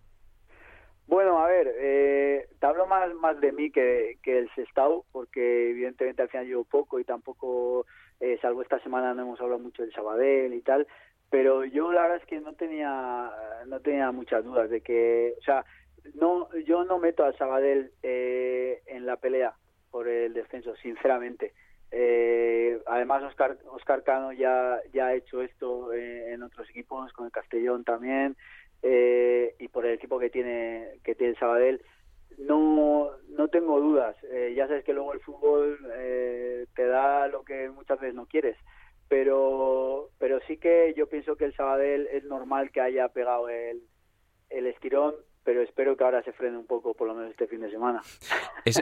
Bueno, 1.07 1.39
a 1.39 1.47
ver, 1.47 1.71
eh, 1.79 2.47
te 2.59 2.65
hablo 2.65 2.85
más, 2.85 3.13
más 3.15 3.39
de 3.39 3.53
mí 3.53 3.71
que, 3.71 4.17
que 4.21 4.39
el 4.39 4.49
Sestao, 4.55 5.05
porque 5.13 5.69
evidentemente 5.69 6.21
al 6.21 6.27
final 6.29 6.45
llevo 6.47 6.65
poco 6.65 6.99
y 6.99 7.05
tampoco, 7.05 7.85
eh, 8.19 8.37
salvo 8.41 8.61
esta 8.61 8.79
semana 8.79 9.13
no 9.13 9.21
hemos 9.21 9.39
hablado 9.39 9.59
mucho 9.59 9.83
del 9.83 9.93
Sabadell 9.93 10.53
y 10.53 10.61
tal, 10.61 10.85
pero 11.29 11.65
yo 11.65 11.91
la 11.91 12.03
verdad 12.03 12.17
es 12.17 12.25
que 12.25 12.39
no 12.39 12.53
tenía, 12.53 13.31
no 13.67 13.79
tenía 13.81 14.11
muchas 14.11 14.43
dudas 14.43 14.69
de 14.69 14.81
que, 14.81 15.35
o 15.39 15.41
sea, 15.43 15.65
no, 16.15 16.49
yo 16.65 16.83
no 16.85 16.99
meto 16.99 17.23
al 17.23 17.37
Sabadell 17.37 17.91
eh, 18.03 18.81
en 18.85 19.05
la 19.05 19.17
pelea 19.17 19.53
por 19.91 20.07
el 20.07 20.33
descenso, 20.33 20.75
sinceramente. 20.77 21.53
Eh, 21.91 22.81
además, 22.85 23.23
Oscar, 23.23 23.57
Oscar 23.71 24.03
Cano 24.03 24.33
ya, 24.33 24.79
ya 24.93 25.07
ha 25.07 25.15
hecho 25.15 25.41
esto 25.41 25.93
eh, 25.93 26.33
en 26.33 26.43
otros 26.43 26.69
equipos, 26.69 27.11
con 27.13 27.25
el 27.25 27.31
Castellón 27.31 27.83
también, 27.83 28.35
eh, 28.83 29.55
y 29.59 29.67
por 29.69 29.85
el 29.85 29.93
equipo 29.93 30.19
que 30.19 30.29
tiene 30.29 30.99
que 31.03 31.15
tiene 31.15 31.31
el 31.31 31.39
Sabadell 31.39 31.81
no, 32.37 33.09
no 33.29 33.47
tengo 33.47 33.79
dudas. 33.79 34.15
Eh, 34.31 34.53
ya 34.55 34.67
sabes 34.67 34.83
que 34.83 34.93
luego 34.93 35.13
el 35.13 35.21
fútbol 35.21 35.79
te 36.75 36.85
da 36.85 37.27
lo 37.27 37.43
que 37.43 37.69
muchas 37.69 37.99
veces 37.99 38.13
no 38.13 38.27
quieres. 38.27 38.57
Pero, 39.09 40.09
pero 40.17 40.39
sí 40.47 40.57
que 40.57 40.93
yo 40.97 41.07
pienso 41.07 41.35
que 41.35 41.45
el 41.45 41.55
Sabadell 41.55 42.07
es 42.07 42.23
normal 42.25 42.71
que 42.71 42.81
haya 42.81 43.07
pegado 43.09 43.47
el, 43.49 43.83
el 44.49 44.67
estirón, 44.67 45.15
pero 45.43 45.61
espero 45.61 45.95
que 45.95 46.03
ahora 46.03 46.21
se 46.23 46.33
frene 46.33 46.57
un 46.57 46.67
poco, 46.67 46.93
por 46.93 47.07
lo 47.07 47.15
menos 47.15 47.31
este 47.31 47.47
fin 47.47 47.61
de 47.61 47.71
semana. 47.71 48.01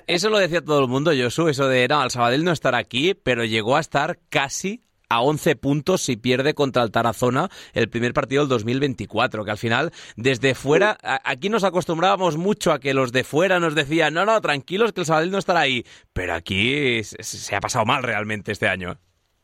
eso 0.07 0.29
lo 0.29 0.39
decía 0.39 0.61
todo 0.61 0.81
el 0.81 0.87
mundo, 0.87 1.11
Josu, 1.15 1.47
eso 1.47 1.67
de, 1.67 1.87
no, 1.87 2.03
el 2.03 2.09
Sabadell 2.09 2.43
no 2.43 2.51
estará 2.51 2.79
aquí, 2.79 3.13
pero 3.13 3.45
llegó 3.45 3.77
a 3.77 3.81
estar 3.81 4.17
casi 4.29 4.81
a 5.09 5.21
11 5.21 5.55
puntos 5.57 6.01
si 6.01 6.17
pierde 6.17 6.53
contra 6.53 6.81
el 6.81 6.91
Tarazona 6.91 7.49
el 7.73 7.89
primer 7.89 8.13
partido 8.13 8.41
del 8.41 8.49
2024, 8.49 9.45
que 9.45 9.51
al 9.51 9.57
final 9.57 9.91
desde 10.15 10.55
fuera, 10.55 10.97
aquí 11.23 11.49
nos 11.49 11.63
acostumbrábamos 11.63 12.37
mucho 12.37 12.71
a 12.71 12.79
que 12.79 12.93
los 12.93 13.11
de 13.11 13.23
fuera 13.23 13.59
nos 13.59 13.75
decían, 13.75 14.13
no, 14.13 14.25
no, 14.25 14.41
tranquilos 14.41 14.91
que 14.91 15.01
el 15.01 15.05
Sabadell 15.05 15.31
no 15.31 15.37
estará 15.37 15.59
ahí, 15.59 15.85
pero 16.13 16.33
aquí 16.33 17.03
se 17.03 17.55
ha 17.55 17.59
pasado 17.59 17.85
mal 17.85 18.03
realmente 18.03 18.51
este 18.51 18.67
año. 18.67 18.97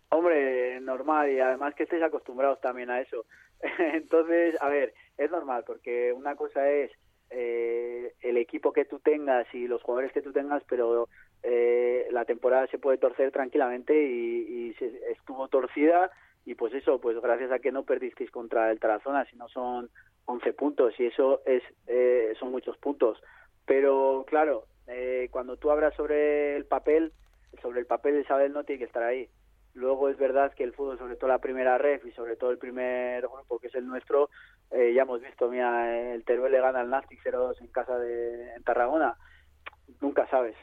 Hombre, 0.09 0.40
normal 0.91 1.31
y 1.31 1.39
además 1.39 1.73
que 1.75 1.83
estéis 1.83 2.03
acostumbrados 2.03 2.59
también 2.61 2.89
a 2.89 3.01
eso. 3.01 3.25
Entonces, 3.79 4.55
a 4.61 4.69
ver, 4.69 4.93
es 5.17 5.31
normal 5.31 5.63
porque 5.65 6.13
una 6.13 6.35
cosa 6.35 6.69
es 6.69 6.91
eh, 7.29 8.13
el 8.21 8.37
equipo 8.37 8.73
que 8.73 8.85
tú 8.85 8.99
tengas 8.99 9.47
y 9.53 9.67
los 9.67 9.81
jugadores 9.81 10.11
que 10.11 10.21
tú 10.21 10.33
tengas, 10.33 10.63
pero 10.67 11.07
eh, 11.43 12.07
la 12.11 12.25
temporada 12.25 12.67
se 12.67 12.77
puede 12.77 12.97
torcer 12.97 13.31
tranquilamente 13.31 13.93
y, 13.93 14.75
estuvo 15.11 15.47
torcida 15.47 16.11
y 16.45 16.55
pues 16.55 16.73
eso, 16.73 16.99
pues 16.99 17.19
gracias 17.21 17.51
a 17.51 17.59
que 17.59 17.71
no 17.71 17.83
perdisteis 17.83 18.31
contra 18.31 18.71
el 18.71 18.79
Tarazona, 18.79 19.25
si 19.25 19.35
no 19.35 19.47
son 19.47 19.89
11 20.25 20.53
puntos 20.53 20.99
y 20.99 21.05
eso 21.05 21.41
es 21.45 21.63
eh, 21.87 22.33
son 22.39 22.51
muchos 22.51 22.77
puntos. 22.77 23.21
Pero 23.65 24.25
claro, 24.27 24.65
eh, 24.87 25.29
cuando 25.31 25.57
tú 25.57 25.71
hablas 25.71 25.93
sobre 25.95 26.55
el 26.55 26.65
papel, 26.65 27.13
sobre 27.61 27.79
el 27.79 27.85
papel 27.85 28.15
de 28.15 28.21
Isabel 28.21 28.53
no 28.53 28.63
tiene 28.63 28.79
que 28.79 28.85
estar 28.85 29.03
ahí. 29.03 29.29
Luego 29.73 30.09
es 30.09 30.17
verdad 30.17 30.53
que 30.53 30.63
el 30.63 30.73
fútbol, 30.73 30.97
sobre 30.97 31.15
todo 31.15 31.29
la 31.29 31.39
primera 31.39 31.77
ref 31.77 32.05
y 32.05 32.11
sobre 32.11 32.35
todo 32.35 32.51
el 32.51 32.57
primer 32.57 33.21
grupo 33.21 33.57
que 33.59 33.67
es 33.67 33.75
el 33.75 33.87
nuestro, 33.87 34.29
eh, 34.69 34.93
ya 34.93 35.03
hemos 35.03 35.21
visto, 35.21 35.49
mira, 35.49 36.13
el 36.13 36.23
Teruel 36.25 36.51
le 36.51 36.59
gana 36.59 36.81
al 36.81 36.89
Nastic 36.89 37.23
0-2 37.23 37.61
en 37.61 37.67
casa 37.67 37.97
de 37.97 38.53
en 38.55 38.63
Tarragona. 38.63 39.15
Nunca 40.01 40.27
sabes. 40.29 40.55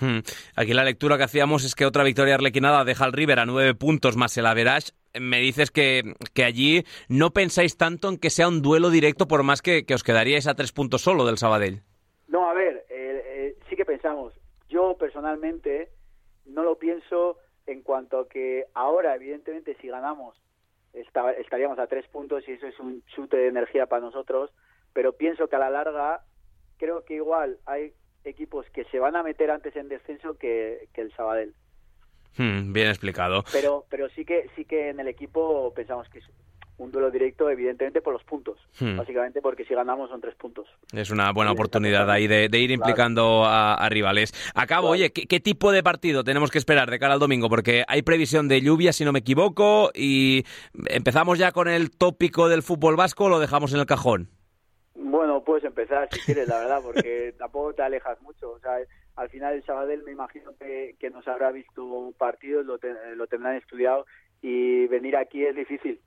Hmm. 0.00 0.20
Aquí 0.56 0.72
la 0.72 0.84
lectura 0.84 1.16
que 1.16 1.24
hacíamos 1.24 1.64
es 1.64 1.74
que 1.74 1.86
otra 1.86 2.02
victoria 2.04 2.34
arlequinada 2.34 2.84
deja 2.84 3.04
al 3.04 3.12
River 3.12 3.38
a 3.38 3.46
nueve 3.46 3.74
puntos 3.74 4.16
más 4.16 4.36
el 4.36 4.46
Average. 4.46 4.92
Me 5.20 5.38
dices 5.38 5.70
que, 5.70 6.14
que 6.32 6.44
allí 6.44 6.84
no 7.08 7.30
pensáis 7.30 7.76
tanto 7.76 8.08
en 8.08 8.18
que 8.18 8.30
sea 8.30 8.48
un 8.48 8.62
duelo 8.62 8.90
directo 8.90 9.28
por 9.28 9.44
más 9.44 9.62
que, 9.62 9.84
que 9.84 9.94
os 9.94 10.02
quedaríais 10.02 10.48
a 10.48 10.54
tres 10.54 10.72
puntos 10.72 11.02
solo 11.02 11.24
del 11.24 11.38
Sabadell. 11.38 11.82
No, 12.26 12.50
a 12.50 12.54
ver, 12.54 12.84
eh, 12.90 13.22
eh, 13.24 13.56
sí 13.68 13.76
que 13.76 13.84
pensamos. 13.84 14.34
Yo 14.68 14.96
personalmente 14.98 15.90
no 16.46 16.64
lo 16.64 16.76
pienso 16.76 17.38
en 17.66 17.82
cuanto 17.82 18.20
a 18.20 18.28
que 18.28 18.66
ahora, 18.74 19.14
evidentemente, 19.14 19.76
si 19.80 19.88
ganamos, 19.88 20.36
estaríamos 20.92 21.78
a 21.78 21.86
tres 21.86 22.06
puntos 22.08 22.46
y 22.48 22.52
eso 22.52 22.66
es 22.66 22.78
un 22.78 23.02
chute 23.06 23.36
de 23.36 23.48
energía 23.48 23.86
para 23.86 24.02
nosotros, 24.02 24.50
pero 24.92 25.12
pienso 25.14 25.48
que 25.48 25.56
a 25.56 25.60
la 25.60 25.70
larga 25.70 26.20
creo 26.78 27.04
que 27.04 27.14
igual 27.14 27.58
hay 27.66 27.92
equipos 28.24 28.66
que 28.70 28.84
se 28.86 28.98
van 28.98 29.16
a 29.16 29.22
meter 29.22 29.50
antes 29.50 29.74
en 29.76 29.88
descenso 29.88 30.38
que, 30.38 30.88
el 30.94 31.12
Sabadell. 31.14 31.54
Hmm, 32.36 32.72
bien 32.72 32.88
explicado. 32.88 33.44
Pero, 33.52 33.84
pero 33.88 34.08
sí 34.10 34.24
que 34.24 34.48
sí 34.56 34.64
que 34.64 34.88
en 34.88 35.00
el 35.00 35.08
equipo 35.08 35.72
pensamos 35.74 36.08
que 36.08 36.18
es 36.18 36.24
un 36.76 36.90
duelo 36.90 37.10
directo, 37.10 37.48
evidentemente, 37.48 38.00
por 38.00 38.12
los 38.12 38.24
puntos. 38.24 38.58
Hmm. 38.80 38.96
Básicamente 38.96 39.40
porque 39.40 39.64
si 39.64 39.74
ganamos 39.74 40.10
son 40.10 40.20
tres 40.20 40.34
puntos. 40.34 40.66
Es 40.92 41.10
una 41.10 41.32
buena 41.32 41.52
oportunidad 41.52 42.10
ahí 42.10 42.26
de, 42.26 42.48
ir 42.58 42.70
implicando 42.70 43.44
a, 43.44 43.88
rivales. 43.88 44.32
Acabo, 44.54 44.88
oye, 44.88 45.12
¿qué, 45.12 45.40
tipo 45.40 45.70
de 45.70 45.82
partido 45.82 46.24
tenemos 46.24 46.50
que 46.50 46.58
esperar 46.58 46.90
de 46.90 46.98
cara 46.98 47.14
al 47.14 47.20
domingo? 47.20 47.48
Porque 47.48 47.84
hay 47.86 48.02
previsión 48.02 48.48
de 48.48 48.60
lluvia, 48.60 48.92
si 48.92 49.04
no 49.04 49.12
me 49.12 49.20
equivoco, 49.20 49.90
y 49.94 50.44
empezamos 50.86 51.38
ya 51.38 51.52
con 51.52 51.68
el 51.68 51.90
tópico 51.90 52.48
del 52.48 52.62
fútbol 52.62 52.96
vasco 52.96 53.24
o 53.24 53.28
lo 53.28 53.38
dejamos 53.38 53.72
en 53.72 53.80
el 53.80 53.86
cajón. 53.86 54.28
Bueno, 54.94 55.44
puedes 55.44 55.64
empezar 55.64 56.08
si 56.10 56.20
quieres, 56.20 56.48
la 56.48 56.58
verdad, 56.58 56.80
porque 56.82 57.34
tampoco 57.38 57.74
te 57.74 57.82
alejas 57.82 58.20
mucho. 58.22 58.50
O 58.52 58.58
sea, 58.58 58.78
al 59.16 59.28
final 59.28 59.54
el 59.54 59.64
Sabadell 59.64 60.02
me 60.02 60.12
imagino 60.12 60.52
que, 60.58 60.96
nos 61.10 61.26
habrá 61.28 61.52
visto 61.52 62.12
partidos, 62.18 62.66
lo, 62.66 62.78
lo 63.14 63.26
tendrán 63.28 63.56
estudiado 63.56 64.06
y 64.42 64.86
venir 64.88 65.16
aquí 65.16 65.44
es 65.44 65.54
difícil. 65.54 66.00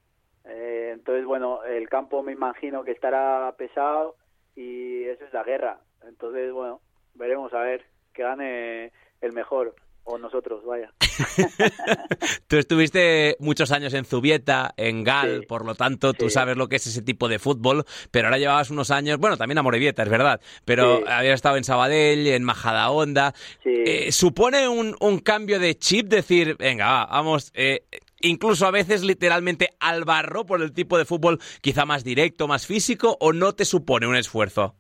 Eh, 0.47 0.91
entonces, 0.93 1.25
bueno, 1.25 1.63
el 1.63 1.89
campo 1.89 2.23
me 2.23 2.31
imagino 2.31 2.83
que 2.83 2.91
estará 2.91 3.53
pesado 3.57 4.15
y 4.55 5.03
eso 5.03 5.25
es 5.25 5.33
la 5.33 5.43
guerra. 5.43 5.79
Entonces, 6.07 6.51
bueno, 6.51 6.81
veremos 7.15 7.53
a 7.53 7.59
ver 7.59 7.85
que 8.13 8.23
gane 8.23 8.91
el 9.21 9.33
mejor 9.33 9.75
o 10.07 10.17
nosotros, 10.17 10.63
vaya. 10.65 10.93
tú 12.47 12.55
estuviste 12.55 13.35
muchos 13.39 13.71
años 13.71 13.93
en 13.93 14.05
Zubieta, 14.05 14.73
en 14.77 15.03
Gal, 15.03 15.43
por 15.47 15.65
lo 15.65 15.75
tanto 15.75 16.13
tú 16.13 16.29
sabes 16.29 16.55
lo 16.55 16.69
que 16.69 16.77
es 16.77 16.87
ese 16.87 17.01
tipo 17.01 17.27
de 17.27 17.39
fútbol, 17.39 17.83
pero 18.09 18.27
ahora 18.27 18.37
llevabas 18.37 18.69
unos 18.69 18.89
años, 18.89 19.17
bueno, 19.19 19.35
también 19.35 19.57
a 19.57 19.63
Morevieta, 19.63 20.03
es 20.03 20.09
verdad, 20.09 20.39
pero 20.63 21.03
habías 21.07 21.35
estado 21.35 21.57
en 21.57 21.65
Sabadell, 21.65 22.25
en 22.27 22.43
Majadahonda. 22.43 23.33
Eh, 23.65 24.13
¿Supone 24.13 24.69
un, 24.69 24.95
un, 25.01 25.19
cambio 25.19 25.59
de 25.59 25.77
chip 25.77 26.07
decir, 26.07 26.55
venga, 26.57 27.05
vamos, 27.07 27.51
eh, 27.53 27.83
incluso 28.21 28.65
a 28.65 28.71
veces 28.71 29.03
literalmente 29.03 29.69
al 29.79 30.05
barro 30.05 30.45
por 30.45 30.61
el 30.61 30.73
tipo 30.73 30.97
de 30.97 31.05
fútbol 31.05 31.39
quizá 31.61 31.85
más 31.85 32.03
directo, 32.03 32.47
más 32.47 32.65
físico, 32.65 33.17
o 33.19 33.33
no 33.33 33.53
te 33.53 33.65
supone 33.65 34.07
un 34.07 34.15
esfuerzo? 34.15 34.75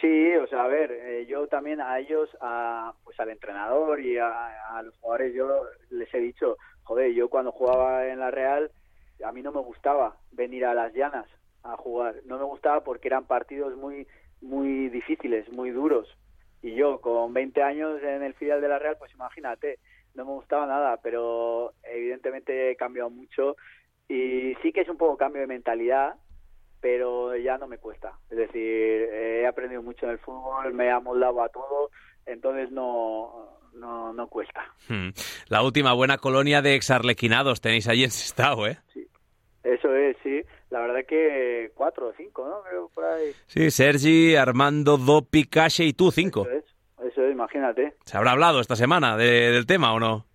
Sí, 0.00 0.34
o 0.36 0.46
sea, 0.46 0.64
a 0.64 0.68
ver, 0.68 0.92
eh, 0.92 1.26
yo 1.26 1.46
también 1.46 1.80
a 1.80 1.98
ellos, 1.98 2.28
a, 2.40 2.92
pues 3.04 3.18
al 3.20 3.30
entrenador 3.30 4.00
y 4.00 4.18
a, 4.18 4.82
los 4.82 4.94
jugadores, 4.98 5.34
yo 5.34 5.48
les 5.90 6.12
he 6.12 6.18
dicho, 6.18 6.58
joder, 6.82 7.12
yo 7.14 7.28
cuando 7.28 7.52
jugaba 7.52 8.06
en 8.08 8.18
la 8.18 8.30
Real, 8.30 8.70
a 9.24 9.32
mí 9.32 9.42
no 9.42 9.52
me 9.52 9.60
gustaba 9.60 10.16
venir 10.32 10.66
a 10.66 10.74
las 10.74 10.92
llanas 10.92 11.26
a 11.62 11.76
jugar, 11.76 12.16
no 12.26 12.38
me 12.38 12.44
gustaba 12.44 12.84
porque 12.84 13.08
eran 13.08 13.24
partidos 13.24 13.76
muy, 13.76 14.06
muy 14.42 14.90
difíciles, 14.90 15.50
muy 15.52 15.70
duros. 15.70 16.06
Y 16.60 16.74
yo 16.74 17.00
con 17.00 17.32
20 17.32 17.62
años 17.62 18.02
en 18.02 18.22
el 18.22 18.34
filial 18.34 18.60
de 18.60 18.68
la 18.68 18.78
Real, 18.78 18.96
pues 18.98 19.12
imagínate, 19.14 19.78
no 20.14 20.24
me 20.24 20.32
gustaba 20.32 20.66
nada, 20.66 20.98
pero 21.02 21.72
evidentemente 21.82 22.70
he 22.70 22.76
cambiado 22.76 23.10
mucho 23.10 23.56
y 24.08 24.54
sí 24.62 24.72
que 24.72 24.82
es 24.82 24.88
un 24.88 24.96
poco 24.96 25.16
cambio 25.16 25.40
de 25.40 25.46
mentalidad, 25.46 26.14
pero 26.80 27.36
ya 27.36 27.58
no 27.58 27.66
me 27.66 27.78
cuesta. 27.78 28.12
Es 28.30 28.36
decir, 28.36 28.62
he 28.62 29.46
aprendido 29.46 29.82
mucho 29.82 30.06
en 30.06 30.12
el 30.12 30.18
fútbol, 30.18 30.74
me 30.74 30.86
he 30.86 30.90
amoldado 30.90 31.42
a 31.42 31.48
todo, 31.48 31.90
entonces 32.26 32.70
no, 32.70 33.58
no, 33.74 34.12
no 34.12 34.28
cuesta. 34.28 34.64
Hmm. 34.88 35.10
La 35.48 35.62
última 35.62 35.92
buena 35.94 36.18
colonia 36.18 36.62
de 36.62 36.74
exarlequinados 36.74 37.60
tenéis 37.60 37.88
allí 37.88 38.04
en 38.04 38.10
Sestao, 38.10 38.66
¿eh? 38.66 38.78
Sí, 38.92 39.08
eso 39.62 39.94
es, 39.94 40.16
sí. 40.22 40.42
La 40.70 40.80
verdad 40.80 41.06
que 41.08 41.70
cuatro 41.74 42.08
o 42.08 42.12
cinco, 42.16 42.46
¿no? 42.46 42.62
Creo 42.68 42.88
por 42.88 43.04
ahí. 43.04 43.32
Sí, 43.46 43.70
Sergi, 43.70 44.36
Armando, 44.36 44.98
Dopi, 44.98 45.44
Cache 45.44 45.84
y 45.84 45.92
tú, 45.92 46.10
cinco. 46.10 46.46
Eso 46.46 46.73
eso 47.14 47.30
imagínate. 47.30 47.94
¿Se 48.04 48.16
habrá 48.16 48.32
hablado 48.32 48.60
esta 48.60 48.76
semana 48.76 49.16
del 49.16 49.66
tema 49.66 49.94
o 49.94 50.00
no? 50.00 50.26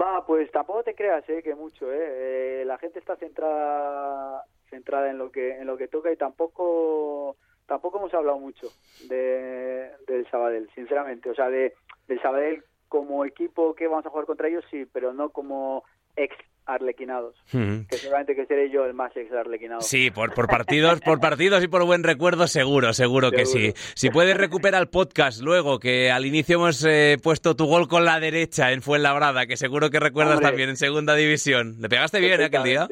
Va, 0.00 0.24
pues 0.26 0.50
tampoco 0.50 0.82
te 0.82 0.94
creas, 0.94 1.28
¿eh? 1.28 1.42
Que 1.42 1.54
mucho, 1.54 1.92
¿eh? 1.92 2.62
¿eh? 2.62 2.64
La 2.66 2.78
gente 2.78 2.98
está 2.98 3.16
centrada 3.16 4.44
centrada 4.68 5.10
en 5.10 5.18
lo 5.18 5.32
que 5.32 5.58
en 5.58 5.66
lo 5.66 5.76
que 5.76 5.88
toca 5.88 6.12
y 6.12 6.16
tampoco 6.16 7.36
tampoco 7.66 7.98
hemos 7.98 8.14
hablado 8.14 8.38
mucho 8.38 8.68
de, 9.08 9.90
del 10.06 10.28
Sabadell, 10.30 10.68
sinceramente. 10.74 11.30
O 11.30 11.34
sea, 11.34 11.48
de, 11.48 11.74
del 12.08 12.20
Sabadell 12.20 12.64
como 12.88 13.24
equipo 13.24 13.74
que 13.74 13.86
vamos 13.86 14.06
a 14.06 14.10
jugar 14.10 14.26
contra 14.26 14.48
ellos, 14.48 14.64
sí, 14.70 14.86
pero 14.92 15.12
no 15.12 15.30
como 15.30 15.84
ex 16.22 16.36
arlequinados. 16.66 17.34
Que 17.50 17.96
seguramente 17.96 18.36
que 18.36 18.46
seré 18.46 18.70
yo 18.70 18.84
el 18.84 18.94
más 18.94 19.16
ex 19.16 19.32
arlequinado. 19.32 19.80
Sí, 19.80 20.10
por, 20.10 20.34
por 20.34 20.46
partidos, 20.46 21.00
por 21.00 21.18
partidos 21.20 21.64
y 21.64 21.68
por 21.68 21.84
buen 21.84 22.04
recuerdo, 22.04 22.46
seguro, 22.46 22.92
seguro, 22.92 23.30
que 23.30 23.46
sí. 23.46 23.72
Si 23.94 24.10
puedes 24.10 24.36
recuperar 24.36 24.80
el 24.80 24.88
podcast 24.88 25.40
luego, 25.40 25.80
que 25.80 26.10
al 26.10 26.26
inicio 26.26 26.56
hemos 26.56 26.84
eh, 26.84 27.16
puesto 27.22 27.56
tu 27.56 27.66
gol 27.66 27.88
con 27.88 28.04
la 28.04 28.20
derecha 28.20 28.72
en 28.72 28.82
Fuenlabrada, 28.82 29.46
que 29.46 29.56
seguro 29.56 29.90
que 29.90 29.98
recuerdas 29.98 30.40
también 30.40 30.68
en 30.68 30.76
segunda 30.76 31.14
división. 31.16 31.76
¿Le 31.80 31.88
pegaste 31.88 32.20
bien 32.20 32.40
aquel 32.40 32.62
día? 32.62 32.86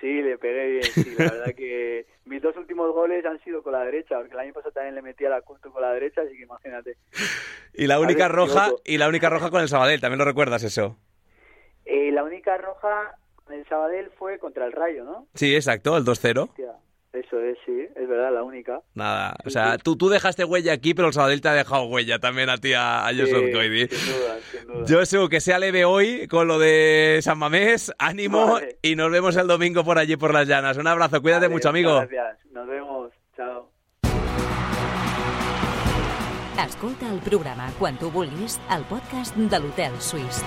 Sí, 0.00 0.20
le 0.20 0.36
pegué 0.36 0.66
bien, 0.72 0.82
sí, 0.82 1.14
la 1.16 1.30
verdad 1.30 1.54
que 1.56 2.06
mis 2.26 2.42
dos 2.42 2.56
últimos 2.56 2.92
goles 2.92 3.24
han 3.24 3.42
sido 3.42 3.62
con 3.62 3.72
la 3.72 3.84
derecha, 3.84 4.16
porque 4.16 4.34
el 4.34 4.40
año 4.40 4.52
pasado 4.52 4.72
también 4.72 4.94
le 4.94 5.02
metí 5.02 5.24
a 5.24 5.30
la 5.30 5.40
culto 5.40 5.70
con 5.70 5.80
la 5.80 5.92
derecha, 5.92 6.22
así 6.22 6.36
que 6.36 6.42
imagínate. 6.42 6.96
Y 7.72 7.86
la 7.86 8.00
única 8.00 8.28
roja, 8.28 8.70
y 8.84 8.98
la 8.98 9.08
única 9.08 9.30
roja 9.30 9.50
con 9.50 9.62
el 9.62 9.68
Sabadell, 9.68 10.00
¿también 10.00 10.18
lo 10.18 10.24
recuerdas 10.24 10.62
eso? 10.62 10.98
Eh, 11.84 12.10
la 12.12 12.24
única 12.24 12.56
roja 12.56 13.16
en 13.48 13.60
el 13.60 13.68
Sabadell 13.68 14.10
fue 14.18 14.38
contra 14.38 14.66
el 14.66 14.72
Rayo, 14.72 15.04
¿no? 15.04 15.26
Sí, 15.34 15.54
exacto, 15.54 15.96
el 15.96 16.04
2-0. 16.04 16.48
Eso 17.14 17.40
es, 17.40 17.56
sí, 17.64 17.86
es 17.94 18.08
verdad, 18.08 18.32
la 18.32 18.42
única. 18.42 18.80
Nada, 18.94 19.36
o 19.46 19.50
sea, 19.50 19.78
tú, 19.78 19.96
tú 19.96 20.08
dejaste 20.08 20.44
huella 20.44 20.72
aquí, 20.72 20.94
pero 20.94 21.06
el 21.08 21.14
Sabadell 21.14 21.40
te 21.40 21.48
ha 21.48 21.52
dejado 21.52 21.84
huella 21.84 22.18
también 22.18 22.50
a 22.50 22.56
ti, 22.56 22.72
a, 22.72 23.06
a 23.06 23.10
Sin 23.10 23.26
duda, 23.26 24.38
sin 24.50 24.66
duda. 24.66 24.84
Yo 24.84 25.06
sé 25.06 25.18
que 25.30 25.40
sea 25.40 25.60
leve 25.60 25.84
hoy 25.84 26.26
con 26.26 26.48
lo 26.48 26.58
de 26.58 27.20
San 27.22 27.38
Mamés, 27.38 27.92
ánimo 27.98 28.58
y 28.82 28.96
nos 28.96 29.12
vemos 29.12 29.36
el 29.36 29.46
domingo 29.46 29.84
por 29.84 29.98
allí 29.98 30.16
por 30.16 30.34
las 30.34 30.48
llanas. 30.48 30.76
Un 30.76 30.88
abrazo, 30.88 31.22
cuídate 31.22 31.48
mucho, 31.48 31.68
amigo. 31.68 31.94
Gracias, 32.00 32.38
nos 32.50 32.66
vemos, 32.66 33.12
chao. 33.36 33.70
Escolta 36.66 37.12
el 37.12 37.20
programa 37.20 37.72
quan 37.78 37.96
tu 37.96 38.10
vulguis 38.10 38.60
al 38.68 38.84
podcast 38.86 39.36
de 39.36 39.60
l'Hotel 39.60 39.92
Suís. 40.00 40.42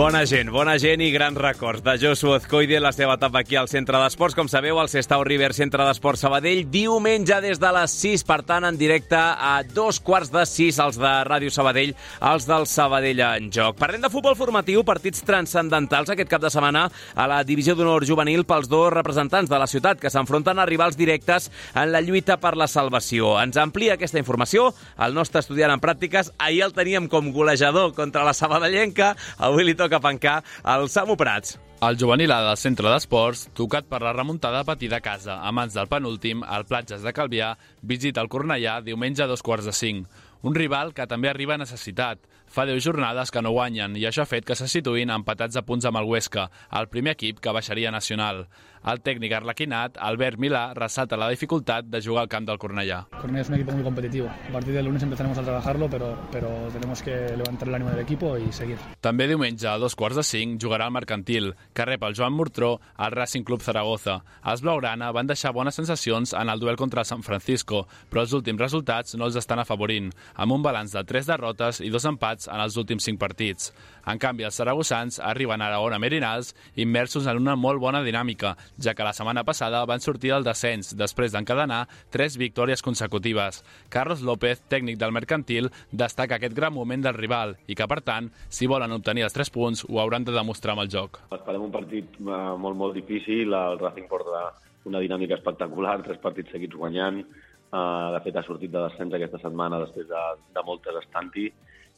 Bona 0.00 0.22
gent, 0.24 0.48
bona 0.48 0.78
gent 0.80 1.02
i 1.04 1.10
grans 1.12 1.36
records 1.36 1.82
de 1.84 1.92
Josu 2.00 2.30
Ozcoide, 2.32 2.78
la 2.80 2.88
seva 2.96 3.18
etapa 3.18 3.42
aquí 3.42 3.58
al 3.60 3.66
Centre 3.68 3.98
d'Esports. 4.00 4.32
Com 4.32 4.48
sabeu, 4.48 4.78
el 4.80 4.88
Sestau 4.88 5.20
River 5.28 5.50
Centre 5.52 5.84
d'Esports 5.84 6.22
Sabadell, 6.24 6.62
diumenge 6.72 7.36
des 7.44 7.58
de 7.60 7.72
les 7.76 7.96
6, 8.00 8.24
per 8.24 8.38
tant, 8.48 8.64
en 8.64 8.78
directe 8.80 9.18
a 9.20 9.58
dos 9.76 9.98
quarts 10.00 10.32
de 10.32 10.46
6, 10.48 10.78
els 10.86 10.96
de 11.02 11.10
Ràdio 11.28 11.52
Sabadell, 11.52 11.92
els 12.30 12.46
del 12.48 12.64
Sabadell 12.70 13.20
en 13.26 13.50
joc. 13.52 13.76
Parlem 13.76 14.00
de 14.00 14.08
futbol 14.14 14.38
formatiu, 14.38 14.80
partits 14.88 15.20
transcendentals 15.28 16.14
aquest 16.14 16.32
cap 16.32 16.40
de 16.40 16.52
setmana 16.54 16.86
a 17.12 17.28
la 17.28 17.42
Divisió 17.44 17.76
d'Honor 17.76 18.08
Juvenil 18.08 18.46
pels 18.48 18.72
dos 18.72 18.88
representants 18.96 19.52
de 19.52 19.60
la 19.60 19.68
ciutat 19.68 20.00
que 20.00 20.08
s'enfronten 20.08 20.64
a 20.64 20.68
rivals 20.70 20.96
directes 20.96 21.50
en 21.74 21.92
la 21.92 22.00
lluita 22.00 22.38
per 22.40 22.54
la 22.56 22.70
salvació. 22.72 23.34
Ens 23.44 23.60
amplia 23.60 24.00
aquesta 24.00 24.22
informació 24.24 24.70
el 24.96 25.12
nostre 25.12 25.44
estudiant 25.44 25.76
en 25.76 25.84
pràctiques. 25.84 26.32
Ahir 26.40 26.64
el 26.70 26.72
teníem 26.72 27.12
com 27.12 27.34
golejador 27.36 27.92
contra 27.92 28.24
la 28.24 28.32
Sabadellenca, 28.32 29.12
avui 29.36 29.68
li 29.68 29.76
toca 29.76 29.89
toca 29.90 30.00
pencar 30.00 30.44
el 30.64 30.88
Samu 30.88 31.16
Prats. 31.18 31.58
El 31.82 31.96
juvenil 31.98 32.30
del 32.30 32.56
centre 32.60 32.90
d'esports, 32.92 33.48
tocat 33.56 33.86
per 33.88 34.02
la 34.04 34.12
remuntada 34.12 34.62
patida 34.68 35.00
a 35.00 35.02
casa 35.02 35.40
a 35.42 35.50
mans 35.50 35.74
del 35.74 35.88
penúltim, 35.88 36.44
al 36.44 36.66
Platges 36.68 37.02
de 37.02 37.12
Calvià, 37.16 37.54
visita 37.82 38.20
el 38.22 38.28
Cornellà 38.30 38.78
diumenge 38.84 39.24
a 39.24 39.30
dos 39.30 39.42
quarts 39.42 39.66
de 39.66 39.74
cinc. 39.74 40.06
Un 40.46 40.54
rival 40.54 40.92
que 40.94 41.08
també 41.08 41.30
arriba 41.32 41.58
necessitat. 41.58 42.20
Fa 42.50 42.64
10 42.66 42.82
jornades 42.82 43.30
que 43.30 43.38
no 43.46 43.52
guanyen 43.54 43.92
i 43.94 44.08
això 44.08 44.24
ha 44.24 44.26
fet 44.26 44.42
que 44.42 44.56
se 44.58 44.66
situïn 44.66 45.12
empatats 45.14 45.54
a 45.54 45.62
punts 45.62 45.86
amb 45.86 46.00
el 46.00 46.08
Huesca, 46.10 46.48
el 46.74 46.88
primer 46.90 47.14
equip 47.14 47.38
que 47.38 47.54
baixaria 47.54 47.92
nacional. 47.94 48.48
El 48.80 49.02
técnico 49.04 49.36
arlequinat, 49.36 49.98
Albert 50.00 50.38
Milá, 50.40 50.72
resalta 50.74 51.16
la 51.16 51.28
dificultad 51.28 51.84
de 51.84 52.00
jugar 52.02 52.22
al 52.22 52.28
camp 52.32 52.46
del 52.48 52.58
Cornellà. 52.58 53.02
Cornellà 53.12 53.42
es 53.42 53.48
un 53.50 53.56
equipo 53.56 53.72
muy 53.72 53.84
competitivo. 53.84 54.28
A 54.28 54.52
partir 54.52 54.72
del 54.72 54.86
lunes 54.86 55.02
empezaremos 55.02 55.36
a 55.36 55.42
trabajarlo, 55.42 55.90
pero, 55.90 56.18
pero 56.32 56.48
tenemos 56.72 57.02
que 57.02 57.36
levantar 57.36 57.68
el 57.68 57.74
ánimo 57.74 57.90
del 57.90 58.00
equipo 58.00 58.38
y 58.38 58.50
seguir. 58.50 58.78
També 59.00 59.28
diumenge 59.28 59.68
a 59.68 59.76
dos 59.78 59.94
quarts 59.94 60.16
de 60.16 60.24
cinc 60.24 60.64
jugarà 60.64 60.88
el 60.88 60.96
Mercantil, 60.96 61.52
que 61.74 61.84
rep 61.84 62.02
el 62.08 62.16
Joan 62.16 62.32
Murtró 62.32 62.80
al 62.96 63.12
Racing 63.12 63.44
Club 63.44 63.60
Zaragoza. 63.60 64.22
Els 64.42 64.64
Blaugrana 64.64 65.12
van 65.12 65.28
deixar 65.28 65.52
bones 65.52 65.76
sensacions 65.76 66.32
en 66.32 66.48
el 66.48 66.58
duel 66.58 66.80
contra 66.80 67.04
el 67.04 67.06
San 67.06 67.22
Francisco, 67.22 67.86
però 68.08 68.24
els 68.24 68.32
últims 68.32 68.64
resultats 68.64 69.14
no 69.14 69.28
els 69.28 69.36
estan 69.36 69.60
afavorint, 69.60 70.08
amb 70.34 70.56
un 70.56 70.64
balanç 70.64 70.96
de 70.96 71.04
tres 71.04 71.28
derrotes 71.28 71.82
i 71.84 71.92
dos 71.92 72.08
empats 72.08 72.39
en 72.48 72.60
els 72.60 72.76
últims 72.80 73.04
cinc 73.04 73.20
partits. 73.20 73.72
En 74.08 74.18
canvi, 74.18 74.46
els 74.48 74.56
saragossans 74.56 75.18
arriben 75.20 75.60
ara 75.60 75.76
a 75.80 75.98
Merinals 75.98 76.54
immersos 76.74 77.26
en 77.26 77.36
una 77.36 77.56
molt 77.56 77.80
bona 77.80 78.02
dinàmica, 78.02 78.56
ja 78.78 78.94
que 78.94 79.04
la 79.04 79.12
setmana 79.12 79.44
passada 79.44 79.84
van 79.84 80.00
sortir 80.00 80.32
del 80.32 80.44
descens 80.44 80.94
després 80.96 81.32
d'encadenar 81.32 81.86
tres 82.10 82.36
victòries 82.36 82.82
consecutives. 82.82 83.62
Carlos 83.88 84.22
López, 84.22 84.62
tècnic 84.68 84.98
del 84.98 85.12
Mercantil, 85.12 85.70
destaca 85.92 86.36
aquest 86.36 86.54
gran 86.54 86.72
moment 86.72 87.02
del 87.02 87.18
rival 87.18 87.56
i 87.66 87.74
que, 87.74 87.86
per 87.86 88.00
tant, 88.00 88.30
si 88.48 88.66
volen 88.66 88.92
obtenir 88.92 89.26
els 89.26 89.36
tres 89.36 89.50
punts, 89.50 89.84
ho 89.88 90.00
hauran 90.00 90.24
de 90.24 90.32
demostrar 90.32 90.76
amb 90.76 90.86
el 90.86 90.90
joc. 90.90 91.20
Esperem 91.30 91.68
un 91.68 91.74
partit 91.74 92.18
eh, 92.20 92.40
molt, 92.56 92.76
molt 92.76 92.94
difícil. 92.94 93.52
El 93.52 93.78
Racing 93.78 94.08
porta 94.08 94.50
una 94.88 95.00
dinàmica 95.02 95.36
espectacular, 95.36 96.00
tres 96.04 96.20
partits 96.22 96.52
seguits 96.54 96.76
guanyant. 96.76 97.22
Uh, 97.70 98.10
de 98.16 98.20
fet, 98.24 98.34
ha 98.34 98.42
sortit 98.42 98.72
de 98.72 98.80
descens 98.82 99.12
aquesta 99.14 99.38
setmana 99.38 99.78
després 99.84 100.08
de, 100.08 100.22
de 100.56 100.62
moltes 100.66 100.96
estanti 101.04 101.44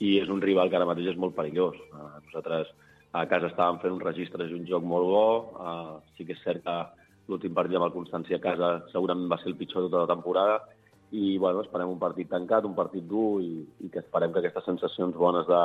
i 0.00 0.16
és 0.22 0.30
un 0.32 0.40
rival 0.40 0.70
que 0.70 0.78
ara 0.78 0.88
mateix 0.88 1.12
és 1.12 1.20
molt 1.20 1.36
perillós. 1.36 1.76
Uh, 1.92 2.18
nosaltres 2.26 2.72
a 3.12 3.26
casa 3.28 3.50
estàvem 3.50 3.80
fent 3.82 3.96
un 3.96 4.04
registre 4.04 4.48
i 4.48 4.56
un 4.56 4.66
joc 4.68 4.84
molt 4.88 5.08
bo. 5.08 5.26
Uh, 5.52 5.96
sí 6.16 6.24
que 6.24 6.36
és 6.36 6.44
cert 6.44 6.64
que 6.64 6.76
l'últim 7.28 7.54
partit 7.54 7.76
amb 7.78 7.88
el 7.88 7.96
Constància 7.96 8.38
a 8.38 8.44
casa 8.44 8.70
segurament 8.92 9.30
va 9.30 9.38
ser 9.42 9.52
el 9.52 9.58
pitjor 9.60 9.84
de 9.84 9.90
tota 9.90 10.06
la 10.06 10.14
temporada 10.14 10.60
i 11.12 11.36
bueno, 11.38 11.60
esperem 11.60 11.90
un 11.92 12.00
partit 12.00 12.30
tancat, 12.32 12.64
un 12.64 12.74
partit 12.74 13.04
dur 13.04 13.42
i, 13.44 13.66
i 13.84 13.90
que 13.92 14.00
esperem 14.00 14.32
que 14.32 14.40
aquestes 14.40 14.64
sensacions 14.64 15.16
bones 15.16 15.44
de, 15.46 15.62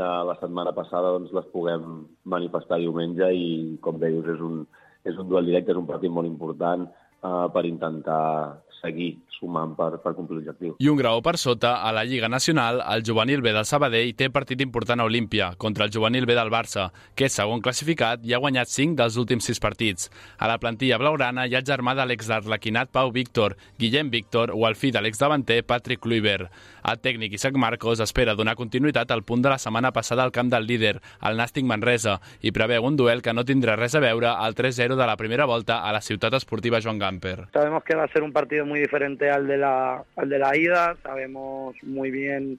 de 0.00 0.08
la 0.28 0.36
setmana 0.40 0.74
passada 0.76 1.14
doncs, 1.16 1.32
les 1.32 1.48
puguem 1.52 2.04
manifestar 2.28 2.78
diumenge 2.82 3.30
i, 3.32 3.46
com 3.84 3.98
deies, 4.00 4.28
és 4.34 4.42
un, 4.44 4.60
és 5.08 5.16
un 5.16 5.30
duel 5.30 5.48
directe, 5.48 5.72
és 5.72 5.80
un 5.80 5.88
partit 5.88 6.12
molt 6.12 6.28
important 6.28 6.84
uh, 6.84 7.46
per 7.54 7.64
intentar 7.68 8.60
seguir 8.84 9.14
sumant 9.38 9.74
per, 9.78 9.98
per 10.02 10.12
complir 10.16 10.38
l'objectiu. 10.38 10.76
I 10.78 10.90
un 10.92 10.98
grau 11.00 11.22
per 11.24 11.36
sota, 11.40 11.78
a 11.82 11.92
la 11.94 12.04
Lliga 12.04 12.28
Nacional, 12.28 12.82
el 12.94 13.04
juvenil 13.06 13.42
B 13.44 13.54
del 13.54 13.66
Sabadell 13.68 14.12
té 14.18 14.28
partit 14.32 14.60
important 14.64 15.00
a 15.00 15.08
Olímpia 15.08 15.52
contra 15.58 15.86
el 15.88 15.92
juvenil 15.94 16.26
B 16.28 16.36
del 16.36 16.52
Barça, 16.52 16.90
que 17.16 17.28
és 17.28 17.36
segon 17.36 17.62
classificat 17.64 18.24
i 18.24 18.34
ha 18.34 18.42
guanyat 18.42 18.70
5 18.70 18.98
dels 19.00 19.18
últims 19.20 19.48
6 19.50 19.62
partits. 19.64 20.10
A 20.38 20.50
la 20.50 20.58
plantilla 20.62 21.00
blaugrana 21.00 21.46
hi 21.46 21.56
ha 21.56 21.62
el 21.62 21.68
germà 21.68 21.96
de 21.96 22.06
l'ex-arlequinat 22.08 22.92
Pau 22.94 23.12
Víctor, 23.14 23.56
Guillem 23.80 24.12
Víctor 24.12 24.52
o 24.54 24.68
el 24.68 24.78
fill 24.78 24.94
de 24.94 25.02
l'ex-davanter 25.04 25.62
Patrick 25.66 26.02
Kluivert. 26.04 26.52
El 26.84 27.00
tècnic 27.00 27.32
Isaac 27.38 27.56
Marcos 27.56 28.02
espera 28.04 28.34
donar 28.36 28.58
continuïtat 28.60 29.10
al 29.10 29.24
punt 29.24 29.42
de 29.42 29.48
la 29.48 29.58
setmana 29.58 29.92
passada 29.96 30.24
al 30.24 30.34
camp 30.36 30.50
del 30.52 30.66
líder, 30.68 30.98
el 31.24 31.38
Nàstic 31.40 31.64
Manresa, 31.64 32.18
i 32.44 32.52
preveu 32.52 32.84
un 32.84 32.98
duel 33.00 33.22
que 33.24 33.32
no 33.32 33.46
tindrà 33.48 33.78
res 33.80 33.96
a 33.96 34.02
veure 34.04 34.28
al 34.34 34.54
3-0 34.54 34.98
de 34.98 35.06
la 35.08 35.16
primera 35.16 35.46
volta 35.48 35.80
a 35.80 35.92
la 35.96 36.02
ciutat 36.04 36.36
esportiva 36.36 36.82
Joan 36.84 37.00
Gamper. 37.00 37.48
Sabemos 37.54 37.84
que 37.84 37.96
va 37.96 38.04
a 38.04 38.12
ser 38.12 38.22
un 38.22 38.32
partido 38.32 38.66
muy 38.66 38.73
diferente 38.80 39.30
al 39.30 39.46
de 39.46 39.56
la, 39.58 40.02
al 40.16 40.28
de 40.28 40.38
la 40.38 40.56
ida, 40.56 40.96
sabemos 41.02 41.76
muy 41.82 42.10
bien 42.10 42.58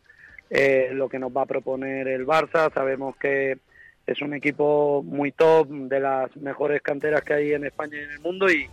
eh, 0.49 0.89
lo 0.93 1.09
que 1.09 1.19
nos 1.19 1.35
va 1.35 1.43
a 1.43 1.45
proponer 1.45 2.07
el 2.07 2.25
Barça, 2.25 2.73
sabemos 2.73 3.15
que 3.17 3.57
es 4.05 4.21
un 4.21 4.33
equipo 4.33 5.03
muy 5.03 5.31
top, 5.31 5.67
de 5.67 5.99
las 5.99 6.35
mejores 6.37 6.81
canteras 6.81 7.23
que 7.23 7.33
hay 7.33 7.53
en 7.53 7.65
España 7.65 7.97
y 7.97 8.03
en 8.03 8.11
el 8.11 8.19
mundo. 8.19 8.49
Y, 8.49 8.69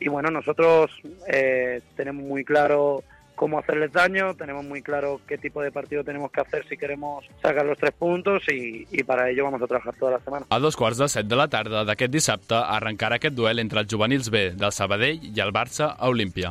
y 0.00 0.08
bueno, 0.08 0.30
nosotros 0.30 0.90
eh, 1.28 1.80
tenemos 1.96 2.24
muy 2.24 2.44
claro 2.44 3.04
cómo 3.36 3.58
hacerles 3.58 3.92
daño, 3.92 4.34
tenemos 4.34 4.64
muy 4.64 4.82
claro 4.82 5.20
qué 5.26 5.38
tipo 5.38 5.62
de 5.62 5.70
partido 5.70 6.04
tenemos 6.04 6.30
que 6.30 6.40
hacer 6.40 6.66
si 6.68 6.76
queremos 6.76 7.24
sacar 7.42 7.64
los 7.66 7.78
tres 7.78 7.92
puntos. 7.92 8.48
Y, 8.48 8.86
y 8.90 9.04
para 9.04 9.30
ello 9.30 9.44
vamos 9.44 9.62
a 9.62 9.66
trabajar 9.66 9.94
toda 9.96 10.12
la 10.12 10.20
semana. 10.20 10.46
A 10.50 10.58
dos 10.58 10.76
quarts 10.76 10.98
de 10.98 11.08
set 11.08 11.26
de 11.26 11.36
la 11.36 11.48
tarda 11.48 11.84
d'aquest 11.86 12.10
dissabte 12.10 12.58
arrencarà 12.58 13.22
aquest 13.22 13.34
duel 13.38 13.62
entre 13.62 13.82
els 13.82 13.90
juvenils 13.90 14.30
B 14.30 14.50
del 14.58 14.72
Sabadell 14.72 15.22
i 15.22 15.40
el 15.40 15.54
Barça 15.54 15.94
a 15.94 16.08
Olímpia. 16.10 16.50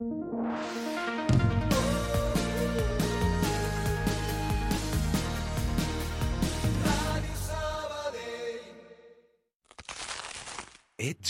Ets 0.00 0.08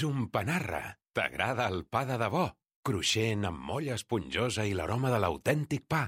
un 0.06 0.30
panarra. 0.30 0.94
T'agrada 1.10 1.66
el 1.66 1.82
pa 1.90 2.04
de 2.06 2.14
debò? 2.14 2.46
Cruixent, 2.86 3.42
amb 3.50 3.58
molla 3.58 3.98
esponjosa 3.98 4.62
i 4.62 4.78
l'aroma 4.78 5.10
de 5.10 5.18
l'autèntic 5.18 5.90
pa. 5.90 6.06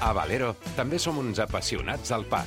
A 0.00 0.12
Valero 0.16 0.54
també 0.72 0.96
som 0.96 1.20
uns 1.20 1.36
apassionats 1.44 2.16
del 2.16 2.24
pa. 2.32 2.46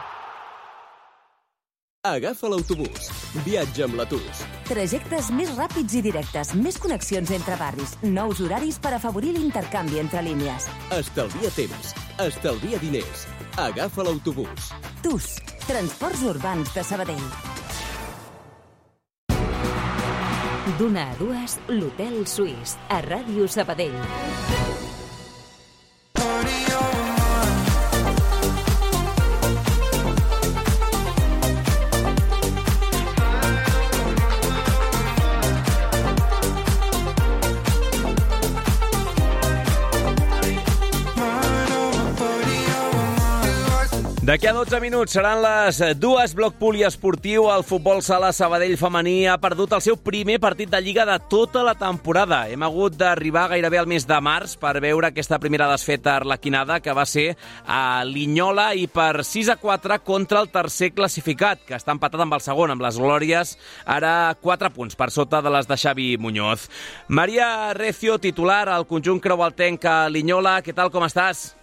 Agafa 2.01 2.49
l'autobús. 2.49 3.11
Viatja 3.45 3.83
amb 3.85 3.93
l'Atus. 3.99 4.39
Trajectes 4.65 5.27
més 5.37 5.51
ràpids 5.53 5.93
i 5.93 5.99
directes, 6.01 6.55
més 6.57 6.79
connexions 6.81 7.29
entre 7.29 7.53
barris, 7.59 7.93
nous 8.01 8.41
horaris 8.41 8.79
per 8.81 8.95
afavorir 8.97 9.35
l'intercanvi 9.35 10.01
entre 10.01 10.23
línies. 10.25 10.65
Estalvia 10.97 11.51
temps. 11.53 11.93
Estalvia 12.25 12.81
diners. 12.81 13.27
Agafa 13.61 14.01
l'autobús. 14.07 14.71
TUS, 15.05 15.29
Transports 15.67 16.25
Urbans 16.25 16.73
de 16.73 16.81
Sabadell. 16.89 17.27
D'una 20.81 21.05
a 21.05 21.15
dues, 21.21 21.59
l'Hotel 21.69 22.23
Suís, 22.25 22.79
a 22.89 23.03
Ràdio 23.05 23.45
Sabadell. 23.45 24.80
D'aquí 44.21 44.45
a 44.45 44.51
12 44.53 44.77
minuts 44.83 45.15
seran 45.15 45.39
les 45.41 45.79
dues 45.97 46.35
bloc 46.37 46.53
poliesportiu. 46.59 47.47
El 47.49 47.63
futbol 47.65 48.03
sala 48.05 48.27
Sabadell 48.29 48.75
femení 48.77 49.25
ha 49.25 49.39
perdut 49.41 49.71
el 49.73 49.81
seu 49.81 49.95
primer 49.97 50.35
partit 50.37 50.69
de 50.69 50.77
Lliga 50.77 51.07
de 51.09 51.15
tota 51.25 51.63
la 51.65 51.73
temporada. 51.73 52.43
Hem 52.45 52.61
hagut 52.61 52.93
d'arribar 52.99 53.47
gairebé 53.49 53.79
al 53.81 53.89
mes 53.89 54.05
de 54.05 54.19
març 54.21 54.53
per 54.61 54.75
veure 54.77 55.09
aquesta 55.09 55.39
primera 55.41 55.65
desfeta 55.71 56.19
arlequinada 56.19 56.77
que 56.85 56.93
va 56.93 57.07
ser 57.09 57.31
a 57.65 58.03
Linyola 58.05 58.75
i 58.77 58.85
per 58.85 59.23
6 59.25 59.49
a 59.49 59.55
4 59.57 59.97
contra 60.05 60.43
el 60.45 60.51
tercer 60.53 60.91
classificat, 60.93 61.63
que 61.65 61.79
està 61.79 61.95
empatat 61.95 62.21
amb 62.21 62.37
el 62.37 62.43
segon, 62.45 62.75
amb 62.75 62.85
les 62.85 62.99
Glòries, 63.01 63.55
ara 63.89 64.35
4 64.37 64.69
punts 64.75 64.99
per 64.99 65.09
sota 65.09 65.41
de 65.41 65.49
les 65.49 65.65
de 65.65 65.79
Xavi 65.81 66.11
Muñoz. 66.21 66.67
Maria 67.07 67.73
Recio, 67.73 68.19
titular 68.21 68.67
al 68.69 68.85
conjunt 68.85 69.17
creualtenc 69.17 69.89
a 69.89 69.97
Linyola. 70.13 70.59
Què 70.61 70.77
tal, 70.77 70.93
com 70.93 71.09
estàs? 71.09 71.60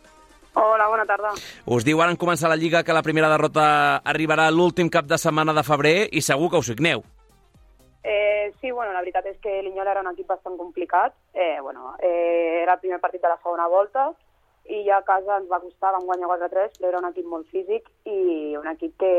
Hola, 0.60 0.88
bona 0.90 1.04
tarda. 1.06 1.30
Us 1.70 1.84
diu 1.86 2.00
ara 2.02 2.10
en 2.10 2.18
començar 2.18 2.48
la 2.50 2.56
Lliga 2.58 2.82
que 2.82 2.94
la 2.96 3.04
primera 3.06 3.28
derrota 3.30 3.64
arribarà 4.12 4.48
l'últim 4.50 4.88
cap 4.90 5.06
de 5.06 5.18
setmana 5.22 5.54
de 5.54 5.62
febrer 5.62 6.08
i 6.10 6.22
segur 6.24 6.48
que 6.50 6.58
us 6.58 6.70
signeu. 6.72 7.04
Eh, 8.02 8.50
sí, 8.60 8.72
bueno, 8.72 8.90
la 8.92 9.04
veritat 9.04 9.28
és 9.30 9.36
que 9.38 9.60
l'Inyol 9.62 9.86
era 9.92 10.02
un 10.02 10.10
equip 10.10 10.26
bastant 10.32 10.56
complicat. 10.58 11.14
Eh, 11.32 11.60
bueno, 11.62 11.92
eh, 12.02 12.64
era 12.64 12.74
el 12.74 12.82
primer 12.82 12.98
partit 12.98 13.22
de 13.22 13.30
la 13.30 13.38
segona 13.38 13.68
volta 13.70 14.08
i 14.66 14.82
ja 14.88 14.98
a 14.98 15.06
casa 15.06 15.38
ens 15.38 15.46
va 15.46 15.62
costar, 15.62 15.92
vam 15.94 16.08
guanyar 16.10 16.32
4-3, 16.32 16.74
però 16.80 16.90
era 16.90 17.04
un 17.04 17.08
equip 17.12 17.30
molt 17.30 17.46
físic 17.54 17.86
i 18.10 18.56
un 18.58 18.66
equip 18.74 18.98
que 18.98 19.12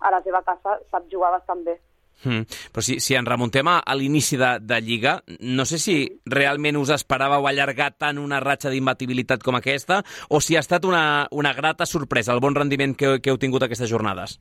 a 0.00 0.14
la 0.14 0.22
seva 0.24 0.40
casa 0.46 0.78
sap 0.88 1.12
jugar 1.12 1.34
bastant 1.36 1.66
bé. 1.68 1.76
Mm. 2.24 2.48
Però 2.74 2.82
si, 2.82 2.98
si 2.98 3.14
ens 3.14 3.28
remuntem 3.28 3.68
a, 3.70 3.78
l'inici 3.94 4.38
de, 4.40 4.56
de 4.60 4.80
Lliga, 4.82 5.18
no 5.40 5.66
sé 5.68 5.78
si 5.78 5.96
realment 6.26 6.78
us 6.80 6.90
esperàveu 6.94 7.46
allargar 7.46 7.92
tant 7.94 8.18
una 8.18 8.40
ratxa 8.42 8.72
d'imbatibilitat 8.72 9.44
com 9.46 9.58
aquesta 9.58 10.02
o 10.34 10.42
si 10.42 10.56
ha 10.56 10.64
estat 10.64 10.84
una, 10.88 11.28
una 11.30 11.54
grata 11.54 11.86
sorpresa 11.86 12.34
el 12.34 12.42
bon 12.42 12.58
rendiment 12.58 12.96
que, 12.98 13.18
que 13.22 13.30
heu 13.30 13.38
tingut 13.38 13.62
aquestes 13.62 13.90
jornades. 13.90 14.38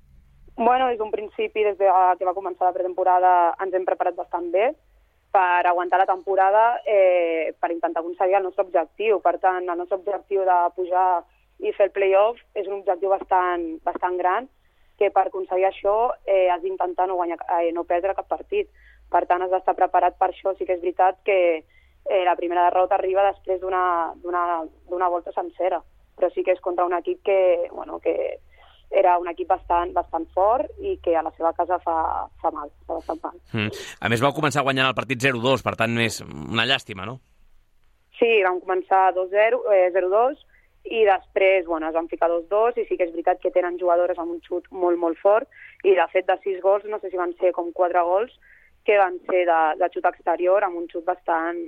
Bueno, 0.57 0.88
des 0.89 0.97
d'un 0.97 1.13
principi, 1.13 1.61
des 1.63 1.78
de 1.78 1.86
que 2.17 2.25
va 2.25 2.34
començar 2.34 2.65
la 2.65 2.73
pretemporada, 2.73 3.53
ens 3.61 3.73
hem 3.78 3.86
preparat 3.86 4.17
bastant 4.17 4.49
bé 4.49 4.71
per 5.30 5.67
aguantar 5.69 5.99
la 6.01 6.09
temporada, 6.09 6.80
eh, 6.82 7.53
per 7.61 7.69
intentar 7.69 8.01
aconseguir 8.01 8.39
el 8.39 8.47
nostre 8.47 8.65
objectiu. 8.65 9.19
Per 9.21 9.38
tant, 9.38 9.69
el 9.69 9.78
nostre 9.78 9.99
objectiu 9.99 10.41
de 10.47 10.57
pujar 10.73 11.21
i 11.61 11.73
fer 11.78 11.88
el 11.88 11.93
play-off 11.93 12.41
és 12.55 12.65
un 12.65 12.80
objectiu 12.80 13.13
bastant, 13.13 13.67
bastant 13.86 14.17
gran 14.17 14.49
que 14.97 15.11
per 15.13 15.27
aconseguir 15.27 15.67
això 15.69 15.95
eh, 16.25 16.47
has 16.49 16.61
d'intentar 16.63 17.07
no, 17.07 17.17
guanyar, 17.19 17.39
eh, 17.61 17.71
no 17.73 17.85
perdre 17.85 18.15
cap 18.17 18.27
partit. 18.27 18.69
Per 19.11 19.23
tant, 19.29 19.43
has 19.43 19.53
d'estar 19.53 19.77
preparat 19.77 20.17
per 20.19 20.31
això. 20.31 20.55
Sí 20.57 20.65
que 20.65 20.75
és 20.75 20.81
veritat 20.81 21.21
que 21.27 21.37
eh, 21.61 22.23
la 22.25 22.35
primera 22.35 22.65
derrota 22.67 22.97
arriba 22.97 23.27
després 23.29 23.61
d'una 23.61 25.09
volta 25.09 25.31
sencera, 25.35 25.79
però 26.17 26.31
sí 26.33 26.43
que 26.43 26.57
és 26.57 26.63
contra 26.63 26.85
un 26.85 26.97
equip 26.97 27.23
que, 27.23 27.39
bueno, 27.71 27.99
que 28.03 28.15
era 28.89 29.17
un 29.19 29.27
equip 29.27 29.49
bastant, 29.51 29.91
bastant 29.93 30.27
fort 30.33 30.69
i 30.79 30.97
que 31.03 31.15
a 31.17 31.23
la 31.25 31.31
seva 31.35 31.51
casa 31.53 31.79
fa, 31.83 32.27
fa 32.41 32.51
mal, 32.55 32.71
fa 32.87 32.99
bastant 32.99 33.23
mal. 33.23 33.39
Mm. 33.51 33.71
A 33.99 34.11
més, 34.11 34.23
vau 34.23 34.35
començar 34.35 34.63
guanyant 34.63 34.87
el 34.87 34.95
partit 34.97 35.21
0-2, 35.27 35.63
per 35.63 35.75
tant, 35.79 35.97
és 36.03 36.21
una 36.23 36.65
llàstima, 36.67 37.07
no? 37.07 37.19
Sí, 38.17 38.29
vam 38.45 38.61
començar 38.63 39.11
2-0, 39.13 39.59
eh, 39.75 39.89
0-2, 39.93 40.39
i 40.89 41.03
després 41.07 41.65
bueno, 41.65 41.89
es 41.89 41.95
van 41.95 42.07
ficar 42.07 42.29
dos 42.31 42.47
dos 42.49 42.77
i 42.77 42.85
sí 42.88 42.97
que 42.97 43.07
és 43.07 43.13
veritat 43.13 43.41
que 43.43 43.53
tenen 43.55 43.79
jugadores 43.79 44.19
amb 44.19 44.35
un 44.35 44.41
xut 44.45 44.67
molt, 44.71 44.99
molt 44.99 45.19
fort 45.21 45.47
i 45.83 45.95
de 45.95 46.07
fet 46.13 46.27
de 46.27 46.38
sis 46.43 46.61
gols, 46.63 46.85
no 46.85 46.99
sé 46.99 47.11
si 47.11 47.19
van 47.19 47.33
ser 47.41 47.51
com 47.55 47.73
quatre 47.75 48.03
gols, 48.03 48.33
que 48.88 48.97
van 48.97 49.17
ser 49.27 49.43
de, 49.49 49.61
de 49.81 49.89
xut 49.93 50.05
exterior 50.07 50.63
amb 50.63 50.79
un 50.79 50.88
xut 50.91 51.03
bastant, 51.05 51.59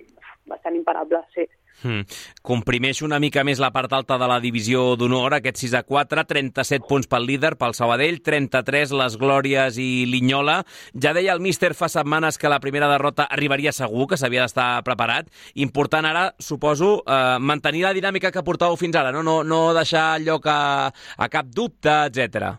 bastant 0.48 0.78
imparable, 0.80 1.20
sí. 1.36 1.46
Hmm. 1.80 2.04
Comprimeix 2.44 3.00
una 3.06 3.22
mica 3.24 3.46
més 3.48 3.60
la 3.64 3.70
part 3.72 3.94
alta 3.96 4.18
de 4.20 4.28
la 4.28 4.40
divisió 4.44 4.98
d'honor, 5.00 5.38
aquest 5.38 5.62
6 5.62 5.78
a 5.80 5.84
4, 5.88 6.26
37 6.28 6.84
punts 6.90 7.08
pel 7.08 7.28
líder, 7.30 7.54
pel 7.60 7.76
Sabadell, 7.78 8.20
33 8.26 8.92
les 9.00 9.16
Glòries 9.22 9.80
i 9.80 10.04
Linyola. 10.10 10.60
Ja 11.00 11.14
deia 11.16 11.34
el 11.38 11.44
míster 11.44 11.72
fa 11.80 11.88
setmanes 11.92 12.38
que 12.38 12.52
la 12.52 12.60
primera 12.60 12.92
derrota 12.92 13.30
arribaria 13.32 13.72
segur, 13.72 14.10
que 14.12 14.20
s'havia 14.20 14.44
d'estar 14.44 14.84
preparat. 14.84 15.32
Important 15.56 16.10
ara, 16.10 16.26
suposo, 16.40 16.98
eh, 17.08 17.40
mantenir 17.40 17.86
la 17.88 17.96
dinàmica 17.96 18.34
que 18.36 18.44
portàveu 18.44 18.76
fins 18.76 19.00
ara, 19.00 19.16
no, 19.16 19.24
no, 19.24 19.42
no 19.44 19.74
deixar 19.78 20.20
lloc 20.20 20.52
a, 20.52 20.92
a 20.92 21.30
cap 21.32 21.48
dubte, 21.48 21.96
etc. 22.12 22.58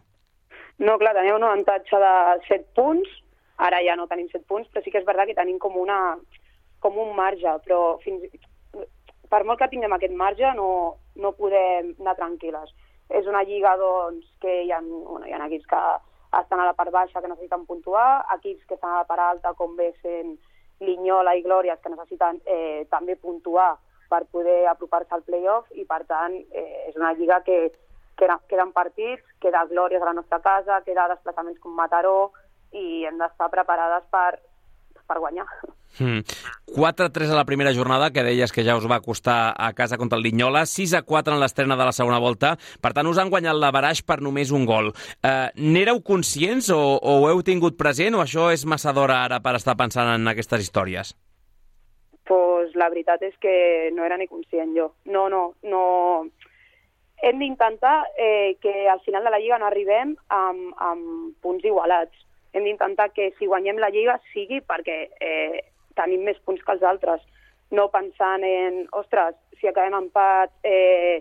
No, 0.80 0.96
clar, 0.96 1.12
teníem 1.12 1.36
un 1.36 1.44
avantatge 1.44 2.00
de 2.00 2.14
7 2.48 2.72
punts, 2.72 3.16
ara 3.60 3.84
ja 3.84 4.00
no 4.00 4.08
tenim 4.08 4.32
7 4.32 4.46
punts, 4.48 4.70
però 4.72 4.80
sí 4.80 4.88
que 4.88 5.02
és 5.02 5.04
veritat 5.04 5.28
que 5.28 5.42
tenim 5.42 5.60
com 5.60 5.76
una 5.76 6.16
com 6.80 6.96
un 6.96 7.12
marge, 7.12 7.50
però 7.66 7.98
fins, 8.00 8.24
per 9.30 9.44
molt 9.46 9.60
que 9.60 9.70
tinguem 9.70 9.94
aquest 9.94 10.14
marge, 10.18 10.52
no, 10.58 10.70
no 11.22 11.34
podem 11.38 11.94
anar 12.00 12.16
tranquil·les. 12.18 12.72
És 13.20 13.26
una 13.30 13.42
lliga 13.46 13.76
doncs, 13.78 14.26
que 14.42 14.62
hi 14.64 14.72
ha, 14.74 14.80
bueno, 14.82 15.26
hi 15.26 15.34
ha 15.34 15.44
equips 15.46 15.68
que 15.70 15.82
estan 16.38 16.60
a 16.60 16.66
la 16.66 16.76
part 16.78 16.92
baixa 16.94 17.22
que 17.22 17.30
necessiten 17.30 17.66
puntuar, 17.66 18.24
equips 18.36 18.66
que 18.66 18.76
estan 18.78 18.92
a 18.92 19.02
la 19.02 19.08
part 19.08 19.22
alta 19.26 19.54
com 19.58 19.76
bé 19.78 19.90
sent 20.02 20.36
Linyola 20.80 21.34
i 21.36 21.42
Glòries 21.44 21.80
que 21.82 21.92
necessiten 21.92 22.40
eh, 22.46 22.86
també 22.90 23.16
puntuar 23.16 23.74
per 24.10 24.24
poder 24.32 24.64
apropar-se 24.70 25.14
al 25.14 25.26
playoff 25.26 25.70
i 25.78 25.84
per 25.86 26.02
tant 26.10 26.34
eh, 26.34 26.86
és 26.88 26.96
una 26.98 27.12
lliga 27.18 27.40
que, 27.46 27.58
que 28.18 28.28
queden 28.50 28.72
partits, 28.72 29.22
queda 29.42 29.66
Glòries 29.70 30.02
a 30.02 30.10
la 30.10 30.16
nostra 30.18 30.40
casa, 30.42 30.80
queda 30.86 31.08
desplaçaments 31.12 31.60
com 31.62 31.74
Mataró 31.76 32.30
i 32.72 33.04
hem 33.06 33.18
d'estar 33.18 33.50
preparades 33.52 34.06
per, 34.10 34.38
per 35.10 35.18
guanyar. 35.18 35.46
Mm. 35.98 36.22
4-3 36.70 37.32
a 37.32 37.36
la 37.36 37.44
primera 37.44 37.72
jornada, 37.74 38.12
que 38.14 38.22
deies 38.22 38.52
que 38.54 38.62
ja 38.62 38.76
us 38.78 38.86
va 38.88 39.00
costar 39.02 39.54
a 39.58 39.72
casa 39.74 39.98
contra 39.98 40.16
el 40.18 40.22
Linyola, 40.22 40.62
6-4 40.62 41.34
en 41.34 41.40
l'estrena 41.42 41.76
de 41.76 41.88
la 41.88 41.94
segona 41.96 42.20
volta, 42.22 42.54
per 42.80 42.92
tant 42.94 43.10
us 43.10 43.18
han 43.18 43.32
guanyat 43.32 43.58
la 43.58 43.72
baraix 43.74 44.04
per 44.06 44.20
només 44.22 44.52
un 44.54 44.68
gol. 44.68 44.92
Eh, 45.26 45.50
N'éreu 45.58 45.98
conscients 46.06 46.70
o, 46.70 46.78
o 46.78 47.16
ho 47.20 47.26
heu 47.32 47.42
tingut 47.42 47.76
present 47.80 48.14
o 48.14 48.22
això 48.22 48.52
és 48.54 48.64
massa 48.64 48.94
d'hora 48.94 49.24
ara 49.24 49.40
per 49.42 49.56
estar 49.58 49.76
pensant 49.76 50.14
en 50.14 50.30
aquestes 50.30 50.62
històries? 50.62 51.12
Pues 52.30 52.76
la 52.78 52.88
veritat 52.92 53.22
és 53.26 53.34
que 53.42 53.90
no 53.96 54.06
era 54.06 54.16
ni 54.16 54.30
conscient 54.30 54.76
jo. 54.76 54.92
No, 55.04 55.28
no, 55.28 55.50
no... 55.66 55.82
Hem 57.20 57.36
d'intentar 57.42 58.06
eh, 58.16 58.56
que 58.62 58.88
al 58.88 59.02
final 59.04 59.26
de 59.26 59.30
la 59.34 59.40
Lliga 59.42 59.58
no 59.60 59.66
arribem 59.68 60.14
amb, 60.32 60.70
amb 60.80 61.34
punts 61.44 61.66
igualats. 61.68 62.14
Hem 62.52 62.64
d'intentar 62.66 63.10
que 63.14 63.30
si 63.38 63.46
guanyem 63.46 63.78
la 63.78 63.90
Lliga 63.94 64.18
sigui 64.32 64.60
perquè 64.66 64.96
eh, 65.20 65.60
tenim 65.98 66.24
més 66.26 66.38
punts 66.46 66.62
que 66.64 66.74
els 66.74 66.82
altres, 66.82 67.22
no 67.70 67.88
pensant 67.94 68.42
en, 68.46 68.82
ostres, 68.98 69.36
si 69.60 69.68
acabem 69.68 69.94
empat 69.94 70.50
eh, 70.66 71.20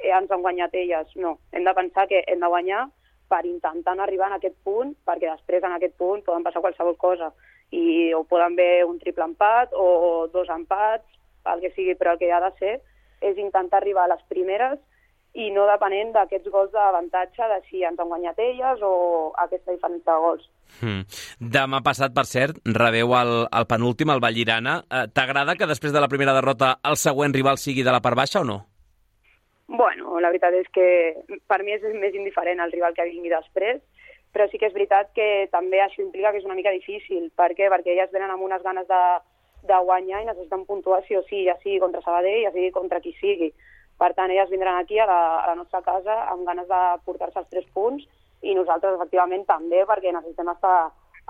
eh, 0.00 0.12
ens 0.16 0.30
han 0.30 0.42
guanyat 0.42 0.74
elles. 0.74 1.12
No, 1.16 1.38
hem 1.52 1.66
de 1.66 1.76
pensar 1.76 2.06
que 2.08 2.24
hem 2.26 2.40
de 2.40 2.48
guanyar 2.48 2.86
per 3.30 3.44
intentar 3.46 3.94
arribar 4.00 4.30
en 4.30 4.38
aquest 4.38 4.56
punt, 4.66 4.94
perquè 5.06 5.28
després 5.28 5.62
en 5.62 5.76
aquest 5.76 5.96
punt 6.00 6.24
poden 6.26 6.46
passar 6.46 6.62
qualsevol 6.64 6.96
cosa. 6.98 7.30
I 7.70 8.12
o 8.16 8.24
poden 8.26 8.56
haver 8.56 8.84
un 8.88 8.98
triple 8.98 9.28
empat 9.28 9.76
o 9.78 10.26
dos 10.32 10.48
empats, 10.50 11.06
el 11.52 11.60
que 11.62 11.70
sigui, 11.76 11.94
però 11.94 12.16
el 12.16 12.18
que 12.18 12.32
ha 12.32 12.40
de 12.42 12.50
ser 12.58 12.72
és 13.20 13.38
intentar 13.38 13.78
arribar 13.78 14.08
a 14.08 14.14
les 14.14 14.24
primeres 14.32 14.80
i 15.38 15.50
no 15.54 15.66
depenent 15.68 16.10
d'aquests 16.14 16.50
gols 16.50 16.72
d'avantatge 16.74 17.46
de 17.52 17.58
si 17.68 17.84
ens 17.86 18.00
han 18.00 18.08
guanyat 18.10 18.38
elles 18.42 18.80
o 18.82 18.94
aquesta 19.38 19.70
diferència 19.70 20.10
de 20.10 20.24
gols. 20.24 20.48
Hmm. 20.80 21.04
Demà 21.38 21.80
passat, 21.86 22.14
per 22.14 22.26
cert, 22.26 22.58
rebeu 22.66 23.14
el, 23.18 23.34
el 23.46 23.68
penúltim, 23.70 24.10
el 24.10 24.22
Vallirana. 24.22 24.80
Eh, 24.90 25.06
T'agrada 25.14 25.54
que 25.58 25.70
després 25.70 25.94
de 25.94 26.02
la 26.02 26.10
primera 26.10 26.34
derrota 26.34 26.76
el 26.90 26.98
següent 26.98 27.34
rival 27.36 27.62
sigui 27.62 27.86
de 27.86 27.94
la 27.94 28.02
part 28.02 28.18
baixa 28.18 28.42
o 28.42 28.48
no? 28.48 28.58
Bueno, 29.70 30.18
la 30.18 30.32
veritat 30.32 30.56
és 30.58 30.68
que 30.74 30.86
per 31.46 31.60
mi 31.62 31.76
és 31.76 31.84
més 31.94 32.14
indiferent 32.18 32.58
el 32.58 32.72
rival 32.74 32.94
que 32.96 33.06
vingui 33.06 33.30
després, 33.30 33.78
però 34.34 34.48
sí 34.50 34.58
que 34.58 34.66
és 34.66 34.74
veritat 34.74 35.12
que 35.14 35.46
també 35.52 35.78
això 35.82 36.02
implica 36.02 36.32
que 36.32 36.42
és 36.42 36.48
una 36.48 36.58
mica 36.58 36.74
difícil. 36.74 37.28
Per 37.38 37.52
què? 37.54 37.70
Perquè 37.70 37.94
elles 37.94 38.10
venen 38.10 38.34
amb 38.34 38.42
unes 38.46 38.62
ganes 38.66 38.88
de, 38.90 39.02
de 39.70 39.78
guanyar 39.86 40.24
i 40.24 40.26
necessiten 40.26 40.66
puntuar 40.66 41.04
sí 41.06 41.18
o 41.18 41.22
sí, 41.28 41.44
ja 41.46 41.54
sigui 41.62 41.78
contra 41.82 42.02
Sabadell, 42.02 42.48
ja 42.48 42.54
sigui 42.54 42.72
contra 42.74 42.98
qui 43.04 43.14
sigui. 43.20 43.52
Per 44.00 44.10
tant, 44.16 44.32
elles 44.32 44.50
vindran 44.52 44.80
aquí 44.80 44.98
a 44.98 45.06
la, 45.08 45.20
a 45.42 45.50
la 45.52 45.58
nostra 45.58 45.82
casa 45.84 46.16
amb 46.32 46.48
ganes 46.48 46.68
de 46.70 46.80
portar-se 47.04 47.42
els 47.42 47.50
tres 47.52 47.68
punts 47.76 48.06
i 48.40 48.56
nosaltres, 48.56 48.96
efectivament, 48.96 49.44
també, 49.48 49.84
perquè 49.88 50.14
necessitem 50.14 50.48
estar 50.54 50.78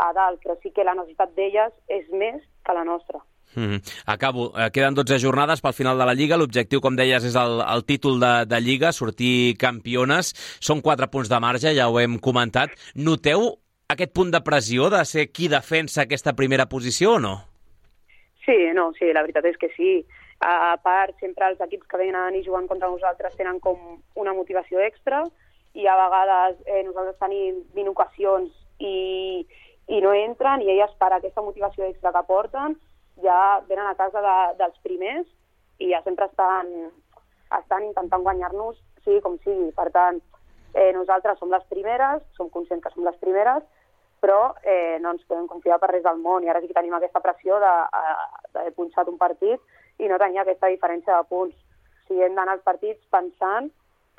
a 0.00 0.12
dalt, 0.16 0.38
però 0.44 0.54
sí 0.62 0.70
que 0.74 0.86
la 0.86 0.94
necessitat 0.94 1.34
d'elles 1.34 1.74
és 1.90 2.06
més 2.14 2.38
que 2.64 2.76
la 2.76 2.86
nostra. 2.86 3.20
Mm. 3.56 3.80
Acabo. 4.06 4.52
Eh, 4.54 4.70
queden 4.70 4.94
12 4.94 5.18
jornades 5.18 5.60
pel 5.60 5.74
final 5.74 5.98
de 5.98 6.06
la 6.06 6.14
Lliga. 6.14 6.38
L'objectiu, 6.38 6.80
com 6.80 6.94
deies, 6.96 7.24
és 7.26 7.34
el, 7.34 7.58
el 7.66 7.84
títol 7.84 8.20
de, 8.22 8.32
de 8.46 8.60
Lliga, 8.62 8.92
sortir 8.94 9.56
campiones. 9.58 10.32
Són 10.62 10.82
4 10.86 11.10
punts 11.10 11.30
de 11.32 11.40
marge, 11.42 11.74
ja 11.74 11.90
ho 11.90 11.98
hem 11.98 12.20
comentat. 12.22 12.76
Noteu 12.94 13.50
aquest 13.90 14.14
punt 14.14 14.30
de 14.30 14.42
pressió 14.46 14.86
de 14.92 15.02
ser 15.04 15.30
qui 15.34 15.50
defensa 15.50 16.04
aquesta 16.04 16.36
primera 16.38 16.68
posició 16.70 17.16
o 17.18 17.22
no? 17.22 17.34
Sí, 18.46 18.56
no, 18.74 18.90
sí, 18.98 19.10
la 19.12 19.24
veritat 19.26 19.50
és 19.50 19.58
que 19.58 19.70
sí. 19.74 19.98
A 20.41 20.76
part, 20.80 21.16
sempre 21.20 21.51
els 21.51 21.61
equips 21.61 21.86
que 21.86 21.99
venen 22.01 22.34
i 22.34 22.45
juguen 22.45 22.68
contra 22.68 22.88
nosaltres 22.88 23.36
tenen 23.36 23.59
com 23.61 23.76
una 24.16 24.32
motivació 24.32 24.80
extra 24.80 25.26
i 25.76 25.84
a 25.86 25.97
vegades 25.99 26.62
eh, 26.64 26.80
nosaltres 26.86 27.18
tenim 27.20 27.61
20 27.74 27.93
ocasions 27.93 28.55
i, 28.78 29.45
i 29.93 30.01
no 30.01 30.14
entren 30.16 30.64
i 30.64 30.70
elles 30.72 30.97
per 30.99 31.12
aquesta 31.12 31.45
motivació 31.45 31.84
extra 31.91 32.14
que 32.16 32.24
porten 32.30 32.78
ja 33.20 33.61
venen 33.68 33.86
a 33.91 33.99
casa 34.01 34.24
de, 34.24 34.38
dels 34.62 34.80
primers 34.86 35.28
i 35.78 35.93
ja 35.93 36.01
sempre 36.09 36.30
estan, 36.32 36.72
estan 37.61 37.84
intentant 37.91 38.24
guanyar-nos 38.24 38.80
sigui 39.05 39.20
com 39.24 39.36
sigui. 39.45 39.68
Per 39.76 39.91
tant, 39.93 40.18
Eh, 40.72 40.93
nosaltres 40.95 41.38
som 41.38 41.51
les 41.51 41.64
primeres, 41.66 42.22
som 42.36 42.49
conscients 42.49 42.82
que 42.84 42.93
som 42.95 43.05
les 43.05 43.16
primeres, 43.18 43.64
però 44.22 44.55
eh, 44.62 44.99
no 45.03 45.14
ens 45.16 45.24
podem 45.26 45.49
confiar 45.51 45.80
per 45.80 45.91
res 45.91 46.05
del 46.05 46.20
món 46.22 46.45
i 46.45 46.51
ara 46.51 46.61
sí 46.61 46.68
que 46.68 46.76
tenim 46.76 46.95
aquesta 46.95 47.22
pressió 47.24 47.57
eh, 47.59 47.70
d'haver 48.55 48.74
punxat 48.76 49.09
un 49.11 49.18
partit 49.18 49.59
i 50.01 50.09
no 50.09 50.18
tenir 50.18 50.40
aquesta 50.42 50.70
diferència 50.72 51.16
de 51.16 51.28
punts. 51.28 51.55
O 51.55 52.09
sigui, 52.09 52.24
hem 52.26 52.36
d'anar 52.38 52.57
als 52.57 52.66
partits 52.66 53.03
pensant 53.14 53.70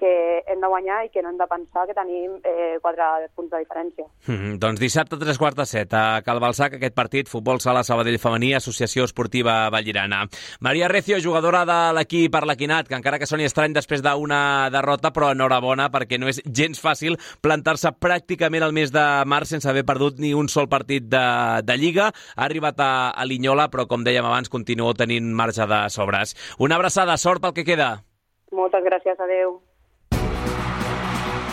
que 0.02 0.42
hem 0.50 0.62
de 0.62 0.68
guanyar 0.68 1.04
i 1.06 1.10
que 1.14 1.22
no 1.22 1.30
hem 1.30 1.38
de 1.38 1.46
pensar 1.46 1.86
que 1.86 1.94
tenim 1.94 2.40
eh, 2.42 2.80
quatre 2.82 3.30
punts 3.38 3.52
de 3.52 3.60
diferència. 3.62 4.06
Mm 4.26 4.36
-hmm. 4.36 4.58
Doncs 4.58 4.80
dissabte, 4.80 5.18
tres 5.18 5.38
quarts 5.38 5.58
de 5.58 5.66
set, 5.66 5.94
a 5.94 6.22
Calbalsac, 6.26 6.74
aquest 6.74 6.96
partit, 6.96 7.30
Futbol 7.30 7.60
Sala 7.60 7.84
Sabadell 7.84 8.18
Femení, 8.18 8.56
Associació 8.56 9.06
Esportiva 9.06 9.70
Vallirana. 9.70 10.26
Maria 10.60 10.88
Recio, 10.88 11.20
jugadora 11.20 11.66
de 11.66 11.94
l'equip 11.94 12.36
Arlequinat, 12.36 12.88
que 12.88 12.96
encara 12.96 13.20
que 13.20 13.28
soni 13.28 13.44
estrany 13.44 13.74
després 13.74 14.02
d'una 14.02 14.70
derrota, 14.72 15.14
però 15.14 15.32
enhorabona, 15.32 15.92
perquè 15.92 16.18
no 16.18 16.28
és 16.28 16.42
gens 16.46 16.82
fàcil 16.82 17.18
plantar-se 17.42 17.90
pràcticament 18.00 18.64
al 18.64 18.74
mes 18.74 18.92
de 18.92 19.06
març 19.26 19.50
sense 19.50 19.70
haver 19.70 19.86
perdut 19.86 20.18
ni 20.18 20.34
un 20.34 20.50
sol 20.50 20.68
partit 20.68 21.04
de, 21.04 21.62
de 21.64 21.78
Lliga. 21.78 22.12
Ha 22.36 22.46
arribat 22.46 22.80
a, 22.80 23.12
a 23.12 23.26
Linyola, 23.26 23.70
però, 23.70 23.86
com 23.86 24.04
dèiem 24.04 24.26
abans, 24.26 24.50
continuo 24.50 24.94
tenint 24.94 25.32
marge 25.32 25.68
de 25.68 25.90
sobres. 25.90 26.36
Una 26.58 26.76
abraçada, 26.76 27.18
sort 27.18 27.42
pel 27.42 27.54
que 27.54 27.64
queda. 27.64 28.04
Moltes 28.52 28.84
gràcies, 28.84 29.20
adeu. 29.20 29.62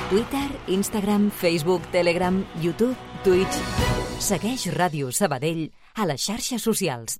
Twitter, 0.09 0.49
Instagram, 0.69 1.31
Facebook, 1.31 1.83
Telegram, 1.93 2.41
YouTube, 2.63 2.97
Twitch. 3.23 3.59
Segueix 4.25 4.65
Ràdio 4.73 5.13
Sabadell 5.13 5.67
a 6.01 6.09
les 6.09 6.25
xarxes 6.25 6.65
socials. 6.65 7.19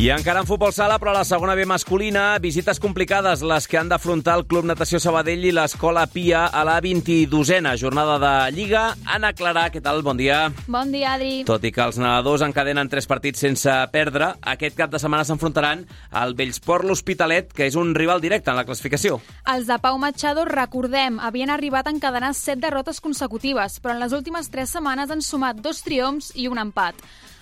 I 0.00 0.06
encara 0.08 0.40
en 0.40 0.46
futbol 0.48 0.70
sala, 0.72 0.94
però 0.96 1.10
a 1.12 1.18
la 1.18 1.26
segona 1.28 1.52
B 1.52 1.66
masculina, 1.68 2.38
visites 2.40 2.78
complicades 2.80 3.42
les 3.44 3.66
que 3.68 3.76
han 3.76 3.90
d'afrontar 3.90 4.38
el 4.38 4.46
Club 4.48 4.64
Natació 4.64 4.96
Sabadell 4.96 5.42
i 5.44 5.50
l'Escola 5.52 6.06
Pia 6.08 6.46
a 6.46 6.62
la 6.64 6.78
22a 6.80 7.74
jornada 7.76 8.14
de 8.22 8.30
Lliga. 8.56 8.94
Anna 9.04 9.34
Clara, 9.36 9.66
què 9.68 9.82
tal? 9.84 10.00
Bon 10.00 10.16
dia. 10.16 10.38
Bon 10.72 10.88
dia, 10.88 11.18
Adri. 11.18 11.42
Tot 11.44 11.66
i 11.68 11.72
que 11.76 11.84
els 11.84 12.00
nedadors 12.00 12.40
encadenen 12.46 12.88
tres 12.88 13.04
partits 13.04 13.44
sense 13.44 13.74
perdre, 13.92 14.30
aquest 14.40 14.78
cap 14.78 14.88
de 14.88 14.96
setmana 15.02 15.26
s'enfrontaran 15.28 15.84
al 16.16 16.32
Bellsport 16.32 16.88
l'Hospitalet, 16.88 17.52
que 17.52 17.68
és 17.68 17.76
un 17.76 17.92
rival 17.92 18.24
directe 18.24 18.48
en 18.48 18.56
la 18.56 18.64
classificació. 18.64 19.20
Els 19.52 19.68
de 19.68 19.76
Pau 19.84 20.00
Machado, 20.00 20.46
recordem, 20.48 21.20
havien 21.20 21.52
arribat 21.52 21.90
a 21.90 21.92
encadenar 21.92 22.32
set 22.32 22.64
derrotes 22.64 23.04
consecutives, 23.04 23.76
però 23.84 23.92
en 23.92 24.00
les 24.00 24.16
últimes 24.16 24.48
tres 24.48 24.72
setmanes 24.72 25.12
han 25.12 25.20
sumat 25.20 25.60
dos 25.60 25.84
triomfs 25.84 26.32
i 26.40 26.48
un 26.48 26.64
empat. 26.64 26.96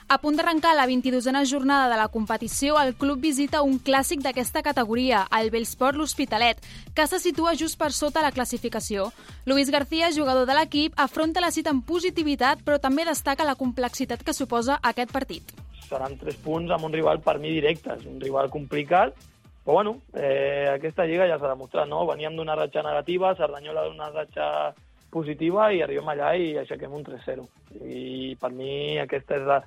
A 0.08 0.16
punt 0.16 0.38
d'arrencar 0.38 0.70
la 0.72 0.86
22a 0.88 1.42
jornada 1.44 1.90
de 1.92 1.96
la 2.00 2.08
competició, 2.08 2.78
el 2.80 2.94
club 2.96 3.20
visita 3.20 3.60
un 3.60 3.74
clàssic 3.76 4.22
d'aquesta 4.24 4.62
categoria, 4.64 5.26
el 5.36 5.50
Bellsport 5.52 6.00
l'Hospitalet, 6.00 6.62
que 6.96 7.04
se 7.06 7.18
situa 7.20 7.52
just 7.60 7.76
per 7.76 7.90
sota 7.92 8.22
la 8.24 8.30
classificació. 8.32 9.10
Luis 9.44 9.68
García, 9.68 10.08
jugador 10.16 10.48
de 10.48 10.56
l'equip, 10.56 10.96
afronta 10.96 11.44
la 11.44 11.52
cita 11.52 11.76
amb 11.76 11.84
positivitat, 11.84 12.64
però 12.64 12.80
també 12.80 13.04
destaca 13.04 13.44
la 13.44 13.58
complexitat 13.60 14.24
que 14.24 14.32
suposa 14.32 14.80
aquest 14.80 15.12
partit. 15.12 15.52
Seran 15.90 16.16
tres 16.16 16.40
punts 16.40 16.72
amb 16.72 16.88
un 16.88 16.96
rival 16.96 17.20
per 17.20 17.36
mi 17.36 17.52
directe, 17.52 17.92
és 18.00 18.08
un 18.08 18.16
rival 18.16 18.48
complicat, 18.48 19.12
però 19.60 19.82
bueno, 19.82 19.98
eh, 20.16 20.72
aquesta 20.72 21.04
lliga 21.04 21.28
ja 21.28 21.36
s'ha 21.36 21.52
demostrat, 21.52 21.84
no? 21.84 22.06
Veníem 22.08 22.32
d'una 22.32 22.56
ratxa 22.56 22.80
negativa, 22.80 23.36
Cerdanyola 23.36 23.84
d'una 23.90 24.08
ratxa 24.16 24.72
positiva 25.12 25.68
i 25.72 25.82
arribem 25.84 26.08
allà 26.08 26.32
i 26.36 26.54
aixequem 26.56 26.96
un 26.96 27.04
3-0. 27.04 27.44
I 27.84 28.36
per 28.40 28.56
mi 28.56 28.96
aquesta 29.00 29.36
és 29.36 29.44
la, 29.44 29.58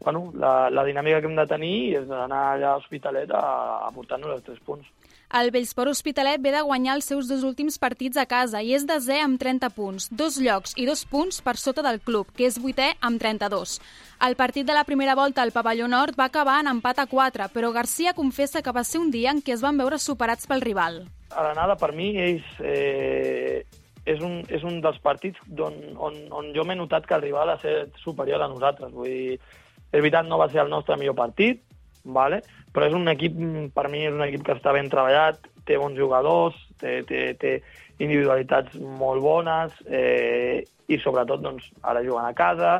bueno, 0.00 0.30
la, 0.34 0.70
la 0.70 0.84
dinàmica 0.84 1.20
que 1.20 1.30
hem 1.30 1.38
de 1.38 1.46
tenir 1.50 1.76
és 2.02 2.10
anar 2.10 2.42
allà 2.52 2.74
a 2.74 2.80
Hospitalet 2.82 3.32
a, 3.34 3.46
a 3.86 3.90
portar-nos 3.94 4.36
els 4.36 4.46
tres 4.46 4.62
punts. 4.66 4.86
El 5.34 5.50
Bellsport 5.50 5.90
Hospitalet 5.90 6.38
ve 6.38 6.52
de 6.54 6.60
guanyar 6.62 6.94
els 6.94 7.08
seus 7.10 7.26
dos 7.26 7.42
últims 7.42 7.80
partits 7.82 8.16
a 8.16 8.28
casa 8.30 8.60
i 8.62 8.70
és 8.76 8.84
desè 8.86 9.18
amb 9.24 9.40
30 9.42 9.72
punts, 9.74 10.06
dos 10.14 10.36
llocs 10.38 10.76
i 10.78 10.86
dos 10.86 11.02
punts 11.10 11.40
per 11.42 11.56
sota 11.58 11.82
del 11.82 11.98
club, 11.98 12.30
que 12.36 12.46
és 12.46 12.60
vuitè 12.62 12.92
amb 13.02 13.18
32. 13.18 13.80
El 14.22 14.36
partit 14.38 14.68
de 14.68 14.76
la 14.76 14.84
primera 14.86 15.16
volta 15.18 15.42
al 15.42 15.50
pavelló 15.50 15.88
nord 15.90 16.14
va 16.18 16.28
acabar 16.30 16.60
en 16.62 16.70
empat 16.76 17.02
a 17.02 17.08
4, 17.10 17.50
però 17.52 17.72
Garcia 17.74 18.14
confessa 18.14 18.62
que 18.62 18.72
va 18.72 18.86
ser 18.86 19.02
un 19.02 19.10
dia 19.10 19.34
en 19.34 19.42
què 19.42 19.56
es 19.56 19.66
van 19.66 19.76
veure 19.76 19.98
superats 19.98 20.46
pel 20.46 20.62
rival. 20.62 21.02
A 21.34 21.42
l'anada, 21.42 21.74
per 21.74 21.90
mi, 21.92 22.12
és, 22.22 22.46
eh, 22.62 23.66
és, 24.06 24.22
un, 24.22 24.44
és 24.46 24.62
un 24.62 24.78
dels 24.80 25.02
partits 25.02 25.42
on, 25.58 25.74
on, 25.98 26.22
on 26.30 26.54
jo 26.54 26.62
m'he 26.64 26.78
notat 26.78 27.04
que 27.04 27.18
el 27.18 27.26
rival 27.26 27.50
ha 27.50 27.58
estat 27.58 27.98
superior 28.04 28.46
a 28.46 28.48
nosaltres. 28.48 28.94
Vull 28.94 29.10
dir, 29.10 29.40
és 29.92 30.00
veritat, 30.00 30.26
no 30.28 30.38
va 30.40 30.48
ser 30.52 30.62
el 30.64 30.72
nostre 30.72 30.96
millor 31.00 31.16
partit, 31.18 31.62
vale? 32.04 32.42
però 32.72 32.90
és 32.90 32.94
un 32.94 33.08
equip, 33.08 33.36
per 33.72 33.86
mi, 33.88 34.04
és 34.04 34.12
un 34.12 34.24
equip 34.26 34.42
que 34.44 34.56
està 34.58 34.74
ben 34.76 34.90
treballat, 34.92 35.40
té 35.66 35.78
bons 35.80 35.96
jugadors, 35.98 36.58
té, 36.80 37.00
té, 37.08 37.30
té 37.40 37.54
individualitats 37.96 38.76
molt 39.00 39.24
bones 39.24 39.72
eh, 39.88 40.60
i 40.92 40.98
sobretot 41.00 41.40
doncs, 41.42 41.70
ara 41.82 42.04
jugant 42.04 42.28
a 42.28 42.36
casa, 42.36 42.74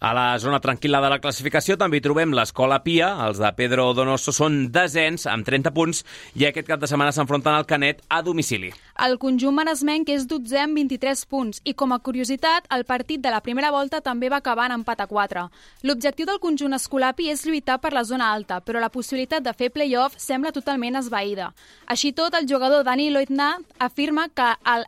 a 0.00 0.12
la 0.14 0.38
zona 0.38 0.60
tranquil·la 0.62 1.00
de 1.02 1.08
la 1.10 1.18
classificació 1.18 1.74
també 1.78 1.98
hi 1.98 2.02
trobem 2.04 2.30
l'Escola 2.36 2.78
Pia. 2.84 3.08
Els 3.26 3.40
de 3.42 3.50
Pedro 3.58 3.88
Donoso 3.98 4.30
són 4.34 4.68
desens 4.74 5.26
amb 5.26 5.46
30 5.46 5.72
punts 5.74 6.04
i 6.38 6.46
aquest 6.46 6.68
cap 6.68 6.78
de 6.78 6.86
setmana 6.90 7.14
s'enfronten 7.14 7.54
al 7.54 7.66
Canet 7.66 8.04
a 8.08 8.20
domicili. 8.22 8.70
El 9.04 9.18
conjunt 9.18 9.56
maresmenc 9.58 10.10
és 10.14 10.28
12 10.30 10.62
amb 10.62 10.78
23 10.78 11.24
punts 11.26 11.62
i, 11.64 11.74
com 11.74 11.92
a 11.94 11.98
curiositat, 11.98 12.70
el 12.74 12.86
partit 12.86 13.22
de 13.24 13.32
la 13.34 13.42
primera 13.42 13.72
volta 13.74 14.00
també 14.00 14.30
va 14.30 14.38
acabar 14.38 14.68
en 14.70 14.78
empat 14.78 15.02
a 15.02 15.08
4. 15.10 15.48
L'objectiu 15.90 16.30
del 16.30 16.42
conjunt 16.42 16.78
escolapi 16.78 17.30
és 17.32 17.44
lluitar 17.46 17.80
per 17.82 17.92
la 17.92 18.06
zona 18.06 18.30
alta, 18.32 18.60
però 18.62 18.78
la 18.78 18.92
possibilitat 18.94 19.42
de 19.42 19.54
fer 19.54 19.72
play-off 19.74 20.18
sembla 20.18 20.54
totalment 20.54 21.02
esvaïda. 21.02 21.52
Així 21.86 22.12
tot, 22.12 22.34
el 22.38 22.46
jugador 22.46 22.86
Dani 22.86 23.10
Loitnant 23.10 23.66
afirma 23.78 24.28
que 24.30 24.54
el, 24.62 24.86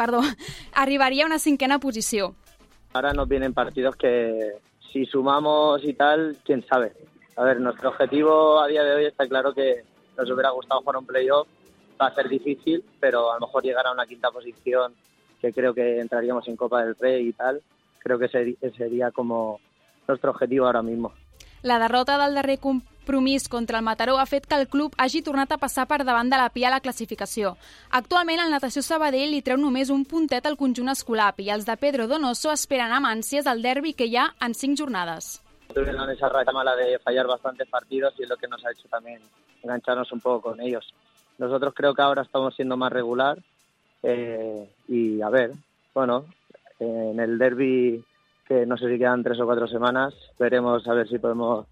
perdó, 0.00 0.22
arribaria 0.74 1.24
a 1.24 1.30
una 1.30 1.38
cinquena 1.38 1.78
posició. 1.78 2.34
Ahora 2.92 3.12
nos 3.12 3.28
vienen 3.28 3.54
partidos 3.54 3.96
que 3.96 4.54
si 4.92 5.06
sumamos 5.06 5.84
y 5.84 5.94
tal, 5.94 6.36
quién 6.44 6.66
sabe. 6.66 6.92
A 7.36 7.44
ver, 7.44 7.60
nuestro 7.60 7.90
objetivo 7.90 8.60
a 8.60 8.66
día 8.66 8.82
de 8.82 8.94
hoy 8.94 9.04
está 9.04 9.28
claro 9.28 9.54
que 9.54 9.84
nos 10.18 10.30
hubiera 10.30 10.50
gustado 10.50 10.80
jugar 10.80 10.96
un 10.96 11.06
playoff. 11.06 11.46
Va 12.00 12.08
a 12.08 12.14
ser 12.14 12.28
difícil, 12.28 12.84
pero 12.98 13.30
a 13.30 13.34
lo 13.34 13.46
mejor 13.46 13.62
llegar 13.62 13.86
a 13.86 13.92
una 13.92 14.06
quinta 14.06 14.30
posición, 14.30 14.94
que 15.40 15.52
creo 15.52 15.72
que 15.72 16.00
entraríamos 16.00 16.48
en 16.48 16.56
Copa 16.56 16.82
del 16.84 16.96
Rey 16.96 17.28
y 17.28 17.32
tal, 17.32 17.62
creo 17.98 18.18
que 18.18 18.28
sería 18.28 19.10
como 19.10 19.60
nuestro 20.08 20.30
objetivo 20.30 20.66
ahora 20.66 20.82
mismo. 20.82 21.12
La 21.62 21.78
derrota 21.78 22.18
del 22.24 22.34
darrer 22.34 22.58
compromís 23.10 23.48
contra 23.48 23.78
el 23.78 23.84
Mataró 23.84 24.18
ha 24.20 24.26
fet 24.26 24.46
que 24.46 24.54
el 24.54 24.68
club 24.68 24.94
hagi 24.96 25.20
tornat 25.26 25.50
a 25.50 25.56
passar 25.58 25.88
per 25.90 26.04
davant 26.06 26.28
de 26.30 26.38
la 26.38 26.48
Pia 26.54 26.68
a 26.68 26.70
la 26.70 26.80
classificació. 26.80 27.56
Actualment, 27.90 28.38
el 28.38 28.52
Natació 28.54 28.84
Sabadell 28.86 29.32
li 29.34 29.40
treu 29.42 29.58
només 29.58 29.90
un 29.90 30.04
puntet 30.06 30.46
al 30.46 30.54
conjunt 30.56 30.92
escolap 30.92 31.40
i 31.42 31.48
els 31.50 31.66
de 31.66 31.74
Pedro 31.76 32.06
Donoso 32.06 32.52
esperen 32.52 32.94
amb 32.94 33.10
ànsies 33.10 33.48
el 33.50 33.62
derbi 33.66 33.96
que 33.98 34.06
hi 34.06 34.14
ha 34.14 34.28
en 34.46 34.54
cinc 34.54 34.78
jornades. 34.78 35.40
Tuvieron 35.74 36.08
esa 36.10 36.28
racha 36.28 36.52
mala 36.52 36.76
de 36.76 37.00
fallar 37.00 37.26
bastantes 37.26 37.66
partidos 37.68 38.14
y 38.16 38.22
es 38.22 38.28
lo 38.28 38.36
que 38.36 38.46
nos 38.46 38.64
ha 38.64 38.70
hecho 38.70 38.86
también 38.88 39.18
engancharnos 39.64 40.12
un 40.12 40.20
poco 40.20 40.52
con 40.52 40.60
ellos. 40.60 40.94
Nosotros 41.38 41.74
creo 41.74 41.92
que 41.94 42.02
ahora 42.02 42.22
estamos 42.22 42.54
siendo 42.54 42.76
más 42.76 42.92
regular 42.92 43.38
eh, 44.04 44.70
y 44.86 45.20
a 45.20 45.30
ver, 45.30 45.50
bueno, 45.92 46.26
en 46.78 47.18
el 47.18 47.38
derby 47.38 48.04
que 48.46 48.66
no 48.66 48.76
sé 48.76 48.88
si 48.88 48.98
quedan 48.98 49.24
tres 49.24 49.40
o 49.40 49.46
cuatro 49.46 49.66
semanas. 49.66 50.14
Veremos 50.38 50.86
a 50.86 50.94
ver 50.94 51.08
si 51.08 51.18
podemos 51.18 51.66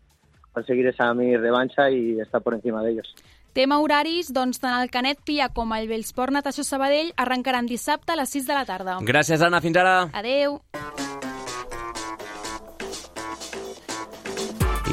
conseguir 0.59 0.87
esa 0.93 1.13
mi 1.15 1.37
revancha 1.37 1.91
y 1.91 2.21
estar 2.21 2.43
por 2.43 2.55
encima 2.55 2.83
de 2.83 2.93
ellos. 2.93 3.15
Tema 3.57 3.81
horaris, 3.83 4.29
doncs 4.31 4.61
tant 4.63 4.77
el 4.79 4.93
Canet 4.93 5.25
Pia 5.27 5.49
com 5.51 5.73
el 5.75 5.89
Bellsport 5.91 6.35
Natació 6.37 6.63
Sabadell 6.69 7.11
arrencaran 7.17 7.67
dissabte 7.67 8.15
a 8.15 8.21
les 8.21 8.37
6 8.37 8.47
de 8.47 8.55
la 8.61 8.65
tarda. 8.69 9.01
Gràcies, 9.03 9.43
Anna. 9.43 9.63
Fins 9.65 9.81
ara. 9.81 10.01
Adeu. 10.13 10.61
I 10.77 11.08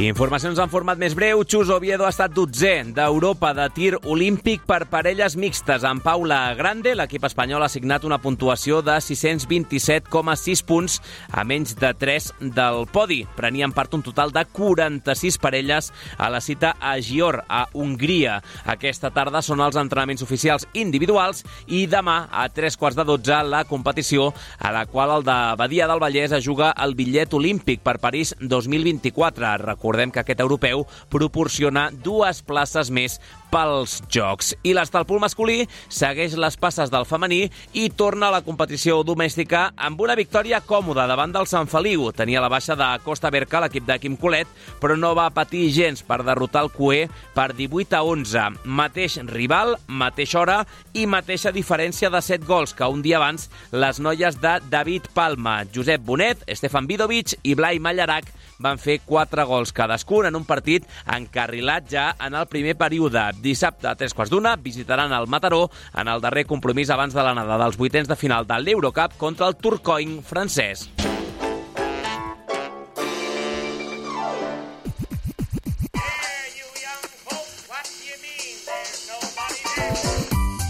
informacions 0.04 0.60
en 0.60 0.68
format 0.68 1.00
més 1.00 1.14
breu. 1.16 1.40
Xus 1.48 1.70
Oviedo 1.72 2.04
ha 2.04 2.12
estat 2.12 2.34
12è 2.36 2.92
d'Europa 2.98 3.54
de 3.56 3.64
tir 3.72 3.94
olímpic 4.12 4.66
per 4.68 4.90
parelles 4.92 5.38
mixtes. 5.40 5.86
En 5.88 6.02
Paula 6.04 6.50
Grande, 6.58 6.92
l'equip 7.00 7.24
espanyol 7.24 7.64
ha 7.64 7.70
signat 7.72 8.04
una 8.04 8.18
puntuació 8.20 8.82
de 8.84 8.98
627,6 9.00 10.64
punts 10.68 10.98
a 11.32 11.46
menys 11.48 11.78
de 11.80 11.94
3 11.96 12.28
del 12.58 12.84
podi. 12.92 13.22
Prenien 13.38 13.72
part 13.72 13.96
un 13.96 14.04
total 14.04 14.34
de 14.36 14.44
46 14.44 15.38
parelles 15.40 15.94
a 16.18 16.28
la 16.34 16.44
cita 16.44 16.74
a 16.76 16.98
Gior, 17.00 17.46
a 17.48 17.64
Hongria. 17.72 18.42
Aquesta 18.68 19.14
tarda 19.16 19.40
són 19.40 19.64
els 19.64 19.80
entrenaments 19.80 20.26
oficials 20.28 20.68
individuals 20.74 21.46
i 21.72 21.86
demà 21.88 22.26
a 22.36 22.50
3 22.52 22.76
quarts 22.76 23.00
de 23.00 23.08
12 23.14 23.40
la 23.48 23.64
competició 23.64 24.34
a 24.60 24.76
la 24.76 24.84
qual 24.92 25.22
el 25.22 25.24
de 25.24 25.40
Badia 25.56 25.88
del 25.88 26.04
Vallès 26.04 26.36
es 26.36 26.44
juga 26.44 26.74
el 26.84 27.00
bitllet 27.00 27.32
olímpic 27.34 27.80
per 27.80 28.02
París 28.04 28.36
2024. 28.44 29.56
Recordo 29.64 29.85
Recordem 29.86 30.10
que 30.10 30.24
aquest 30.24 30.40
europeu 30.42 30.82
proporciona 31.14 31.92
dues 31.94 32.40
places 32.42 32.90
més 32.90 33.20
pels 33.54 34.00
Jocs. 34.12 34.56
I 34.66 34.74
l'Estalpol 34.74 35.20
masculí 35.22 35.60
segueix 35.94 36.34
les 36.42 36.58
passes 36.58 36.90
del 36.90 37.06
femení 37.06 37.44
i 37.78 37.84
torna 37.94 38.32
a 38.32 38.34
la 38.34 38.42
competició 38.42 38.98
domèstica 39.06 39.68
amb 39.78 40.02
una 40.02 40.16
victòria 40.18 40.64
còmoda 40.66 41.06
davant 41.06 41.36
del 41.36 41.46
Sant 41.46 41.70
Feliu. 41.70 42.08
Tenia 42.18 42.42
la 42.42 42.50
baixa 42.50 42.74
de 42.76 42.88
Costa 43.06 43.30
Berca, 43.30 43.62
l'equip 43.62 43.86
de 43.86 44.00
Quim 44.02 44.16
Colet, 44.18 44.50
però 44.82 44.98
no 44.98 45.14
va 45.14 45.30
patir 45.30 45.70
gens 45.76 46.02
per 46.02 46.24
derrotar 46.26 46.66
el 46.66 46.72
Cué 46.74 47.06
per 47.38 47.52
18 47.54 48.00
a 48.00 48.02
11. 48.02 48.66
Mateix 48.66 49.20
rival, 49.30 49.76
mateixa 49.86 50.42
hora 50.42 50.58
i 50.98 51.06
mateixa 51.06 51.54
diferència 51.54 52.10
de 52.10 52.24
7 52.26 52.50
gols 52.50 52.74
que 52.74 52.90
un 52.90 53.06
dia 53.06 53.22
abans 53.22 53.52
les 53.72 54.02
noies 54.02 54.42
de 54.42 54.58
David 54.74 55.14
Palma, 55.14 55.62
Josep 55.70 56.02
Bonet, 56.02 56.42
Stefan 56.58 56.90
Vidovic 56.90 57.38
i 57.44 57.54
Blai 57.54 57.78
Mallarac 57.78 58.34
van 58.60 58.80
fer 58.82 59.00
4 59.06 59.46
gols 59.50 59.74
cadascun 59.76 60.30
en 60.30 60.36
un 60.36 60.46
partit 60.46 60.86
encarrilat 61.12 61.90
ja 61.92 62.06
en 62.20 62.36
el 62.36 62.48
primer 62.52 62.78
període. 62.80 63.28
Dissabte 63.42 63.90
a 63.90 63.96
tres 63.96 64.14
quarts 64.14 64.34
d'una 64.34 64.56
visitaran 64.56 65.14
el 65.16 65.28
Mataró 65.28 65.70
en 65.94 66.08
el 66.08 66.22
darrer 66.22 66.46
compromís 66.46 66.90
abans 66.90 67.14
de 67.16 67.24
l'anada 67.24 67.60
dels 67.62 67.78
vuitens 67.78 68.08
de 68.12 68.20
final 68.20 68.48
de 68.48 68.62
l'Eurocup 68.62 69.18
contra 69.18 69.50
el 69.50 69.58
Turcoing 69.58 70.22
francès. 70.24 70.90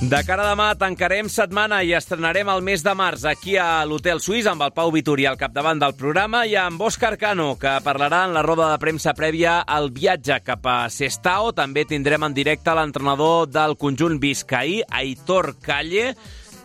De 0.05 0.19
cara 0.21 0.43
a 0.43 0.51
demà 0.51 0.67
tancarem 0.77 1.25
setmana 1.33 1.79
i 1.81 1.95
estrenarem 1.97 2.49
el 2.53 2.59
mes 2.61 2.83
de 2.85 2.91
març 2.93 3.23
aquí 3.25 3.55
a 3.57 3.81
l'Hotel 3.89 4.19
Suís 4.21 4.45
amb 4.45 4.61
el 4.61 4.73
Pau 4.75 4.91
Vitori 4.93 5.25
al 5.25 5.39
capdavant 5.39 5.79
del 5.81 5.95
programa 5.97 6.43
i 6.45 6.53
amb 6.61 6.83
Òscar 6.85 7.15
Cano, 7.17 7.55
que 7.57 7.71
parlarà 7.81 8.19
en 8.27 8.35
la 8.35 8.43
roda 8.45 8.67
de 8.69 8.77
premsa 8.83 9.15
prèvia 9.17 9.55
al 9.65 9.89
viatge 9.95 10.37
cap 10.45 10.69
a 10.69 10.77
Sestao. 10.93 11.55
També 11.57 11.87
tindrem 11.89 12.27
en 12.27 12.37
directe 12.37 12.75
l'entrenador 12.77 13.49
del 13.49 13.73
conjunt 13.81 14.19
Vizcaí, 14.21 14.83
Aitor 14.85 15.55
Calle, 15.65 16.11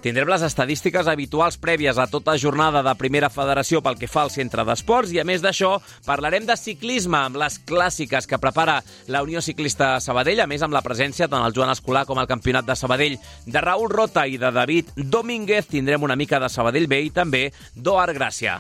Tindrem 0.01 0.31
les 0.33 0.41
estadístiques 0.47 1.09
habituals 1.13 1.59
prèvies 1.61 1.99
a 2.01 2.07
tota 2.09 2.33
jornada 2.41 2.81
de 2.81 2.95
Primera 2.97 3.29
Federació 3.29 3.83
pel 3.85 3.99
que 4.01 4.09
fa 4.09 4.23
al 4.25 4.33
centre 4.33 4.65
d'esports 4.65 5.13
i, 5.13 5.19
a 5.21 5.27
més 5.29 5.45
d'això, 5.45 5.75
parlarem 6.07 6.47
de 6.49 6.57
ciclisme 6.57 7.21
amb 7.21 7.37
les 7.43 7.59
clàssiques 7.69 8.25
que 8.25 8.41
prepara 8.41 8.79
la 9.13 9.21
Unió 9.27 9.45
Ciclista 9.45 9.93
Sabadell, 10.01 10.41
a 10.41 10.49
més 10.49 10.65
amb 10.65 10.73
la 10.73 10.81
presència 10.81 11.29
tant 11.29 11.45
el 11.45 11.53
Joan 11.53 11.75
Escolar 11.77 12.07
com 12.09 12.17
el 12.17 12.31
Campionat 12.33 12.65
de 12.65 12.81
Sabadell 12.81 13.21
de 13.45 13.67
Raül 13.69 13.93
Rota 13.93 14.25
i 14.25 14.41
de 14.41 14.49
David 14.57 14.97
Domínguez. 14.97 15.69
Tindrem 15.69 16.09
una 16.09 16.17
mica 16.17 16.41
de 16.41 16.49
Sabadell 16.49 16.89
B 16.89 17.05
i 17.05 17.13
també 17.13 17.51
d'Oar 17.77 18.15
Gràcia. 18.17 18.57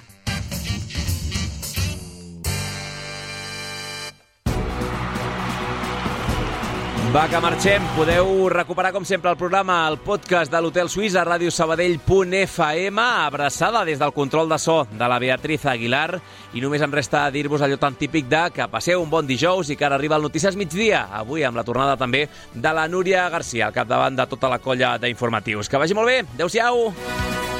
Va, 7.11 7.25
que 7.27 7.41
marxem. 7.43 7.83
Podeu 7.97 8.29
recuperar, 8.53 8.93
com 8.95 9.03
sempre, 9.03 9.33
el 9.33 9.39
programa, 9.39 9.81
el 9.91 9.97
podcast 9.99 10.53
de 10.53 10.61
l'Hotel 10.63 10.87
Suís 10.87 11.17
a 11.19 11.25
radiosabadell.fm, 11.27 13.03
abraçada 13.03 13.83
des 13.85 13.99
del 13.99 14.13
control 14.15 14.47
de 14.49 14.59
so 14.63 14.85
de 14.93 15.09
la 15.11 15.19
Beatriz 15.19 15.67
Aguilar. 15.67 16.21
I 16.55 16.63
només 16.63 16.85
em 16.87 16.95
resta 16.95 17.25
dir-vos 17.35 17.65
allò 17.67 17.81
tan 17.83 17.99
típic 17.99 18.31
de 18.31 18.45
que 18.55 18.69
passeu 18.71 19.03
un 19.03 19.11
bon 19.11 19.27
dijous 19.27 19.73
i 19.75 19.77
que 19.77 19.89
ara 19.89 19.99
arriba 19.99 20.21
el 20.21 20.29
Notícies 20.29 20.55
Migdia, 20.55 21.09
avui 21.11 21.43
amb 21.43 21.59
la 21.59 21.67
tornada 21.67 21.99
també 21.99 22.29
de 22.55 22.75
la 22.79 22.87
Núria 22.87 23.27
Garcia, 23.29 23.67
al 23.67 23.75
capdavant 23.75 24.15
de 24.15 24.29
tota 24.31 24.53
la 24.53 24.63
colla 24.63 24.95
d'informatius. 25.03 25.67
Que 25.67 25.83
vagi 25.83 25.99
molt 25.99 26.15
bé. 26.15 26.21
Adéu-siau. 26.39 27.60